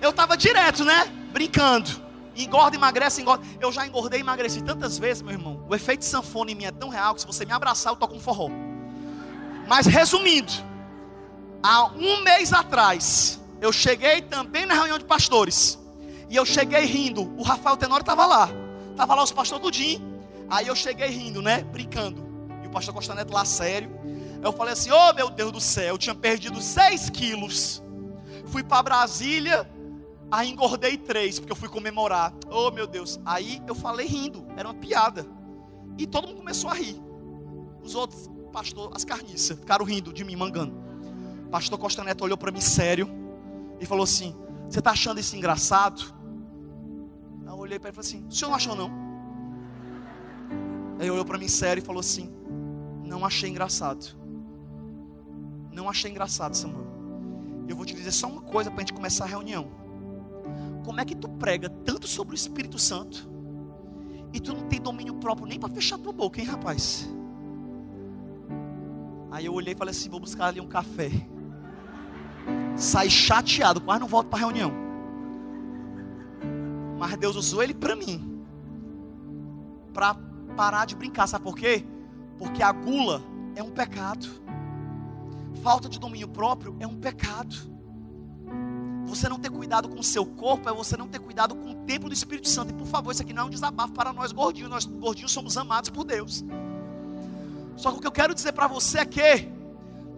Eu 0.00 0.10
estava 0.10 0.36
direto, 0.36 0.84
né? 0.84 1.10
Brincando. 1.32 1.90
Engorda, 2.36 2.76
emagrece, 2.76 3.22
engorda. 3.22 3.44
Eu 3.58 3.72
já 3.72 3.86
engordei 3.86 4.20
e 4.20 4.22
emagreci 4.22 4.62
tantas 4.62 4.98
vezes, 4.98 5.22
meu 5.22 5.32
irmão. 5.32 5.64
O 5.68 5.74
efeito 5.74 6.04
sanfona 6.04 6.50
em 6.50 6.54
mim 6.54 6.64
é 6.64 6.70
tão 6.70 6.90
real 6.90 7.14
que 7.14 7.22
se 7.22 7.26
você 7.26 7.46
me 7.46 7.52
abraçar, 7.52 7.92
eu 7.92 7.96
toco 7.96 8.14
um 8.14 8.20
forró. 8.20 8.50
Mas 9.66 9.86
resumindo, 9.86 10.52
há 11.62 11.86
um 11.86 12.22
mês 12.22 12.52
atrás, 12.52 13.40
eu 13.60 13.72
cheguei 13.72 14.22
também 14.22 14.66
na 14.66 14.74
reunião 14.74 14.98
de 14.98 15.04
pastores. 15.04 15.78
E 16.28 16.36
eu 16.36 16.44
cheguei 16.44 16.84
rindo. 16.84 17.32
O 17.38 17.42
Rafael 17.42 17.76
Tenório 17.76 18.02
estava 18.02 18.26
lá. 18.26 18.48
Estava 18.90 19.14
lá 19.14 19.22
os 19.22 19.32
pastores 19.32 19.62
tudinho. 19.62 20.00
Aí 20.48 20.66
eu 20.66 20.76
cheguei 20.76 21.08
rindo, 21.08 21.42
né? 21.42 21.62
Brincando. 21.62 22.24
E 22.62 22.66
o 22.66 22.70
pastor 22.70 22.94
Costa 22.94 23.14
Neto 23.14 23.32
lá 23.32 23.44
sério. 23.44 23.90
Eu 24.42 24.52
falei 24.52 24.72
assim: 24.72 24.90
Oh 24.90 25.12
meu 25.14 25.30
Deus 25.30 25.52
do 25.52 25.60
céu, 25.60 25.94
eu 25.94 25.98
tinha 25.98 26.14
perdido 26.14 26.60
6 26.60 27.10
quilos. 27.10 27.82
Fui 28.46 28.62
para 28.62 28.82
Brasília, 28.82 29.68
Aí 30.30 30.50
engordei 30.50 30.96
três, 30.96 31.38
porque 31.38 31.52
eu 31.52 31.56
fui 31.56 31.68
comemorar. 31.68 32.32
Oh 32.50 32.70
meu 32.70 32.86
Deus. 32.86 33.20
Aí 33.24 33.62
eu 33.66 33.74
falei 33.74 34.06
rindo, 34.06 34.44
era 34.56 34.68
uma 34.68 34.74
piada. 34.74 35.26
E 35.96 36.06
todo 36.06 36.26
mundo 36.26 36.38
começou 36.38 36.68
a 36.68 36.74
rir. 36.74 37.00
Os 37.82 37.94
outros, 37.94 38.28
pastor, 38.52 38.90
as 38.94 39.04
carniças, 39.04 39.58
ficaram 39.58 39.84
rindo 39.84 40.12
de 40.12 40.24
mim, 40.24 40.34
mangando. 40.34 40.74
Pastor 41.50 41.78
Costa 41.78 42.02
Neto 42.02 42.24
olhou 42.24 42.36
para 42.36 42.50
mim 42.50 42.60
sério 42.60 43.08
e 43.80 43.86
falou 43.86 44.04
assim: 44.04 44.34
Você 44.68 44.78
está 44.78 44.90
achando 44.90 45.20
isso 45.20 45.36
engraçado? 45.36 46.14
Eu 47.46 47.56
olhei 47.56 47.78
para 47.78 47.88
ele 47.88 47.98
e 47.98 48.02
falei 48.02 48.08
assim: 48.08 48.26
O 48.26 48.32
senhor 48.32 48.50
não 48.50 48.56
achou 48.56 48.76
não? 48.76 48.90
Aí 50.98 51.10
olhou 51.10 51.24
para 51.24 51.38
mim 51.38 51.48
sério 51.48 51.82
e 51.82 51.84
falou 51.84 52.00
assim: 52.00 52.30
Não 53.04 53.24
achei 53.24 53.50
engraçado. 53.50 54.16
Não 55.72 55.88
achei 55.88 56.10
engraçado, 56.10 56.54
Samuel. 56.54 56.86
Eu 57.68 57.76
vou 57.76 57.84
te 57.84 57.94
dizer 57.94 58.12
só 58.12 58.28
uma 58.28 58.42
coisa 58.42 58.70
para 58.70 58.78
a 58.78 58.82
gente 58.82 58.94
começar 58.94 59.24
a 59.24 59.28
reunião 59.28 59.86
como 60.86 61.00
é 61.00 61.04
que 61.04 61.16
tu 61.16 61.28
prega 61.28 61.68
tanto 61.68 62.06
sobre 62.06 62.32
o 62.32 62.36
Espírito 62.36 62.78
Santo 62.78 63.28
e 64.32 64.38
tu 64.38 64.54
não 64.54 64.68
tem 64.68 64.80
domínio 64.80 65.14
próprio 65.14 65.44
nem 65.44 65.58
para 65.58 65.68
fechar 65.68 65.98
tua 65.98 66.12
boca, 66.12 66.40
hein, 66.40 66.46
rapaz? 66.46 67.08
Aí 69.32 69.46
eu 69.46 69.52
olhei 69.52 69.74
e 69.74 69.76
falei 69.76 69.90
assim: 69.90 70.08
vou 70.08 70.20
buscar 70.20 70.46
ali 70.46 70.60
um 70.60 70.68
café. 70.68 71.10
Saí 72.76 73.10
chateado, 73.10 73.80
quase 73.80 74.00
não 74.00 74.08
volto 74.08 74.28
para 74.28 74.38
a 74.38 74.40
reunião. 74.40 74.72
Mas 76.98 77.16
Deus 77.16 77.36
usou 77.36 77.62
ele 77.62 77.74
para 77.74 77.96
mim, 77.96 78.42
para 79.92 80.14
parar 80.56 80.86
de 80.86 80.94
brincar, 80.94 81.26
sabe 81.26 81.44
por 81.44 81.56
quê? 81.56 81.84
Porque 82.38 82.62
a 82.62 82.72
gula 82.72 83.22
é 83.54 83.62
um 83.62 83.70
pecado, 83.70 84.26
falta 85.62 85.88
de 85.88 85.98
domínio 85.98 86.28
próprio 86.28 86.76
é 86.78 86.86
um 86.86 86.96
pecado. 86.96 87.56
Você 89.06 89.28
não 89.28 89.38
ter 89.38 89.50
cuidado 89.50 89.88
com 89.88 90.00
o 90.00 90.04
seu 90.04 90.26
corpo 90.26 90.68
é 90.68 90.72
você 90.72 90.96
não 90.96 91.08
ter 91.08 91.18
cuidado 91.18 91.54
com 91.54 91.70
o 91.70 91.74
templo 91.86 92.08
do 92.08 92.12
Espírito 92.12 92.48
Santo. 92.48 92.70
E 92.70 92.74
por 92.74 92.86
favor, 92.86 93.12
isso 93.12 93.22
aqui 93.22 93.32
não 93.32 93.44
é 93.44 93.46
um 93.46 93.50
desabafo 93.50 93.92
para 93.92 94.12
nós 94.12 94.32
gordinhos. 94.32 94.68
Nós 94.68 94.84
gordinhos 94.84 95.32
somos 95.32 95.56
amados 95.56 95.90
por 95.90 96.04
Deus. 96.04 96.44
Só 97.76 97.92
que 97.92 97.98
o 97.98 98.00
que 98.00 98.06
eu 98.06 98.12
quero 98.12 98.34
dizer 98.34 98.52
para 98.52 98.66
você 98.66 98.98
é 98.98 99.04
que 99.04 99.48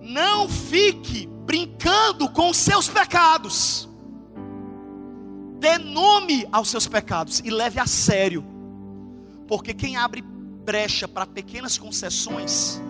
não 0.01 0.49
fique 0.49 1.29
brincando 1.49 2.29
com 2.29 2.51
os 2.51 2.59
seus 2.59 2.89
pecados. 2.89 3.89
Dê 5.59 5.79
nome 5.79 6.47
aos 6.53 6.69
seus 6.69 6.87
pecados 6.87 7.41
e 7.41 7.51
leve 7.51 7.81
a 7.81 7.87
sério. 7.87 8.45
Porque 9.49 9.75
quem 9.75 9.97
abre 9.97 10.23
brecha 10.23 11.09
para 11.09 11.27
pequenas 11.27 11.77
concessões, 11.77 12.81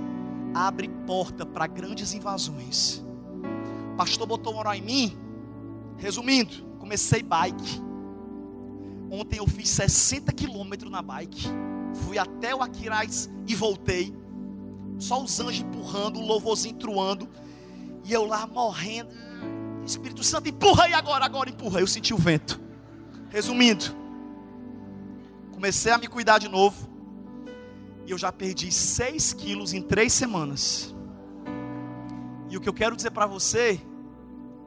abre 0.52 0.88
porta 1.06 1.46
para 1.46 1.66
grandes 1.66 2.12
invasões. 2.12 3.02
O 3.92 3.96
pastor 3.96 4.26
botou 4.26 4.52
moral 4.52 4.74
em 4.74 4.82
mim 4.82 5.28
Resumindo, 5.98 6.64
comecei 6.78 7.22
bike. 7.22 7.82
Ontem 9.10 9.38
eu 9.38 9.46
fiz 9.46 9.68
60 9.70 10.32
quilômetros 10.32 10.90
na 10.90 11.02
bike. 11.02 11.48
Fui 11.92 12.18
até 12.18 12.54
o 12.54 12.62
Aquiraz 12.62 13.28
e 13.46 13.54
voltei. 13.54 14.14
Só 14.98 15.22
os 15.22 15.38
anjos 15.40 15.60
empurrando, 15.60 16.20
o 16.20 16.24
louvorzinho 16.24 16.76
truando. 16.76 17.28
E 18.08 18.12
eu 18.14 18.24
lá 18.24 18.46
morrendo. 18.46 19.10
Espírito 19.84 20.24
Santo, 20.24 20.48
empurra 20.48 20.84
aí 20.84 20.94
agora, 20.94 21.26
agora 21.26 21.50
empurra. 21.50 21.78
Eu 21.80 21.86
senti 21.86 22.14
o 22.14 22.16
vento. 22.16 22.58
Resumindo, 23.28 23.84
comecei 25.52 25.92
a 25.92 25.98
me 25.98 26.08
cuidar 26.08 26.38
de 26.38 26.48
novo. 26.48 26.88
E 28.06 28.10
eu 28.10 28.16
já 28.16 28.32
perdi 28.32 28.72
6 28.72 29.34
quilos 29.34 29.74
em 29.74 29.82
3 29.82 30.10
semanas. 30.10 30.94
E 32.48 32.56
o 32.56 32.60
que 32.62 32.68
eu 32.68 32.72
quero 32.72 32.96
dizer 32.96 33.10
para 33.10 33.26
você, 33.26 33.78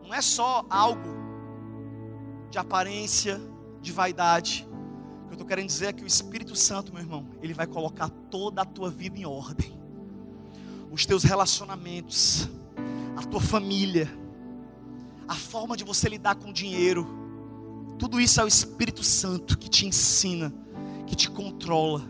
não 0.03 0.13
é 0.13 0.21
só 0.21 0.63
algo 0.69 1.09
de 2.51 2.59
aparência, 2.59 3.41
de 3.81 3.91
vaidade. 3.91 4.67
O 5.23 5.25
que 5.25 5.29
eu 5.29 5.33
estou 5.33 5.47
querendo 5.47 5.65
dizer 5.65 5.87
é 5.87 5.93
que 5.93 6.03
o 6.03 6.07
Espírito 6.07 6.55
Santo, 6.55 6.93
meu 6.93 7.01
irmão, 7.01 7.25
ele 7.41 7.55
vai 7.55 7.65
colocar 7.65 8.07
toda 8.29 8.61
a 8.61 8.65
tua 8.65 8.91
vida 8.91 9.17
em 9.17 9.25
ordem. 9.25 9.75
Os 10.91 11.07
teus 11.07 11.23
relacionamentos, 11.23 12.47
a 13.15 13.23
tua 13.23 13.41
família, 13.41 14.09
a 15.27 15.35
forma 15.35 15.75
de 15.77 15.83
você 15.83 16.09
lidar 16.09 16.35
com 16.35 16.49
o 16.49 16.53
dinheiro. 16.53 17.07
Tudo 17.97 18.19
isso 18.19 18.41
é 18.41 18.43
o 18.43 18.47
Espírito 18.47 19.03
Santo 19.03 19.57
que 19.57 19.69
te 19.69 19.85
ensina, 19.85 20.53
que 21.05 21.15
te 21.15 21.29
controla. 21.29 22.01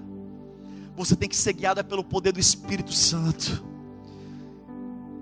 Você 0.95 1.15
tem 1.15 1.27
que 1.27 1.35
ser 1.35 1.53
guiado 1.53 1.83
pelo 1.83 2.03
poder 2.03 2.31
do 2.31 2.39
Espírito 2.39 2.93
Santo. 2.93 3.63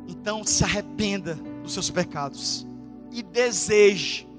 Então 0.08 0.44
se 0.44 0.64
arrependa 0.64 1.36
dos 1.64 1.74
seus 1.74 1.90
pecados 1.90 2.66
e 3.12 3.24
deseje 3.24 4.30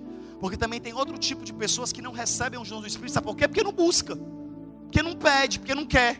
porque 0.40 0.56
também 0.56 0.80
tem 0.80 0.94
outro 0.94 1.18
tipo 1.18 1.44
de 1.44 1.52
pessoas 1.52 1.92
que 1.92 2.00
não 2.00 2.12
recebem 2.12 2.58
o 2.58 2.64
dons 2.64 2.80
do 2.80 2.86
Espírito. 2.86 3.12
Sabe 3.12 3.26
por 3.26 3.36
quê? 3.36 3.46
Porque 3.46 3.62
não 3.62 3.72
busca. 3.72 4.16
Porque 4.84 5.02
não 5.02 5.14
pede, 5.14 5.58
porque 5.58 5.74
não 5.74 5.84
quer. 5.84 6.18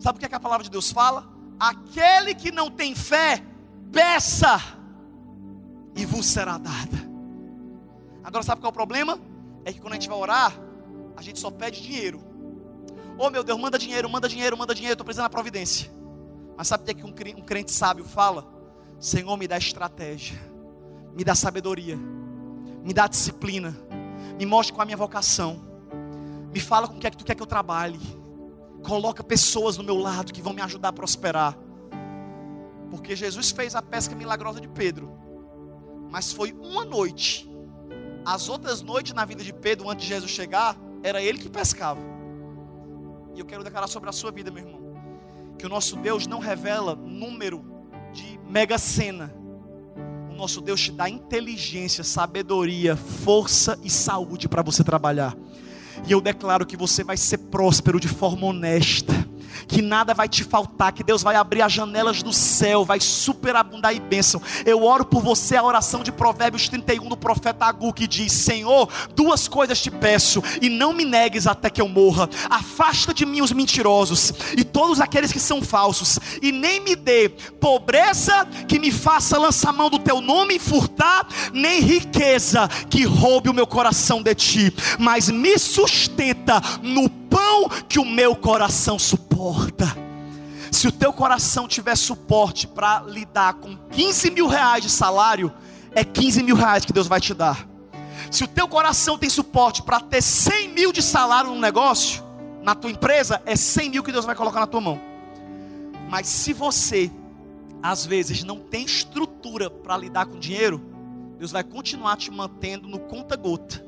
Sabe 0.00 0.16
o 0.16 0.18
que, 0.18 0.24
é 0.24 0.28
que 0.28 0.34
a 0.34 0.40
palavra 0.40 0.64
de 0.64 0.70
Deus 0.70 0.90
fala? 0.90 1.28
Aquele 1.60 2.34
que 2.34 2.50
não 2.50 2.70
tem 2.70 2.94
fé, 2.94 3.44
peça 3.92 4.60
e 5.94 6.04
vos 6.04 6.26
será 6.26 6.58
dada. 6.58 7.08
Agora 8.22 8.42
sabe 8.42 8.60
qual 8.60 8.68
é 8.68 8.70
o 8.70 8.74
problema? 8.74 9.18
É 9.64 9.72
que 9.72 9.80
quando 9.80 9.92
a 9.92 9.96
gente 9.96 10.08
vai 10.08 10.18
orar, 10.18 10.52
a 11.16 11.22
gente 11.22 11.38
só 11.38 11.50
pede 11.50 11.82
dinheiro. 11.82 12.20
Oh 13.18 13.30
meu 13.30 13.42
Deus, 13.42 13.58
manda 13.58 13.78
dinheiro, 13.78 14.08
manda 14.08 14.28
dinheiro, 14.28 14.56
manda 14.56 14.74
dinheiro, 14.74 14.94
estou 14.94 15.04
precisando 15.04 15.24
da 15.24 15.30
providência. 15.30 15.90
Mas 16.56 16.68
sabe 16.68 16.90
o 16.90 16.94
que 16.94 17.02
é 17.02 17.34
um 17.36 17.42
crente 17.42 17.72
sábio 17.72 18.04
fala? 18.04 18.46
Senhor, 19.00 19.36
me 19.36 19.48
dá 19.48 19.56
estratégia, 19.56 20.38
me 21.14 21.24
dá 21.24 21.34
sabedoria, 21.34 21.96
me 22.84 22.92
dá 22.92 23.06
disciplina, 23.06 23.76
me 24.38 24.44
mostre 24.44 24.74
qual 24.74 24.82
é 24.82 24.84
a 24.84 24.86
minha 24.86 24.96
vocação, 24.96 25.64
me 26.52 26.60
fala 26.60 26.88
com 26.88 26.96
o 26.96 26.98
que 26.98 27.06
é 27.06 27.10
que 27.10 27.16
tu 27.16 27.24
quer 27.24 27.34
que 27.34 27.42
eu 27.42 27.46
trabalhe, 27.46 28.00
coloca 28.82 29.22
pessoas 29.22 29.76
no 29.76 29.84
meu 29.84 29.96
lado 29.96 30.32
que 30.32 30.42
vão 30.42 30.52
me 30.52 30.62
ajudar 30.62 30.88
a 30.88 30.92
prosperar. 30.92 31.56
Porque 32.90 33.14
Jesus 33.14 33.50
fez 33.50 33.74
a 33.74 33.82
pesca 33.82 34.14
milagrosa 34.14 34.60
de 34.60 34.68
Pedro, 34.68 35.12
mas 36.10 36.32
foi 36.32 36.52
uma 36.52 36.84
noite. 36.84 37.48
As 38.24 38.48
outras 38.48 38.82
noites 38.82 39.12
na 39.12 39.24
vida 39.24 39.42
de 39.42 39.52
Pedro, 39.52 39.88
antes 39.90 40.06
de 40.06 40.14
Jesus 40.14 40.30
chegar, 40.30 40.76
era 41.02 41.22
ele 41.22 41.38
que 41.38 41.48
pescava. 41.48 42.00
E 43.34 43.38
eu 43.40 43.46
quero 43.46 43.62
declarar 43.62 43.86
sobre 43.86 44.08
a 44.08 44.12
sua 44.12 44.30
vida, 44.30 44.50
meu 44.50 44.64
irmão 44.64 44.78
que 45.58 45.66
o 45.66 45.68
nosso 45.68 45.96
Deus 45.96 46.26
não 46.26 46.38
revela 46.38 46.94
número 46.94 47.64
de 48.12 48.38
mega 48.48 48.78
cena. 48.78 49.34
O 50.30 50.34
nosso 50.34 50.60
Deus 50.60 50.80
te 50.80 50.92
dá 50.92 51.10
inteligência, 51.10 52.04
sabedoria, 52.04 52.96
força 52.96 53.76
e 53.82 53.90
saúde 53.90 54.48
para 54.48 54.62
você 54.62 54.84
trabalhar. 54.84 55.36
E 56.06 56.12
eu 56.12 56.20
declaro 56.20 56.64
que 56.64 56.76
você 56.76 57.02
vai 57.02 57.16
ser 57.16 57.38
próspero 57.38 57.98
de 57.98 58.06
forma 58.06 58.46
honesta 58.46 59.12
que 59.66 59.82
nada 59.82 60.14
vai 60.14 60.28
te 60.28 60.44
faltar, 60.44 60.92
que 60.92 61.02
Deus 61.02 61.22
vai 61.22 61.36
abrir 61.36 61.62
as 61.62 61.72
janelas 61.72 62.22
do 62.22 62.32
céu, 62.32 62.84
vai 62.84 63.00
superabundar 63.00 63.94
em 63.94 64.00
bênção. 64.00 64.40
Eu 64.64 64.84
oro 64.84 65.04
por 65.04 65.22
você 65.22 65.56
a 65.56 65.62
oração 65.62 66.02
de 66.02 66.12
Provérbios 66.12 66.68
31 66.68 67.08
do 67.08 67.16
profeta 67.16 67.64
Agu 67.64 67.92
que 67.92 68.06
diz: 68.06 68.32
Senhor, 68.32 68.88
duas 69.14 69.48
coisas 69.48 69.80
te 69.80 69.90
peço, 69.90 70.42
e 70.60 70.68
não 70.68 70.92
me 70.92 71.04
negues 71.04 71.46
até 71.46 71.70
que 71.70 71.80
eu 71.80 71.88
morra. 71.88 72.28
Afasta 72.48 73.12
de 73.12 73.24
mim 73.24 73.40
os 73.40 73.52
mentirosos 73.52 74.32
e 74.56 74.64
todos 74.64 75.00
aqueles 75.00 75.32
que 75.32 75.40
são 75.40 75.62
falsos, 75.62 76.18
e 76.42 76.52
nem 76.52 76.80
me 76.80 76.94
dê 76.94 77.28
pobreza 77.60 78.46
que 78.66 78.78
me 78.78 78.90
faça 78.90 79.38
lançar 79.38 79.72
mão 79.72 79.90
do 79.90 79.98
teu 79.98 80.20
nome 80.20 80.56
e 80.56 80.58
furtar, 80.58 81.26
nem 81.52 81.80
riqueza 81.80 82.68
que 82.90 83.04
roube 83.04 83.48
o 83.48 83.54
meu 83.54 83.66
coração 83.66 84.22
de 84.22 84.34
ti, 84.34 84.74
mas 84.98 85.28
me 85.28 85.58
sustenta 85.58 86.60
no 86.82 87.08
pão 87.28 87.68
que 87.88 87.98
o 87.98 88.04
meu 88.04 88.34
coração 88.34 88.98
suporta. 88.98 89.86
Se 90.70 90.86
o 90.86 90.92
teu 90.92 91.12
coração 91.12 91.66
tiver 91.66 91.96
suporte 91.96 92.66
para 92.66 93.00
lidar 93.00 93.54
com 93.54 93.76
15 93.90 94.30
mil 94.30 94.46
reais 94.46 94.82
de 94.82 94.90
salário, 94.90 95.52
é 95.92 96.04
15 96.04 96.42
mil 96.42 96.56
reais 96.56 96.84
que 96.84 96.92
Deus 96.92 97.06
vai 97.06 97.20
te 97.20 97.32
dar. 97.32 97.66
Se 98.30 98.44
o 98.44 98.48
teu 98.48 98.68
coração 98.68 99.16
tem 99.16 99.30
suporte 99.30 99.82
para 99.82 100.00
ter 100.00 100.22
100 100.22 100.68
mil 100.68 100.92
de 100.92 101.02
salário 101.02 101.50
no 101.50 101.58
negócio, 101.58 102.22
na 102.62 102.74
tua 102.74 102.90
empresa, 102.90 103.40
é 103.46 103.56
100 103.56 103.90
mil 103.90 104.02
que 104.02 104.12
Deus 104.12 104.24
vai 104.24 104.34
colocar 104.34 104.60
na 104.60 104.66
tua 104.66 104.80
mão. 104.80 105.00
Mas 106.08 106.26
se 106.26 106.52
você, 106.52 107.10
às 107.82 108.04
vezes, 108.04 108.44
não 108.44 108.58
tem 108.58 108.84
estrutura 108.84 109.70
para 109.70 109.96
lidar 109.96 110.26
com 110.26 110.38
dinheiro, 110.38 110.82
Deus 111.38 111.50
vai 111.50 111.64
continuar 111.64 112.16
te 112.16 112.30
mantendo 112.30 112.88
no 112.88 112.98
conta-gota. 112.98 113.84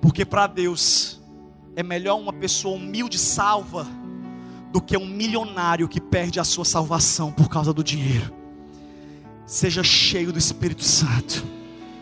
Porque 0.00 0.24
para 0.24 0.46
Deus, 0.46 1.19
é 1.80 1.82
melhor 1.82 2.18
uma 2.18 2.32
pessoa 2.32 2.76
humilde 2.76 3.18
salva 3.18 3.86
do 4.70 4.80
que 4.80 4.96
um 4.96 5.06
milionário 5.06 5.88
que 5.88 6.00
perde 6.00 6.38
a 6.38 6.44
sua 6.44 6.64
salvação 6.64 7.32
por 7.32 7.48
causa 7.48 7.72
do 7.72 7.82
dinheiro. 7.82 8.32
Seja 9.46 9.82
cheio 9.82 10.32
do 10.32 10.38
Espírito 10.38 10.84
Santo, 10.84 11.44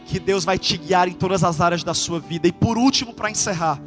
que 0.05 0.19
Deus 0.19 0.45
vai 0.45 0.59
te 0.59 0.77
guiar 0.77 1.09
em 1.09 1.13
todas 1.13 1.43
as 1.43 1.61
áreas 1.61 1.83
da 1.83 1.95
sua 1.95 2.21
vida. 2.21 2.47
E 2.47 2.53
por 2.53 2.77
último, 2.77 3.15
para 3.15 3.31
encerrar, 3.31 3.81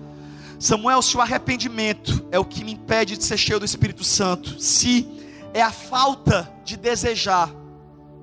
Samuel, 0.57 1.01
se 1.01 1.15
o 1.15 1.21
arrependimento 1.21 2.25
é 2.31 2.39
o 2.39 2.45
que 2.45 2.63
me 2.63 2.73
impede 2.73 3.17
de 3.17 3.23
ser 3.23 3.37
cheio 3.37 3.59
do 3.59 3.65
Espírito 3.65 4.03
Santo, 4.03 4.59
se 4.59 5.07
é 5.53 5.61
a 5.61 5.71
falta 5.71 6.51
de 6.63 6.77
desejar, 6.77 7.53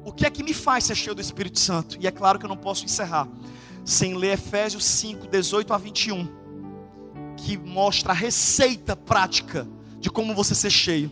o 0.05 0.11
que 0.11 0.25
é 0.25 0.31
que 0.31 0.43
me 0.43 0.55
faz 0.55 0.85
ser 0.85 0.95
cheio 0.95 1.15
do 1.15 1.21
Espírito 1.21 1.59
Santo? 1.61 1.99
E 2.01 2.07
é 2.07 2.11
claro 2.11 2.39
que 2.39 2.47
eu 2.47 2.49
não 2.49 2.57
posso 2.57 2.85
encerrar 2.85 3.29
sem 3.85 4.15
ler 4.15 4.33
Efésios 4.33 4.85
5, 4.85 5.29
18 5.29 5.73
a 5.73 5.79
21 5.79 6.39
que 7.39 7.57
mostra 7.57 8.13
a 8.13 8.15
receita 8.15 8.95
prática 8.95 9.67
de 10.01 10.11
como 10.11 10.35
você 10.35 10.55
ser 10.55 10.71
cheio. 10.71 11.11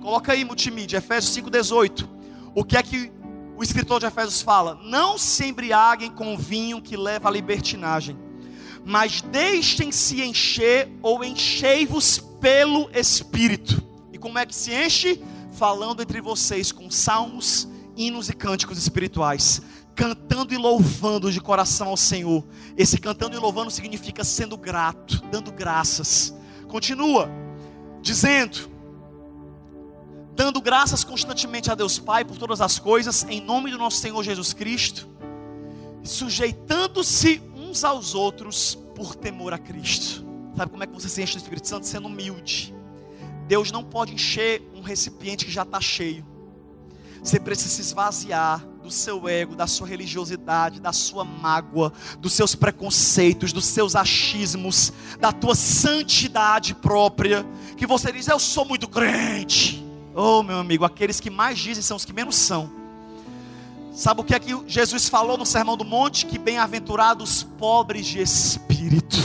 Coloca 0.00 0.32
aí 0.32 0.44
multimídia, 0.44 0.98
Efésios 0.98 1.36
5,18. 1.36 2.08
O 2.54 2.64
que 2.64 2.76
é 2.76 2.82
que 2.82 3.12
o 3.56 3.62
escritor 3.62 4.00
de 4.00 4.06
Efésios 4.06 4.42
fala? 4.42 4.78
Não 4.82 5.16
se 5.16 5.46
embriaguem 5.46 6.10
com 6.10 6.36
vinho 6.36 6.82
que 6.82 6.96
leva 6.96 7.28
à 7.28 7.32
libertinagem, 7.32 8.16
mas 8.84 9.20
deixem-se 9.22 10.22
encher 10.22 10.90
ou 11.02 11.22
enchei-vos 11.22 12.18
pelo 12.40 12.90
Espírito. 12.92 13.82
E 14.12 14.18
como 14.18 14.38
é 14.38 14.46
que 14.46 14.54
se 14.54 14.72
enche? 14.72 15.22
Falando 15.52 16.02
entre 16.02 16.20
vocês 16.20 16.72
com 16.72 16.90
salmos, 16.90 17.68
hinos 17.96 18.28
e 18.28 18.32
cânticos 18.32 18.76
espirituais 18.76 19.62
cantando 19.94 20.52
e 20.52 20.56
louvando 20.56 21.30
de 21.30 21.40
coração 21.40 21.88
ao 21.88 21.96
Senhor. 21.96 22.44
Esse 22.76 22.98
cantando 22.98 23.36
e 23.36 23.38
louvando 23.38 23.70
significa 23.70 24.24
sendo 24.24 24.56
grato, 24.56 25.22
dando 25.30 25.52
graças. 25.52 26.34
Continua 26.68 27.28
dizendo: 28.02 28.70
dando 30.34 30.60
graças 30.60 31.04
constantemente 31.04 31.70
a 31.70 31.74
Deus 31.74 31.98
Pai 31.98 32.24
por 32.24 32.36
todas 32.36 32.60
as 32.60 32.78
coisas, 32.78 33.24
em 33.28 33.40
nome 33.40 33.70
do 33.70 33.78
nosso 33.78 33.98
Senhor 33.98 34.22
Jesus 34.22 34.52
Cristo, 34.52 35.08
sujeitando-se 36.02 37.40
uns 37.56 37.84
aos 37.84 38.14
outros 38.14 38.74
por 38.94 39.14
temor 39.14 39.52
a 39.52 39.58
Cristo. 39.58 40.24
Sabe 40.56 40.70
como 40.70 40.84
é 40.84 40.86
que 40.86 40.92
você 40.92 41.08
se 41.08 41.22
enche 41.22 41.34
do 41.34 41.42
Espírito 41.42 41.66
Santo? 41.66 41.86
Sendo 41.86 42.06
humilde. 42.06 42.74
Deus 43.46 43.70
não 43.72 43.84
pode 43.84 44.14
encher 44.14 44.62
um 44.74 44.80
recipiente 44.80 45.44
que 45.44 45.50
já 45.50 45.62
está 45.62 45.80
cheio. 45.80 46.24
Você 47.22 47.40
precisa 47.40 47.70
se 47.70 47.80
esvaziar 47.80 48.64
do 48.84 48.90
seu 48.90 49.26
ego, 49.26 49.56
da 49.56 49.66
sua 49.66 49.88
religiosidade, 49.88 50.78
da 50.78 50.92
sua 50.92 51.24
mágoa, 51.24 51.90
dos 52.18 52.34
seus 52.34 52.54
preconceitos, 52.54 53.50
dos 53.50 53.64
seus 53.64 53.96
achismos, 53.96 54.92
da 55.18 55.32
tua 55.32 55.54
santidade 55.54 56.74
própria, 56.74 57.46
que 57.78 57.86
você 57.86 58.12
diz: 58.12 58.28
Eu 58.28 58.38
sou 58.38 58.66
muito 58.66 58.86
crente. 58.86 59.82
Oh, 60.14 60.42
meu 60.42 60.58
amigo, 60.58 60.84
aqueles 60.84 61.18
que 61.18 61.30
mais 61.30 61.58
dizem 61.58 61.82
são 61.82 61.96
os 61.96 62.04
que 62.04 62.12
menos 62.12 62.36
são. 62.36 62.70
Sabe 63.94 64.20
o 64.20 64.24
que 64.24 64.34
é 64.34 64.38
que 64.38 64.54
Jesus 64.66 65.08
falou 65.08 65.38
no 65.38 65.46
Sermão 65.46 65.78
do 65.78 65.84
Monte? 65.84 66.26
Que 66.26 66.36
bem-aventurados 66.36 67.42
pobres 67.42 68.04
de 68.04 68.20
espírito. 68.20 69.16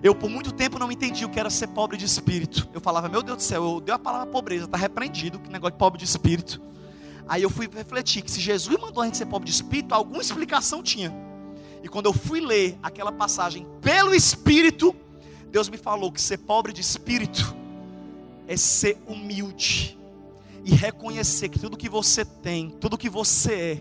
Eu 0.00 0.14
por 0.14 0.30
muito 0.30 0.52
tempo 0.52 0.78
não 0.78 0.92
entendi 0.92 1.24
o 1.24 1.28
que 1.28 1.40
era 1.40 1.50
ser 1.50 1.66
pobre 1.66 1.96
de 1.96 2.04
espírito. 2.04 2.68
Eu 2.72 2.80
falava, 2.80 3.08
meu 3.08 3.20
Deus 3.20 3.38
do 3.38 3.42
céu, 3.42 3.64
eu 3.64 3.80
dei 3.80 3.92
a 3.92 3.98
palavra 3.98 4.28
pobreza, 4.28 4.66
está 4.66 4.78
repreendido, 4.78 5.40
que 5.40 5.50
negócio 5.50 5.72
de 5.72 5.78
pobre 5.78 5.98
de 5.98 6.04
espírito. 6.04 6.70
Aí 7.30 7.44
eu 7.44 7.48
fui 7.48 7.70
refletir 7.72 8.22
que 8.22 8.30
se 8.30 8.40
Jesus 8.40 8.76
mandou 8.76 9.04
a 9.04 9.06
gente 9.06 9.16
ser 9.16 9.26
pobre 9.26 9.46
de 9.46 9.54
espírito, 9.54 9.94
alguma 9.94 10.20
explicação 10.20 10.82
tinha. 10.82 11.14
E 11.80 11.88
quando 11.88 12.06
eu 12.06 12.12
fui 12.12 12.40
ler 12.40 12.76
aquela 12.82 13.12
passagem 13.12 13.64
pelo 13.80 14.12
Espírito, 14.12 14.92
Deus 15.48 15.68
me 15.68 15.76
falou 15.76 16.10
que 16.10 16.20
ser 16.20 16.38
pobre 16.38 16.72
de 16.72 16.80
espírito 16.80 17.54
é 18.48 18.56
ser 18.56 18.98
humilde 19.06 19.96
e 20.64 20.74
reconhecer 20.74 21.48
que 21.48 21.60
tudo 21.60 21.76
que 21.76 21.88
você 21.88 22.24
tem, 22.24 22.68
tudo 22.68 22.98
que 22.98 23.08
você 23.08 23.54
é, 23.54 23.80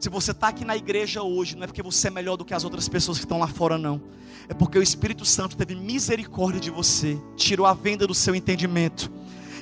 se 0.00 0.08
você 0.08 0.30
está 0.30 0.48
aqui 0.48 0.64
na 0.64 0.74
igreja 0.74 1.22
hoje, 1.22 1.54
não 1.54 1.64
é 1.64 1.66
porque 1.66 1.82
você 1.82 2.08
é 2.08 2.10
melhor 2.10 2.38
do 2.38 2.44
que 2.44 2.54
as 2.54 2.64
outras 2.64 2.88
pessoas 2.88 3.18
que 3.18 3.26
estão 3.26 3.38
lá 3.38 3.48
fora, 3.48 3.76
não. 3.76 4.00
É 4.48 4.54
porque 4.54 4.78
o 4.78 4.82
Espírito 4.82 5.26
Santo 5.26 5.58
teve 5.58 5.74
misericórdia 5.74 6.58
de 6.58 6.70
você, 6.70 7.20
tirou 7.36 7.66
a 7.66 7.74
venda 7.74 8.06
do 8.06 8.14
seu 8.14 8.34
entendimento 8.34 9.12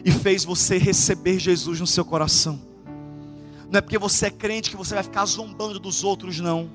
e 0.04 0.12
fez 0.12 0.44
você 0.44 0.78
receber 0.78 1.40
Jesus 1.40 1.80
no 1.80 1.88
seu 1.88 2.04
coração. 2.04 2.69
Não 3.70 3.78
é 3.78 3.80
porque 3.80 3.98
você 3.98 4.26
é 4.26 4.30
crente 4.30 4.68
que 4.68 4.76
você 4.76 4.94
vai 4.94 5.02
ficar 5.02 5.24
zombando 5.24 5.78
dos 5.78 6.02
outros, 6.02 6.40
não. 6.40 6.68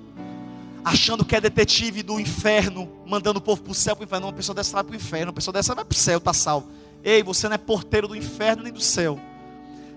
Achando 0.84 1.26
que 1.26 1.36
é 1.36 1.42
detetive 1.42 2.02
do 2.02 2.20
inferno, 2.20 2.90
mandando 3.06 3.40
o 3.40 3.42
povo 3.42 3.62
para 3.62 3.72
o 3.72 3.76
céu, 3.76 3.96
para 3.96 4.04
o 4.04 4.06
inferno. 4.06 4.22
Não, 4.22 4.30
uma 4.30 4.38
pessoa 4.38 4.56
dessa 4.56 4.74
vai 4.74 4.84
para 4.84 4.94
o 4.94 4.96
inferno, 4.96 5.28
uma 5.28 5.34
pessoa 5.34 5.54
dessa 5.54 5.76
vai 5.76 5.84
para 5.84 5.94
o 5.94 5.98
céu, 5.98 6.20
está 6.20 6.34
salvo. 6.34 6.70
Ei, 7.04 7.22
você 7.22 7.50
não 7.50 7.56
é 7.56 7.58
porteiro 7.58 8.08
do 8.08 8.16
inferno 8.16 8.64
nem 8.64 8.72
do 8.72 8.80
céu. 8.80 9.20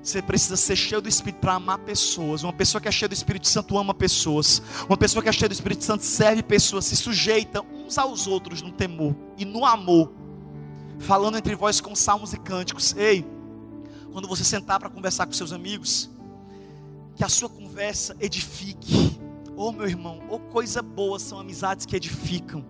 Você 0.03 0.23
precisa 0.23 0.57
ser 0.57 0.75
cheio 0.75 1.01
do 1.01 1.09
Espírito 1.09 1.41
para 1.41 1.55
amar 1.55 1.79
pessoas. 1.79 2.43
Uma 2.43 2.53
pessoa 2.53 2.81
que 2.81 2.89
é 2.89 2.91
cheia 2.91 3.09
do 3.09 3.15
Espírito 3.15 3.47
Santo 3.47 3.77
ama 3.79 3.95
pessoas. 3.95 4.63
Uma 4.89 4.97
pessoa 4.97 5.23
que 5.23 5.29
é 5.29 5.33
cheia 5.33 5.49
do 5.49 5.53
Espírito 5.53 5.85
Santo 5.85 6.05
serve 6.05 6.43
pessoas, 6.43 6.87
se 6.87 6.97
sujeita 6.97 7.63
uns 7.63 7.97
aos 7.99 8.27
outros 8.27 8.63
no 8.63 8.73
temor 8.73 9.15
e 9.37 9.45
no 9.45 9.65
amor. 9.65 10.13
Falando 10.99 11.39
entre 11.39 11.55
vós 11.55 11.81
com 11.81 11.95
salmos 11.95 12.33
e 12.33 12.39
cânticos. 12.39 12.95
Ei, 12.97 13.25
quando 14.13 14.27
você 14.27 14.43
sentar 14.43 14.81
para 14.81 14.89
conversar 14.89 15.27
com 15.27 15.33
seus 15.33 15.53
amigos, 15.53 16.11
que 17.19 17.25
a 17.25 17.29
sua 17.29 17.49
conversa 17.49 18.17
edifique. 18.21 19.21
Oh, 19.57 19.73
meu 19.73 19.89
irmão, 19.89 20.23
oh, 20.31 20.39
coisa 20.39 20.81
boa 20.81 21.19
são 21.19 21.41
amizades 21.41 21.85
que 21.85 21.97
edificam. 21.97 22.65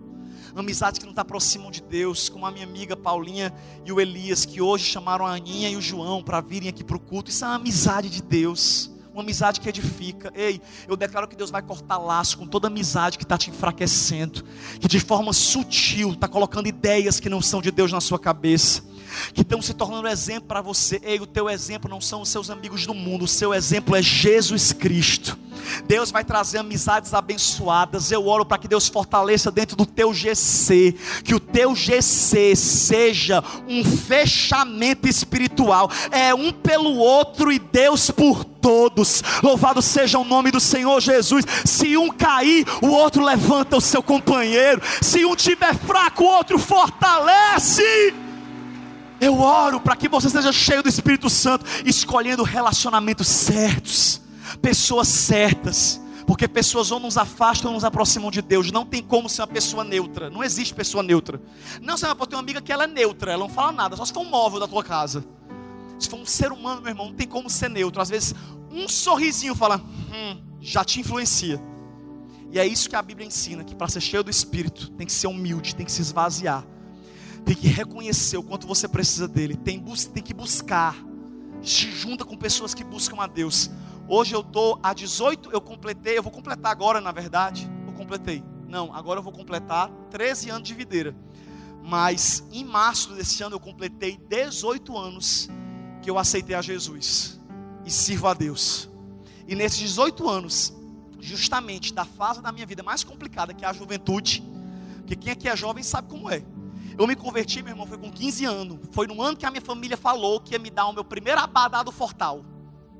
Amizades 0.55 0.97
que 0.97 1.05
não 1.05 1.13
te 1.13 1.19
aproximam 1.19 1.69
de 1.69 1.83
Deus, 1.83 2.29
como 2.29 2.47
a 2.47 2.51
minha 2.51 2.65
amiga 2.65 2.97
Paulinha 2.97 3.53
e 3.85 3.91
o 3.91 4.01
Elias, 4.01 4.45
que 4.45 4.59
hoje 4.59 4.85
chamaram 4.85 5.23
a 5.23 5.35
Aninha 5.35 5.69
e 5.69 5.77
o 5.77 5.81
João 5.81 6.23
para 6.23 6.41
virem 6.41 6.67
aqui 6.67 6.83
para 6.83 6.97
o 6.97 6.99
culto. 6.99 7.29
Isso 7.29 7.45
é 7.45 7.47
uma 7.47 7.57
amizade 7.57 8.09
de 8.09 8.23
Deus, 8.23 8.89
uma 9.13 9.19
uma 9.19 9.21
amizade 9.21 9.59
que 9.59 9.69
edifica. 9.69 10.33
Ei, 10.33 10.59
eu 10.87 10.97
declaro 10.97 11.27
que 11.27 11.35
Deus 11.35 11.51
vai 11.51 11.61
cortar 11.61 11.99
laço 11.99 12.35
com 12.35 12.47
toda 12.47 12.67
amizade 12.67 13.19
que 13.19 13.23
está 13.25 13.37
te 13.37 13.51
enfraquecendo, 13.51 14.43
que 14.79 14.87
de 14.87 14.99
forma 14.99 15.31
sutil 15.31 16.13
está 16.13 16.27
colocando 16.27 16.67
ideias 16.67 17.19
que 17.19 17.29
não 17.29 17.41
são 17.41 17.61
de 17.61 17.69
Deus 17.69 17.91
na 17.91 18.01
sua 18.01 18.17
cabeça 18.17 18.89
que 19.33 19.41
estão 19.41 19.61
se 19.61 19.73
tornando 19.73 20.07
exemplo 20.07 20.47
para 20.47 20.61
você. 20.61 20.99
Ei, 21.03 21.19
o 21.19 21.27
teu 21.27 21.49
exemplo 21.49 21.89
não 21.89 22.01
são 22.01 22.21
os 22.21 22.29
seus 22.29 22.49
amigos 22.49 22.85
do 22.85 22.93
mundo, 22.93 23.25
o 23.25 23.27
seu 23.27 23.53
exemplo 23.53 23.95
é 23.95 24.01
Jesus 24.01 24.73
Cristo. 24.73 25.37
Deus 25.85 26.11
vai 26.11 26.23
trazer 26.23 26.59
amizades 26.59 27.13
abençoadas. 27.13 28.11
Eu 28.11 28.27
oro 28.27 28.45
para 28.45 28.57
que 28.57 28.67
Deus 28.67 28.87
fortaleça 28.87 29.51
dentro 29.51 29.75
do 29.75 29.85
teu 29.85 30.13
GC, 30.13 30.95
que 31.23 31.35
o 31.35 31.39
teu 31.39 31.75
GC 31.75 32.55
seja 32.55 33.43
um 33.67 33.83
fechamento 33.83 35.07
espiritual, 35.07 35.89
é 36.11 36.33
um 36.33 36.51
pelo 36.51 36.95
outro 36.95 37.51
e 37.51 37.59
Deus 37.59 38.09
por 38.11 38.43
todos. 38.43 39.23
Louvado 39.43 39.81
seja 39.81 40.19
o 40.19 40.25
nome 40.25 40.51
do 40.51 40.59
Senhor 40.59 40.99
Jesus. 40.99 41.45
Se 41.65 41.97
um 41.97 42.09
cair, 42.09 42.65
o 42.81 42.87
outro 42.87 43.23
levanta 43.23 43.77
o 43.77 43.81
seu 43.81 44.03
companheiro. 44.03 44.81
Se 45.01 45.25
um 45.25 45.35
tiver 45.35 45.75
fraco, 45.75 46.23
o 46.23 46.27
outro 46.27 46.59
fortalece. 46.59 48.13
Eu 49.21 49.39
oro 49.39 49.81
para 49.81 49.95
que 49.95 50.07
você 50.07 50.29
seja 50.29 50.51
cheio 50.51 50.81
do 50.81 50.87
Espírito 50.87 51.29
Santo, 51.29 51.65
escolhendo 51.85 52.43
relacionamentos 52.43 53.27
certos, 53.27 54.21
pessoas 54.61 55.09
certas, 55.09 56.01
porque 56.25 56.47
pessoas 56.47 56.89
ou 56.91 56.99
nos 56.99 57.17
afastam 57.17 57.71
ou 57.71 57.75
nos 57.75 57.83
aproximam 57.83 58.31
de 58.31 58.41
Deus. 58.41 58.71
Não 58.71 58.85
tem 58.85 59.03
como 59.03 59.27
ser 59.27 59.41
uma 59.41 59.47
pessoa 59.47 59.83
neutra. 59.83 60.29
Não 60.29 60.43
existe 60.43 60.73
pessoa 60.73 61.03
neutra. 61.03 61.41
Não, 61.81 61.97
você 61.97 62.05
vai 62.05 62.27
ter 62.27 62.35
uma 62.35 62.41
amiga 62.41 62.61
que 62.61 62.71
ela 62.71 62.85
é 62.85 62.87
neutra, 62.87 63.33
ela 63.33 63.45
não 63.45 63.53
fala 63.53 63.71
nada, 63.71 63.97
só 63.97 64.05
se 64.05 64.13
for 64.13 64.21
um 64.21 64.29
móvel 64.29 64.59
da 64.59 64.67
tua 64.67 64.83
casa. 64.83 65.25
Se 65.97 66.07
for 66.07 66.17
um 66.17 66.25
ser 66.25 66.53
humano, 66.53 66.81
meu 66.81 66.91
irmão, 66.91 67.07
não 67.07 67.13
tem 67.13 67.27
como 67.27 67.49
ser 67.49 67.69
neutro. 67.69 68.01
Às 68.01 68.09
vezes, 68.09 68.33
um 68.71 68.87
sorrisinho 68.87 69.53
fala, 69.53 69.81
hum, 70.13 70.41
já 70.61 70.85
te 70.85 71.01
influencia. 71.01 71.61
E 72.51 72.57
é 72.57 72.65
isso 72.65 72.89
que 72.89 72.95
a 72.95 73.01
Bíblia 73.01 73.27
ensina: 73.27 73.65
que 73.65 73.75
para 73.75 73.89
ser 73.89 73.99
cheio 73.99 74.23
do 74.23 74.29
Espírito, 74.29 74.89
tem 74.91 75.05
que 75.05 75.11
ser 75.11 75.27
humilde, 75.27 75.75
tem 75.75 75.85
que 75.85 75.91
se 75.91 76.01
esvaziar 76.01 76.65
tem 77.45 77.55
que 77.55 77.67
reconhecer 77.67 78.37
o 78.37 78.43
quanto 78.43 78.67
você 78.67 78.87
precisa 78.87 79.27
dele, 79.27 79.55
tem, 79.55 79.83
tem 80.13 80.23
que 80.23 80.33
buscar, 80.33 80.95
se 81.61 81.91
junta 81.91 82.23
com 82.23 82.37
pessoas 82.37 82.73
que 82.73 82.83
buscam 82.83 83.17
a 83.19 83.27
Deus. 83.27 83.69
Hoje 84.07 84.33
eu 84.33 84.41
estou 84.41 84.79
a 84.81 84.93
18, 84.93 85.51
eu 85.51 85.61
completei, 85.61 86.17
eu 86.17 86.23
vou 86.23 86.31
completar 86.31 86.71
agora 86.71 86.99
na 86.99 87.11
verdade, 87.11 87.69
eu 87.85 87.93
completei, 87.93 88.43
não, 88.67 88.93
agora 88.93 89.19
eu 89.19 89.23
vou 89.23 89.33
completar 89.33 89.89
13 90.09 90.49
anos 90.49 90.67
de 90.67 90.73
videira, 90.73 91.15
mas 91.83 92.43
em 92.51 92.63
março 92.63 93.13
desse 93.13 93.43
ano 93.43 93.55
eu 93.55 93.59
completei 93.59 94.17
18 94.29 94.97
anos 94.97 95.49
que 96.01 96.09
eu 96.09 96.17
aceitei 96.17 96.55
a 96.55 96.61
Jesus 96.61 97.39
e 97.85 97.91
sirvo 97.91 98.27
a 98.27 98.33
Deus, 98.33 98.89
e 99.47 99.55
nesses 99.55 99.79
18 99.79 100.27
anos, 100.29 100.73
justamente 101.19 101.93
da 101.93 102.05
fase 102.05 102.41
da 102.41 102.51
minha 102.51 102.65
vida 102.65 102.81
mais 102.81 103.03
complicada, 103.03 103.53
que 103.53 103.65
é 103.65 103.67
a 103.67 103.73
juventude, 103.73 104.43
porque 104.99 105.15
quem 105.15 105.33
aqui 105.33 105.49
é 105.49 105.55
jovem 105.55 105.83
sabe 105.83 106.07
como 106.07 106.29
é. 106.29 106.43
Eu 106.99 107.07
me 107.07 107.15
converti, 107.15 107.63
meu 107.63 107.71
irmão, 107.71 107.87
foi 107.87 107.97
com 107.97 108.11
15 108.11 108.43
anos. 108.43 108.77
Foi 108.91 109.07
no 109.07 109.21
ano 109.21 109.37
que 109.37 109.45
a 109.45 109.49
minha 109.49 109.61
família 109.61 109.95
falou 109.95 110.41
que 110.41 110.53
ia 110.53 110.59
me 110.59 110.69
dar 110.69 110.85
o 110.85 110.91
meu 110.91 111.05
primeiro 111.05 111.39
abadá 111.39 111.81
do 111.81 111.93
Fortal. 111.93 112.43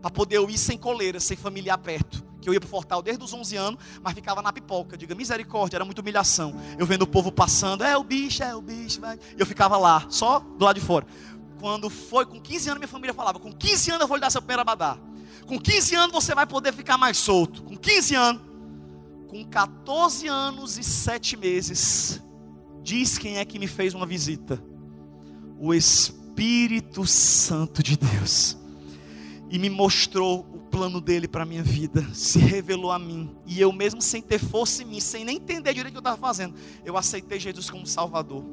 Para 0.02 0.10
poder 0.10 0.38
eu 0.38 0.50
ir 0.50 0.58
sem 0.58 0.78
coleira, 0.78 1.20
sem 1.20 1.36
familiar 1.36 1.78
perto. 1.78 2.24
Que 2.40 2.48
eu 2.48 2.54
ia 2.54 2.62
para 2.62 2.68
o 2.68 2.70
Fortal 2.70 3.02
desde 3.02 3.22
os 3.22 3.34
11 3.34 3.58
anos, 3.58 3.84
mas 4.02 4.14
ficava 4.14 4.42
na 4.42 4.54
pipoca. 4.54 4.98
Diga, 4.98 5.14
misericórdia, 5.14 5.76
era 5.76 5.84
muita 5.84 6.00
humilhação. 6.00 6.56
Eu 6.78 6.86
vendo 6.86 7.02
o 7.02 7.08
povo 7.08 7.30
passando, 7.30 7.84
é 7.84 7.98
o 7.98 8.04
bicho, 8.04 8.42
é 8.42 8.56
o 8.56 8.62
bicho, 8.62 9.02
vai. 9.02 9.20
Eu 9.38 9.46
ficava 9.46 9.76
lá, 9.78 10.06
só 10.08 10.40
do 10.40 10.64
lado 10.64 10.80
de 10.80 10.86
fora. 10.86 11.06
Quando 11.60 11.90
foi 11.90 12.26
com 12.26 12.40
15 12.40 12.70
anos, 12.70 12.80
minha 12.80 12.88
família 12.88 13.14
falava: 13.14 13.38
com 13.38 13.52
15 13.52 13.92
anos 13.92 14.02
eu 14.04 14.08
vou 14.08 14.16
lhe 14.16 14.22
dar 14.22 14.30
seu 14.30 14.42
primeiro 14.42 14.62
abadá. 14.62 14.98
Com 15.46 15.60
15 15.60 15.96
anos 15.96 16.14
você 16.14 16.34
vai 16.34 16.48
poder 16.48 16.72
ficar 16.72 16.98
mais 16.98 17.18
solto. 17.18 17.64
Com 17.64 17.76
15 17.76 18.16
anos. 18.16 18.42
Com 19.28 19.44
14 19.44 20.26
anos 20.26 20.78
e 20.78 20.84
7 20.86 21.36
meses, 21.36 22.24
Diz 22.84 23.18
quem 23.18 23.38
é 23.38 23.46
que 23.46 23.60
me 23.60 23.68
fez 23.68 23.94
uma 23.94 24.06
visita: 24.06 24.62
o 25.60 25.74
Espírito 25.74 27.06
Santo 27.06 27.84
de 27.84 27.98
Deus. 27.98 28.58
E 29.52 29.58
me 29.58 29.70
mostrou 29.70 30.42
o 30.54 30.60
plano 30.60 31.02
dele 31.02 31.28
para 31.28 31.42
a 31.42 31.46
minha 31.46 31.64
vida, 31.64 32.08
se 32.14 32.38
revelou 32.38 32.92
a 32.92 33.00
mim. 33.00 33.36
E 33.48 33.60
eu, 33.60 33.72
mesmo 33.72 34.00
sem 34.00 34.22
ter 34.22 34.38
força 34.38 34.84
em 34.84 34.86
mim, 34.86 35.00
sem 35.00 35.26
nem 35.26 35.38
entender 35.38 35.74
direito 35.74 35.90
o 35.90 35.92
que 35.94 35.98
eu 35.98 36.12
estava 36.12 36.18
fazendo, 36.18 36.54
eu 36.86 36.96
aceitei 36.96 37.40
Jesus 37.40 37.70
como 37.70 37.86
Salvador. 37.88 38.46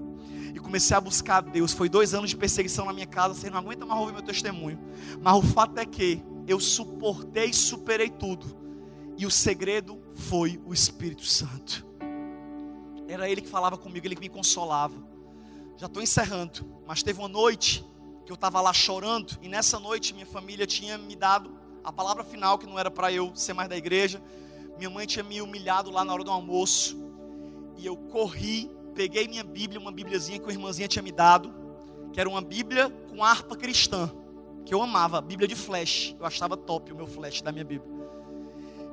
E 0.54 0.58
comecei 0.58 0.96
a 0.96 1.00
buscar 1.00 1.36
a 1.36 1.40
Deus. 1.42 1.74
Foi 1.74 1.86
dois 1.86 2.14
anos 2.14 2.30
de 2.30 2.36
perseguição 2.36 2.86
na 2.86 2.94
minha 2.94 3.06
casa, 3.06 3.34
você 3.34 3.50
não 3.50 3.58
aguenta 3.58 3.84
mais 3.84 4.00
ouvir 4.00 4.14
meu 4.14 4.22
testemunho. 4.22 4.78
Mas 5.20 5.36
o 5.36 5.42
fato 5.42 5.78
é 5.78 5.84
que 5.84 6.22
eu 6.48 6.58
suportei 6.58 7.50
e 7.50 7.54
superei 7.54 8.08
tudo. 8.08 8.46
E 9.18 9.26
o 9.26 9.30
segredo 9.30 10.00
foi 10.14 10.60
o 10.64 10.72
Espírito 10.72 11.26
Santo. 11.26 11.85
Era 13.08 13.28
ele 13.28 13.40
que 13.40 13.48
falava 13.48 13.76
comigo, 13.78 14.06
ele 14.06 14.14
que 14.14 14.20
me 14.20 14.28
consolava. 14.28 14.96
Já 15.76 15.86
estou 15.86 16.02
encerrando, 16.02 16.66
mas 16.86 17.02
teve 17.02 17.18
uma 17.18 17.28
noite 17.28 17.84
que 18.24 18.32
eu 18.32 18.34
estava 18.34 18.60
lá 18.60 18.72
chorando, 18.72 19.38
e 19.40 19.48
nessa 19.48 19.78
noite 19.78 20.12
minha 20.12 20.26
família 20.26 20.66
tinha 20.66 20.98
me 20.98 21.14
dado 21.14 21.56
a 21.84 21.92
palavra 21.92 22.24
final, 22.24 22.58
que 22.58 22.66
não 22.66 22.78
era 22.78 22.90
para 22.90 23.12
eu 23.12 23.34
ser 23.36 23.52
mais 23.52 23.68
da 23.68 23.76
igreja. 23.76 24.20
Minha 24.76 24.90
mãe 24.90 25.06
tinha 25.06 25.22
me 25.22 25.40
humilhado 25.40 25.90
lá 25.90 26.04
na 26.04 26.12
hora 26.12 26.24
do 26.24 26.30
almoço, 26.30 26.98
e 27.76 27.86
eu 27.86 27.96
corri, 27.96 28.70
peguei 28.94 29.28
minha 29.28 29.44
Bíblia, 29.44 29.78
uma 29.78 29.92
Bíbliazinha 29.92 30.38
que 30.38 30.44
uma 30.44 30.52
irmãzinha 30.52 30.88
tinha 30.88 31.02
me 31.02 31.12
dado, 31.12 31.54
que 32.12 32.18
era 32.18 32.28
uma 32.28 32.40
Bíblia 32.40 32.90
com 33.08 33.22
harpa 33.22 33.54
cristã, 33.54 34.10
que 34.64 34.74
eu 34.74 34.82
amava, 34.82 35.20
Bíblia 35.20 35.46
de 35.46 35.54
flash, 35.54 36.16
eu 36.18 36.26
achava 36.26 36.56
top 36.56 36.92
o 36.92 36.96
meu 36.96 37.06
flash 37.06 37.40
da 37.42 37.52
minha 37.52 37.64
Bíblia. 37.64 37.95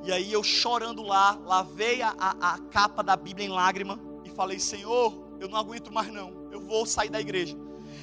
E 0.04 0.12
aí 0.12 0.34
eu 0.34 0.44
chorando 0.44 1.02
lá, 1.02 1.40
lavei 1.46 2.02
a, 2.02 2.14
a, 2.18 2.54
a 2.54 2.60
capa 2.60 3.02
da 3.02 3.16
Bíblia 3.16 3.48
em 3.48 3.50
lágrima 3.50 3.98
e 4.26 4.30
falei: 4.30 4.60
Senhor, 4.60 5.38
eu 5.40 5.48
não 5.48 5.58
aguento 5.58 5.92
mais 5.94 6.12
não, 6.12 6.50
eu 6.52 6.60
vou 6.60 6.86
sair 6.86 7.10
da 7.10 7.22
igreja. 7.22 7.58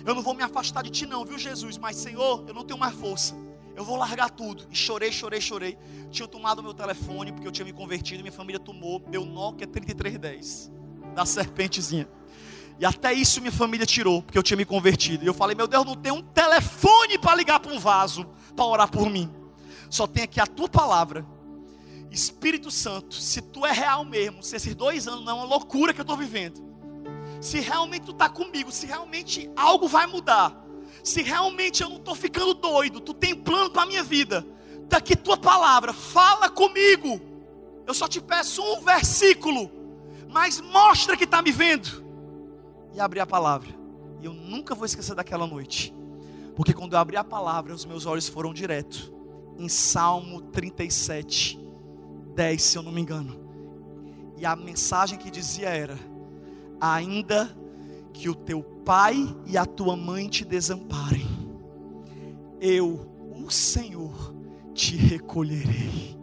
Eu 0.07 0.15
não 0.15 0.23
vou 0.23 0.33
me 0.33 0.43
afastar 0.43 0.83
de 0.83 0.91
ti 0.91 1.05
não, 1.05 1.27
viu 1.27 1.39
Jesus? 1.39 1.77
Mas 1.77 1.97
Senhor, 1.97 2.45
eu 2.49 2.55
não 2.55 2.65
tenho 2.65 2.79
mais 2.79 2.95
força. 2.95 3.37
Eu 3.77 3.85
vou 3.85 3.97
largar 3.97 4.31
tudo. 4.31 4.67
E 4.71 4.75
chorei, 4.75 5.13
chorei, 5.13 5.43
chorei. 5.43 5.79
Tinha 6.11 6.27
tomado 6.27 6.63
meu 6.63 6.73
telefone 6.73 7.33
porque 7.33 7.47
eu 7.47 7.53
tinha 7.53 7.67
me 7.67 7.73
convertido, 7.73 8.23
minha 8.23 8.33
família 8.33 8.59
tomou, 8.59 9.01
deu 9.01 9.25
Nokia 9.27 9.67
3310 9.67 10.73
da 11.15 11.27
serpentezinha. 11.27 12.09
E 12.79 12.87
até 12.87 13.13
isso 13.13 13.43
minha 13.43 13.53
família 13.53 13.85
tirou, 13.85 14.23
porque 14.23 14.39
eu 14.39 14.43
tinha 14.43 14.57
me 14.57 14.65
convertido. 14.65 15.23
E 15.23 15.27
eu 15.27 15.35
falei: 15.35 15.55
"Meu 15.55 15.69
Deus, 15.69 15.85
não 15.85 15.97
tem 15.97 16.13
um 16.13 16.23
telefone 16.23 17.19
para 17.19 17.35
ligar 17.35 17.61
para 17.61 17.75
um 17.75 17.79
vaso 17.79 18.27
para 18.57 18.65
orar 18.65 18.91
por 18.91 19.11
mim. 19.11 19.31
Só 19.91 20.07
tem 20.07 20.25
aqui 20.25 20.41
a 20.41 20.47
tua 20.47 20.69
palavra 20.69 21.27
Espírito 22.11 22.71
Santo, 22.71 23.15
se 23.15 23.41
tu 23.41 23.65
é 23.65 23.73
real 23.73 24.05
mesmo, 24.05 24.43
se 24.43 24.57
esses 24.57 24.75
dois 24.75 25.07
anos 25.07 25.25
não 25.25 25.33
é 25.33 25.35
uma 25.35 25.45
loucura 25.45 25.95
que 25.95 26.01
eu 26.01 26.03
estou 26.03 26.17
vivendo, 26.17 26.61
se 27.41 27.61
realmente 27.61 28.07
tu 28.07 28.13
está 28.13 28.29
comigo, 28.29 28.73
se 28.73 28.87
realmente 28.87 29.51
algo 29.57 29.87
vai 29.87 30.07
mudar, 30.07 30.67
se 31.05 31.23
realmente 31.23 31.83
eu 31.83 31.89
não 31.89 31.97
estou 31.97 32.15
ficando 32.15 32.55
doido, 32.55 33.01
tu 33.01 33.15
tem 33.15 33.35
plano 33.35 33.71
para 33.71 33.83
a 33.83 33.87
minha 33.87 34.03
vida, 34.03 34.45
daqui 34.89 35.15
tua 35.15 35.37
palavra, 35.37 35.93
fala 35.93 36.51
comigo. 36.51 37.21
Eu 37.87 37.95
só 37.95 38.07
te 38.07 38.21
peço 38.21 38.63
um 38.63 38.81
versículo, 38.83 39.71
mas 40.29 40.61
mostra 40.61 41.17
que 41.17 41.25
está 41.25 41.41
me 41.41 41.53
vendo. 41.53 42.05
E 42.93 43.01
abri 43.01 43.21
a 43.21 43.27
palavra. 43.27 43.69
E 44.21 44.25
eu 44.27 44.35
nunca 44.35 44.75
vou 44.75 44.85
esquecer 44.85 45.15
daquela 45.15 45.47
noite. 45.47 45.95
Porque 46.55 46.75
quando 46.75 46.93
eu 46.93 46.99
abri 46.99 47.17
a 47.17 47.25
palavra, 47.25 47.73
os 47.73 47.85
meus 47.85 48.05
olhos 48.05 48.29
foram 48.29 48.53
direto 48.53 49.15
em 49.57 49.69
Salmo 49.69 50.41
37. 50.41 51.60
10, 52.41 52.63
se 52.63 52.79
eu 52.79 52.83
não 52.83 52.91
me 52.91 53.03
engano. 53.03 53.39
E 54.39 54.47
a 54.47 54.57
mensagem 54.57 55.19
que 55.19 55.31
dizia 55.31 55.69
era: 55.69 55.99
Ainda 56.81 57.55
que 58.15 58.31
o 58.31 58.35
teu 58.35 58.63
pai 58.63 59.37
e 59.47 59.59
a 59.59 59.67
tua 59.67 59.95
mãe 59.95 60.27
te 60.27 60.43
desamparem, 60.43 61.29
eu, 62.59 63.07
o 63.45 63.51
Senhor, 63.51 64.35
te 64.73 64.97
recolherei. 64.97 66.19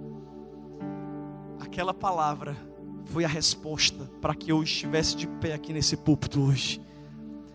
Aquela 1.60 1.94
palavra 1.94 2.58
foi 3.06 3.24
a 3.24 3.28
resposta 3.28 4.10
para 4.20 4.34
que 4.34 4.52
eu 4.52 4.64
estivesse 4.64 5.16
de 5.16 5.28
pé 5.28 5.54
aqui 5.54 5.72
nesse 5.72 5.96
púlpito 5.96 6.42
hoje. 6.42 6.82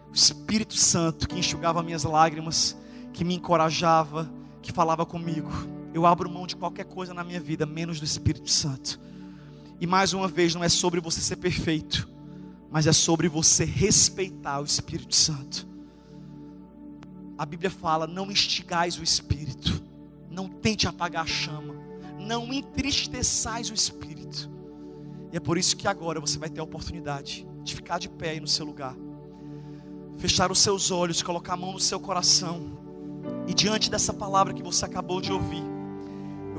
O 0.08 0.14
Espírito 0.14 0.76
Santo 0.76 1.28
que 1.28 1.36
enxugava 1.36 1.82
minhas 1.82 2.04
lágrimas, 2.04 2.78
que 3.12 3.24
me 3.24 3.34
encorajava, 3.34 4.32
que 4.62 4.70
falava 4.70 5.04
comigo. 5.04 5.50
Eu 5.94 6.06
abro 6.06 6.30
mão 6.30 6.46
de 6.46 6.56
qualquer 6.56 6.84
coisa 6.84 7.12
na 7.12 7.22
minha 7.22 7.40
vida, 7.40 7.66
menos 7.66 7.98
do 7.98 8.04
Espírito 8.04 8.50
Santo. 8.50 8.98
E 9.80 9.86
mais 9.86 10.12
uma 10.12 10.28
vez, 10.28 10.54
não 10.54 10.64
é 10.64 10.68
sobre 10.68 11.00
você 11.00 11.20
ser 11.20 11.36
perfeito, 11.36 12.08
mas 12.70 12.86
é 12.86 12.92
sobre 12.92 13.28
você 13.28 13.64
respeitar 13.64 14.60
o 14.60 14.64
Espírito 14.64 15.14
Santo. 15.14 15.66
A 17.36 17.44
Bíblia 17.44 17.70
fala: 17.70 18.06
não 18.06 18.30
instigais 18.30 18.98
o 18.98 19.02
Espírito, 19.02 19.82
não 20.30 20.48
tente 20.48 20.86
apagar 20.86 21.24
a 21.24 21.26
chama, 21.26 21.74
não 22.18 22.52
entristeçais 22.52 23.70
o 23.70 23.74
Espírito. 23.74 24.50
E 25.32 25.36
é 25.36 25.40
por 25.40 25.58
isso 25.58 25.76
que 25.76 25.88
agora 25.88 26.20
você 26.20 26.38
vai 26.38 26.48
ter 26.48 26.60
a 26.60 26.64
oportunidade 26.64 27.46
de 27.62 27.74
ficar 27.74 27.98
de 27.98 28.08
pé 28.08 28.30
aí 28.30 28.40
no 28.40 28.46
seu 28.46 28.64
lugar, 28.64 28.94
fechar 30.16 30.52
os 30.52 30.58
seus 30.60 30.90
olhos, 30.90 31.22
colocar 31.22 31.54
a 31.54 31.56
mão 31.56 31.72
no 31.72 31.80
seu 31.80 31.98
coração, 31.98 32.78
e 33.46 33.54
diante 33.54 33.90
dessa 33.90 34.12
palavra 34.12 34.54
que 34.54 34.62
você 34.62 34.84
acabou 34.84 35.20
de 35.20 35.32
ouvir, 35.32 35.71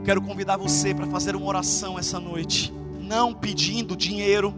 Eu 0.03 0.05
quero 0.05 0.21
convidar 0.21 0.57
você 0.57 0.93
para 0.93 1.07
fazer 1.07 1.33
uma 1.33 1.45
oração 1.45 1.97
essa 1.97 2.19
noite, 2.19 2.73
não 2.99 3.33
pedindo 3.33 3.95
dinheiro, 3.95 4.53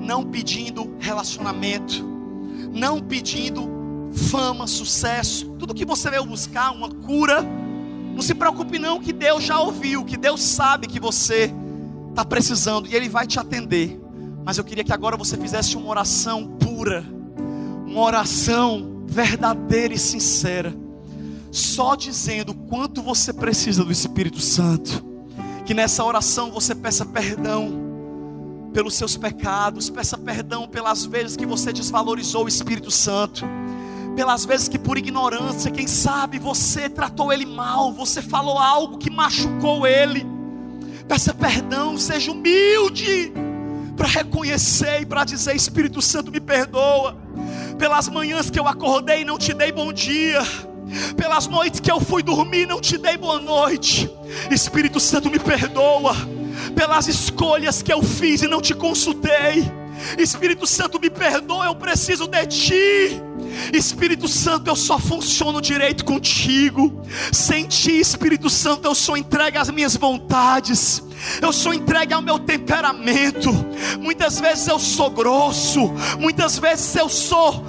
não 0.00 0.24
pedindo 0.24 0.96
relacionamento, 0.98 2.04
não 2.72 2.98
pedindo 2.98 4.10
fama, 4.32 4.66
sucesso, 4.66 5.46
tudo 5.60 5.72
que 5.72 5.84
você 5.84 6.10
veio 6.10 6.24
buscar, 6.24 6.72
uma 6.72 6.88
cura. 6.88 7.40
Não 7.40 8.20
se 8.20 8.34
preocupe 8.34 8.80
não 8.80 8.98
que 8.98 9.12
Deus 9.12 9.44
já 9.44 9.60
ouviu, 9.60 10.04
que 10.04 10.16
Deus 10.16 10.42
sabe 10.42 10.88
que 10.88 10.98
você 10.98 11.54
está 12.10 12.24
precisando 12.24 12.88
e 12.88 12.96
Ele 12.96 13.08
vai 13.08 13.28
te 13.28 13.38
atender. 13.38 13.96
Mas 14.44 14.58
eu 14.58 14.64
queria 14.64 14.82
que 14.82 14.92
agora 14.92 15.16
você 15.16 15.36
fizesse 15.36 15.76
uma 15.76 15.88
oração 15.88 16.48
pura, 16.58 17.04
uma 17.86 18.00
oração 18.00 19.04
verdadeira 19.06 19.94
e 19.94 19.98
sincera, 19.98 20.74
só 21.54 21.94
dizendo 21.94 22.52
quanto 22.52 23.00
você 23.00 23.32
precisa 23.32 23.84
do 23.84 23.92
Espírito 23.92 24.40
Santo. 24.40 25.04
Que 25.64 25.72
nessa 25.72 26.04
oração 26.04 26.50
você 26.50 26.74
peça 26.74 27.06
perdão 27.06 27.72
pelos 28.72 28.94
seus 28.94 29.16
pecados, 29.16 29.88
peça 29.88 30.18
perdão 30.18 30.66
pelas 30.66 31.04
vezes 31.04 31.36
que 31.36 31.46
você 31.46 31.72
desvalorizou 31.72 32.46
o 32.46 32.48
Espírito 32.48 32.90
Santo, 32.90 33.46
pelas 34.16 34.44
vezes 34.44 34.66
que 34.66 34.76
por 34.80 34.98
ignorância, 34.98 35.70
quem 35.70 35.86
sabe 35.86 36.40
você 36.40 36.88
tratou 36.88 37.32
ele 37.32 37.46
mal, 37.46 37.92
você 37.92 38.20
falou 38.20 38.58
algo 38.58 38.98
que 38.98 39.08
machucou 39.08 39.86
ele. 39.86 40.26
Peça 41.06 41.32
perdão, 41.32 41.96
seja 41.96 42.32
humilde 42.32 43.32
para 43.96 44.08
reconhecer 44.08 45.02
e 45.02 45.06
para 45.06 45.22
dizer: 45.24 45.54
Espírito 45.54 46.02
Santo, 46.02 46.32
me 46.32 46.40
perdoa. 46.40 47.16
Pelas 47.78 48.08
manhãs 48.08 48.50
que 48.50 48.58
eu 48.58 48.66
acordei 48.66 49.20
e 49.20 49.24
não 49.24 49.38
te 49.38 49.54
dei 49.54 49.70
bom 49.70 49.92
dia. 49.92 50.42
Pelas 51.16 51.46
noites 51.46 51.80
que 51.80 51.90
eu 51.90 52.00
fui 52.00 52.22
dormir 52.22 52.66
não 52.66 52.80
te 52.80 52.96
dei 52.98 53.16
boa 53.16 53.40
noite. 53.40 54.10
Espírito 54.50 55.00
Santo, 55.00 55.30
me 55.30 55.38
perdoa. 55.38 56.14
Pelas 56.74 57.08
escolhas 57.08 57.82
que 57.82 57.92
eu 57.92 58.02
fiz 58.02 58.42
e 58.42 58.48
não 58.48 58.60
te 58.60 58.74
consultei. 58.74 59.70
Espírito 60.18 60.66
Santo, 60.66 61.00
me 61.00 61.08
perdoa, 61.08 61.66
eu 61.66 61.74
preciso 61.74 62.26
de 62.26 62.46
ti. 62.46 63.22
Espírito 63.72 64.26
Santo, 64.28 64.68
eu 64.68 64.76
só 64.76 64.98
funciono 64.98 65.60
direito 65.60 66.04
contigo. 66.04 67.02
Sem 67.32 67.66
ti, 67.66 67.98
Espírito 67.98 68.50
Santo, 68.50 68.86
eu 68.86 68.94
sou 68.94 69.16
entregue 69.16 69.58
às 69.58 69.70
minhas 69.70 69.96
vontades. 69.96 71.02
Eu 71.40 71.52
sou 71.52 71.72
entregue 71.72 72.12
ao 72.12 72.22
meu 72.22 72.38
temperamento. 72.38 73.50
Muitas 74.00 74.40
vezes 74.40 74.66
eu 74.66 74.78
sou 74.78 75.10
grosso, 75.10 75.92
muitas 76.18 76.58
vezes 76.58 76.94
eu 76.96 77.08
sou 77.08 77.64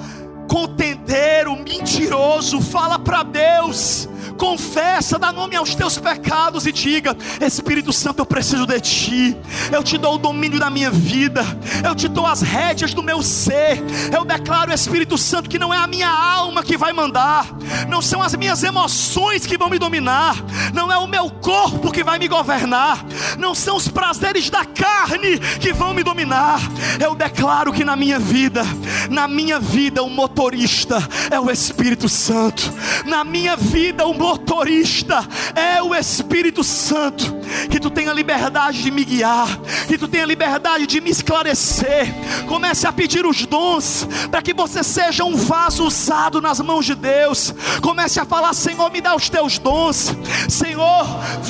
contendeiro, 0.47 1.55
mentiroso. 1.55 2.61
Fala 2.61 2.97
para 2.99 3.23
Deus 3.23 4.07
confessa, 4.37 5.17
dá 5.17 5.31
nome 5.31 5.55
aos 5.55 5.75
teus 5.75 5.97
pecados 5.97 6.65
e 6.65 6.71
diga: 6.71 7.15
Espírito 7.41 7.91
Santo, 7.91 8.19
eu 8.19 8.25
preciso 8.25 8.65
de 8.65 8.79
ti. 8.79 9.37
Eu 9.71 9.83
te 9.83 9.97
dou 9.97 10.15
o 10.15 10.17
domínio 10.17 10.59
da 10.59 10.69
minha 10.69 10.91
vida, 10.91 11.43
eu 11.83 11.95
te 11.95 12.07
dou 12.07 12.25
as 12.25 12.41
rédeas 12.41 12.93
do 12.93 13.03
meu 13.03 13.21
ser. 13.21 13.83
Eu 14.13 14.23
declaro, 14.23 14.71
Espírito 14.71 15.17
Santo, 15.17 15.49
que 15.49 15.59
não 15.59 15.73
é 15.73 15.77
a 15.77 15.87
minha 15.87 16.09
alma 16.09 16.63
que 16.63 16.77
vai 16.77 16.93
mandar, 16.93 17.47
não 17.87 18.01
são 18.01 18.21
as 18.21 18.35
minhas 18.35 18.63
emoções 18.63 19.45
que 19.45 19.57
vão 19.57 19.69
me 19.69 19.79
dominar, 19.79 20.35
não 20.73 20.91
é 20.91 20.97
o 20.97 21.07
meu 21.07 21.29
corpo 21.29 21.91
que 21.91 22.03
vai 22.03 22.19
me 22.19 22.27
governar, 22.27 23.05
não 23.37 23.55
são 23.55 23.75
os 23.75 23.87
prazeres 23.87 24.49
da 24.49 24.65
carne 24.65 25.39
que 25.59 25.73
vão 25.73 25.93
me 25.93 26.03
dominar. 26.03 26.59
Eu 26.99 27.15
declaro 27.15 27.73
que 27.73 27.83
na 27.83 27.95
minha 27.95 28.19
vida, 28.19 28.63
na 29.09 29.27
minha 29.27 29.59
vida, 29.59 30.03
o 30.03 30.09
motorista 30.35 30.97
é 31.31 31.39
o 31.39 31.49
Espírito 31.49 32.09
Santo, 32.09 32.61
na 33.05 33.23
minha 33.23 33.55
vida, 33.55 34.05
o 34.05 34.13
motorista 34.13 35.25
é 35.55 35.81
o 35.81 35.95
Espírito 35.95 36.61
Santo. 36.61 37.33
Que 37.71 37.79
tu 37.79 37.89
tenha 37.89 38.11
liberdade 38.11 38.83
de 38.83 38.91
me 38.91 39.05
guiar, 39.05 39.47
que 39.87 39.97
tu 39.97 40.09
tenha 40.09 40.25
liberdade 40.25 40.85
de 40.85 40.99
me 40.99 41.09
esclarecer. 41.09 42.13
Comece 42.47 42.85
a 42.85 42.91
pedir 42.91 43.25
os 43.25 43.45
dons 43.45 44.07
para 44.29 44.41
que 44.41 44.53
você 44.53 44.83
seja 44.83 45.23
um 45.23 45.37
vaso 45.37 45.85
usado 45.85 46.41
nas 46.41 46.59
mãos 46.59 46.85
de 46.85 46.95
Deus. 46.95 47.53
Comece 47.81 48.19
a 48.19 48.25
falar: 48.25 48.53
Senhor, 48.53 48.91
me 48.91 48.99
dá 48.99 49.15
os 49.15 49.29
teus 49.29 49.57
dons. 49.57 50.13
Senhor, 50.49 51.05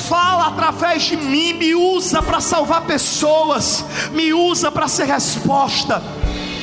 fala 0.08 0.46
através 0.46 1.02
de 1.02 1.16
mim, 1.16 1.54
me 1.54 1.74
usa 1.74 2.22
para 2.22 2.40
salvar 2.40 2.82
pessoas, 2.82 3.84
me 4.12 4.32
usa 4.32 4.70
para 4.70 4.86
ser 4.86 5.06
resposta 5.06 6.00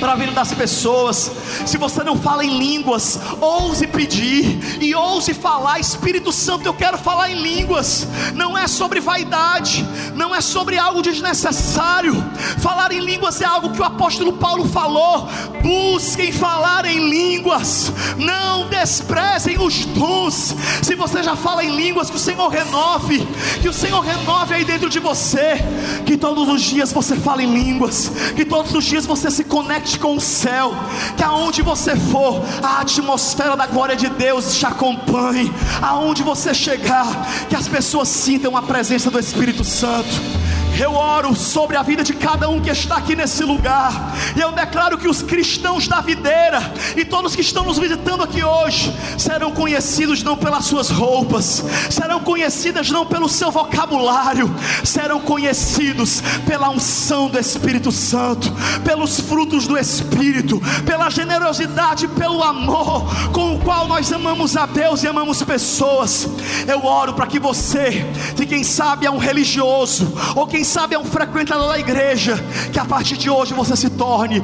para 0.04 0.12
a 0.12 0.16
vida 0.18 0.34
das 0.34 0.54
pessoas. 0.54 1.32
Se 1.66 1.78
você 1.78 2.04
não 2.04 2.18
fala 2.18 2.44
em 2.44 2.58
línguas, 2.60 3.18
ouse 3.40 3.88
pedir 3.88 4.84
e 4.84 4.94
ouse 4.94 5.34
falar. 5.34 5.80
Espírito 5.80 6.30
Santo, 6.30 6.66
eu 6.66 6.74
quero 6.74 6.98
falar 6.98 7.32
em 7.32 7.42
línguas. 7.42 8.06
Não 8.34 8.58
é 8.58 8.68
sobre 8.68 9.00
vaidade, 9.00 9.88
não 10.14 10.36
é 10.36 10.42
sobre 10.42 10.78
algo 10.78 11.02
desnecessário. 11.02 12.22
Falar 12.60 12.92
em 12.92 13.00
línguas 13.00 13.40
é 13.40 13.46
algo 13.46 13.70
que 13.70 13.80
o 13.80 13.86
apóstolo 13.86 14.34
Paulo 14.34 14.68
falou. 14.68 15.30
Busquem 15.62 16.34
falar 16.34 16.84
em 16.84 17.10
línguas, 17.10 17.94
não 18.18 18.68
desprezem 18.68 19.58
os 19.58 19.86
dons. 19.86 20.54
Se 20.82 20.96
você 20.96 21.24
já 21.24 21.38
fala 21.38 21.64
em 21.64 21.74
línguas, 21.78 22.10
que 22.10 22.18
o 22.18 22.20
Senhor 22.20 22.50
renove, 22.50 23.26
que 23.62 23.70
o 23.70 23.74
Senhor 23.74 24.02
renove 24.02 24.54
aí 24.54 24.66
dentro 24.66 24.90
de 24.90 25.00
você. 25.00 25.64
Que 26.06 26.18
todos 26.18 26.50
os 26.50 26.62
dias 26.62 26.92
você 26.92 27.16
fale 27.16 27.44
em 27.44 27.54
línguas, 27.54 28.12
que 28.36 28.44
todos 28.44 28.74
os 28.74 28.84
dias 28.84 29.06
você 29.06 29.32
se 29.32 29.46
conecte 29.46 29.93
com 30.00 30.16
o 30.16 30.22
céu, 30.22 30.74
que 31.16 31.24
aonde 31.24 31.62
você 31.62 31.96
for, 31.96 32.42
a 32.62 32.82
atmosfera 32.82 33.56
da 33.56 33.68
glória 33.68 33.96
de 33.96 34.10
Deus 34.10 34.56
te 34.56 34.66
acompanhe, 34.66 35.52
aonde 35.82 36.24
você 36.24 36.54
chegar, 36.54 37.08
que 37.50 37.56
as 37.56 37.68
pessoas 37.68 38.08
sintam 38.08 38.56
a 38.58 38.62
presença 38.62 39.10
do 39.10 39.20
Espírito 39.20 39.64
Santo. 39.64 40.43
Eu 40.80 40.94
oro 40.94 41.36
sobre 41.36 41.78
a 41.78 41.84
vida 41.84 42.04
de 42.04 42.14
cada 42.14 42.50
um 42.50 42.60
que 42.60 42.70
está 42.70 42.98
aqui 42.98 43.16
nesse 43.16 43.44
lugar. 43.44 44.14
E 44.36 44.42
eu 44.42 44.52
declaro 44.52 44.98
que 44.98 45.08
os 45.08 45.22
cristãos 45.22 45.88
da 45.88 46.02
videira 46.02 46.74
e 46.96 47.06
todos 47.06 47.36
que 47.36 47.42
estão 47.42 47.64
nos 47.64 47.78
visitando 47.78 48.24
aqui 48.24 48.44
hoje 48.44 48.94
serão 49.18 49.52
conhecidos 49.52 50.24
não 50.24 50.36
pelas 50.36 50.66
suas 50.66 50.90
roupas, 50.90 51.64
serão 51.90 52.20
conhecidas 52.20 52.90
não 52.90 53.06
pelo 53.06 53.30
seu 53.30 53.52
vocabulário, 53.52 54.54
serão 54.84 55.20
conhecidos 55.20 56.22
pela 56.46 56.70
unção 56.70 57.30
do 57.30 57.40
Espírito 57.40 57.92
Santo, 57.92 58.52
pelos 58.84 59.20
frutos 59.20 59.68
do 59.68 59.78
Espírito, 59.78 60.62
pela 60.86 61.10
generosidade, 61.10 62.08
pelo 62.08 62.44
amor 62.44 63.32
com 63.32 63.56
o 63.56 63.60
qual 63.60 63.88
nós 63.88 64.12
amamos 64.12 64.58
a 64.58 64.66
Deus 64.66 65.04
e 65.04 65.08
amamos 65.08 65.42
pessoas. 65.44 66.28
Eu 66.68 66.84
oro 66.86 67.14
para 67.14 67.28
que 67.28 67.40
você, 67.40 68.06
que 68.36 68.46
quem 68.46 68.64
sabe 68.64 69.06
é 69.06 69.12
um 69.12 69.18
religioso 69.18 70.12
ou 70.36 70.48
quem 70.48 70.63
quem 70.64 70.70
sabe 70.70 70.96
é 70.96 70.98
um 71.00 71.04
frequentador 71.04 71.68
da 71.68 71.78
igreja, 71.78 72.42
que 72.72 72.80
a 72.80 72.86
partir 72.86 73.18
de 73.18 73.30
hoje 73.30 73.54
você 73.54 73.76
se 73.76 73.90
torne 73.90 74.42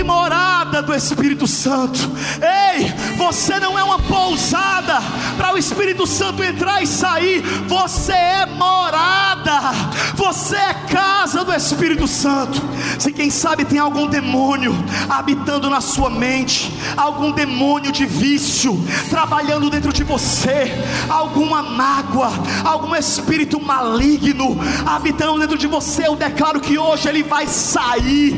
e 0.00 0.02
morada 0.02 0.82
do 0.82 0.94
Espírito 0.94 1.46
Santo. 1.46 2.00
Ei, 2.40 2.92
você 3.16 3.60
não 3.60 3.78
é 3.78 3.84
uma 3.84 3.98
pousada 4.00 5.00
para 5.36 5.54
o 5.54 5.58
Espírito 5.58 6.06
Santo 6.06 6.42
entrar 6.42 6.82
e 6.82 6.86
sair, 6.86 7.40
você 7.66 8.12
é 8.12 8.46
morada, 8.46 9.60
você 10.14 10.56
é 10.56 10.74
casa 10.88 11.44
do 11.44 11.54
Espírito 11.54 12.08
Santo. 12.08 12.60
Se 12.98 13.12
quem 13.12 13.30
sabe 13.30 13.64
tem 13.64 13.78
algum 13.78 14.06
demônio 14.06 14.74
habitando 15.08 15.70
na 15.70 15.80
sua 15.80 16.10
mente, 16.10 16.72
algum 16.96 17.30
demônio 17.30 17.92
de 17.92 18.04
vício 18.04 18.78
trabalhando 19.08 19.70
dentro 19.70 19.92
de 19.92 20.02
você, 20.02 20.72
alguma 21.08 21.62
mágoa, 21.62 22.30
algum 22.64 22.94
espírito 22.94 23.60
maligno 23.60 24.58
habitando 24.84 25.38
dentro 25.38 25.56
de 25.56 25.66
você, 25.66 26.06
eu 26.06 26.16
declaro 26.16 26.60
que 26.60 26.76
hoje 26.76 27.08
ele 27.08 27.22
vai 27.22 27.46
sair. 27.46 28.34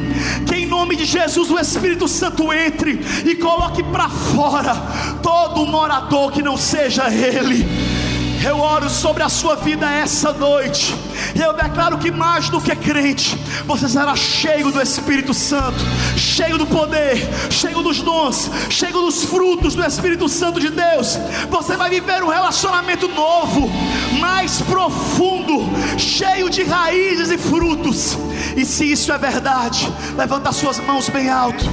Que 0.47 0.57
em 0.57 0.67
nome 0.67 0.95
de 0.95 1.05
Jesus 1.05 1.22
o 1.51 1.59
Espírito 1.59 2.09
Santo 2.09 2.53
entre 2.53 3.01
e 3.25 3.35
coloque 3.37 3.83
para 3.83 4.09
fora 4.09 4.75
todo 5.23 5.67
morador 5.67 6.33
que 6.33 6.43
não 6.43 6.57
seja 6.57 7.09
ele. 7.09 8.02
Eu 8.45 8.59
oro 8.59 8.91
sobre 8.91 9.23
a 9.23 9.29
sua 9.29 9.55
vida 9.55 9.89
essa 9.89 10.33
noite. 10.33 10.95
Eu 11.41 11.53
declaro 11.53 11.97
que 11.99 12.11
mais 12.11 12.49
do 12.49 12.61
que 12.61 12.75
crente, 12.75 13.37
você 13.65 13.89
será 13.89 14.17
cheio 14.17 14.73
do 14.73 14.81
Espírito 14.81 15.33
Santo, 15.33 15.79
cheio 16.17 16.59
do 16.59 16.67
poder, 16.67 17.17
cheio 17.51 17.83
dos 17.83 18.01
dons, 18.01 18.51
cheio 18.69 18.93
dos 18.93 19.25
frutos 19.25 19.75
do 19.75 19.85
Espírito 19.85 20.29
Santo 20.29 20.59
de 20.59 20.71
Deus. 20.71 21.19
Você 21.51 21.77
vai 21.77 21.89
viver 21.89 22.23
um 22.23 22.29
relacionamento 22.29 23.07
novo, 23.09 23.71
mais 24.19 24.61
profundo, 24.63 25.65
cheio 25.97 26.51
de 26.51 26.65
raízes 26.65 27.31
e 27.31 27.39
frutos. 27.39 28.19
E 28.57 28.65
se 28.65 28.91
isso 28.91 29.13
é 29.13 29.19
verdade, 29.19 29.91
levanta 30.17 30.51
suas 30.51 30.79
mãos 30.81 31.09
bem 31.09 31.31
alto 31.31 31.65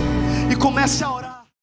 e 0.52 0.56
comece 0.56 1.04
a 1.04 1.12
orar. 1.12 1.29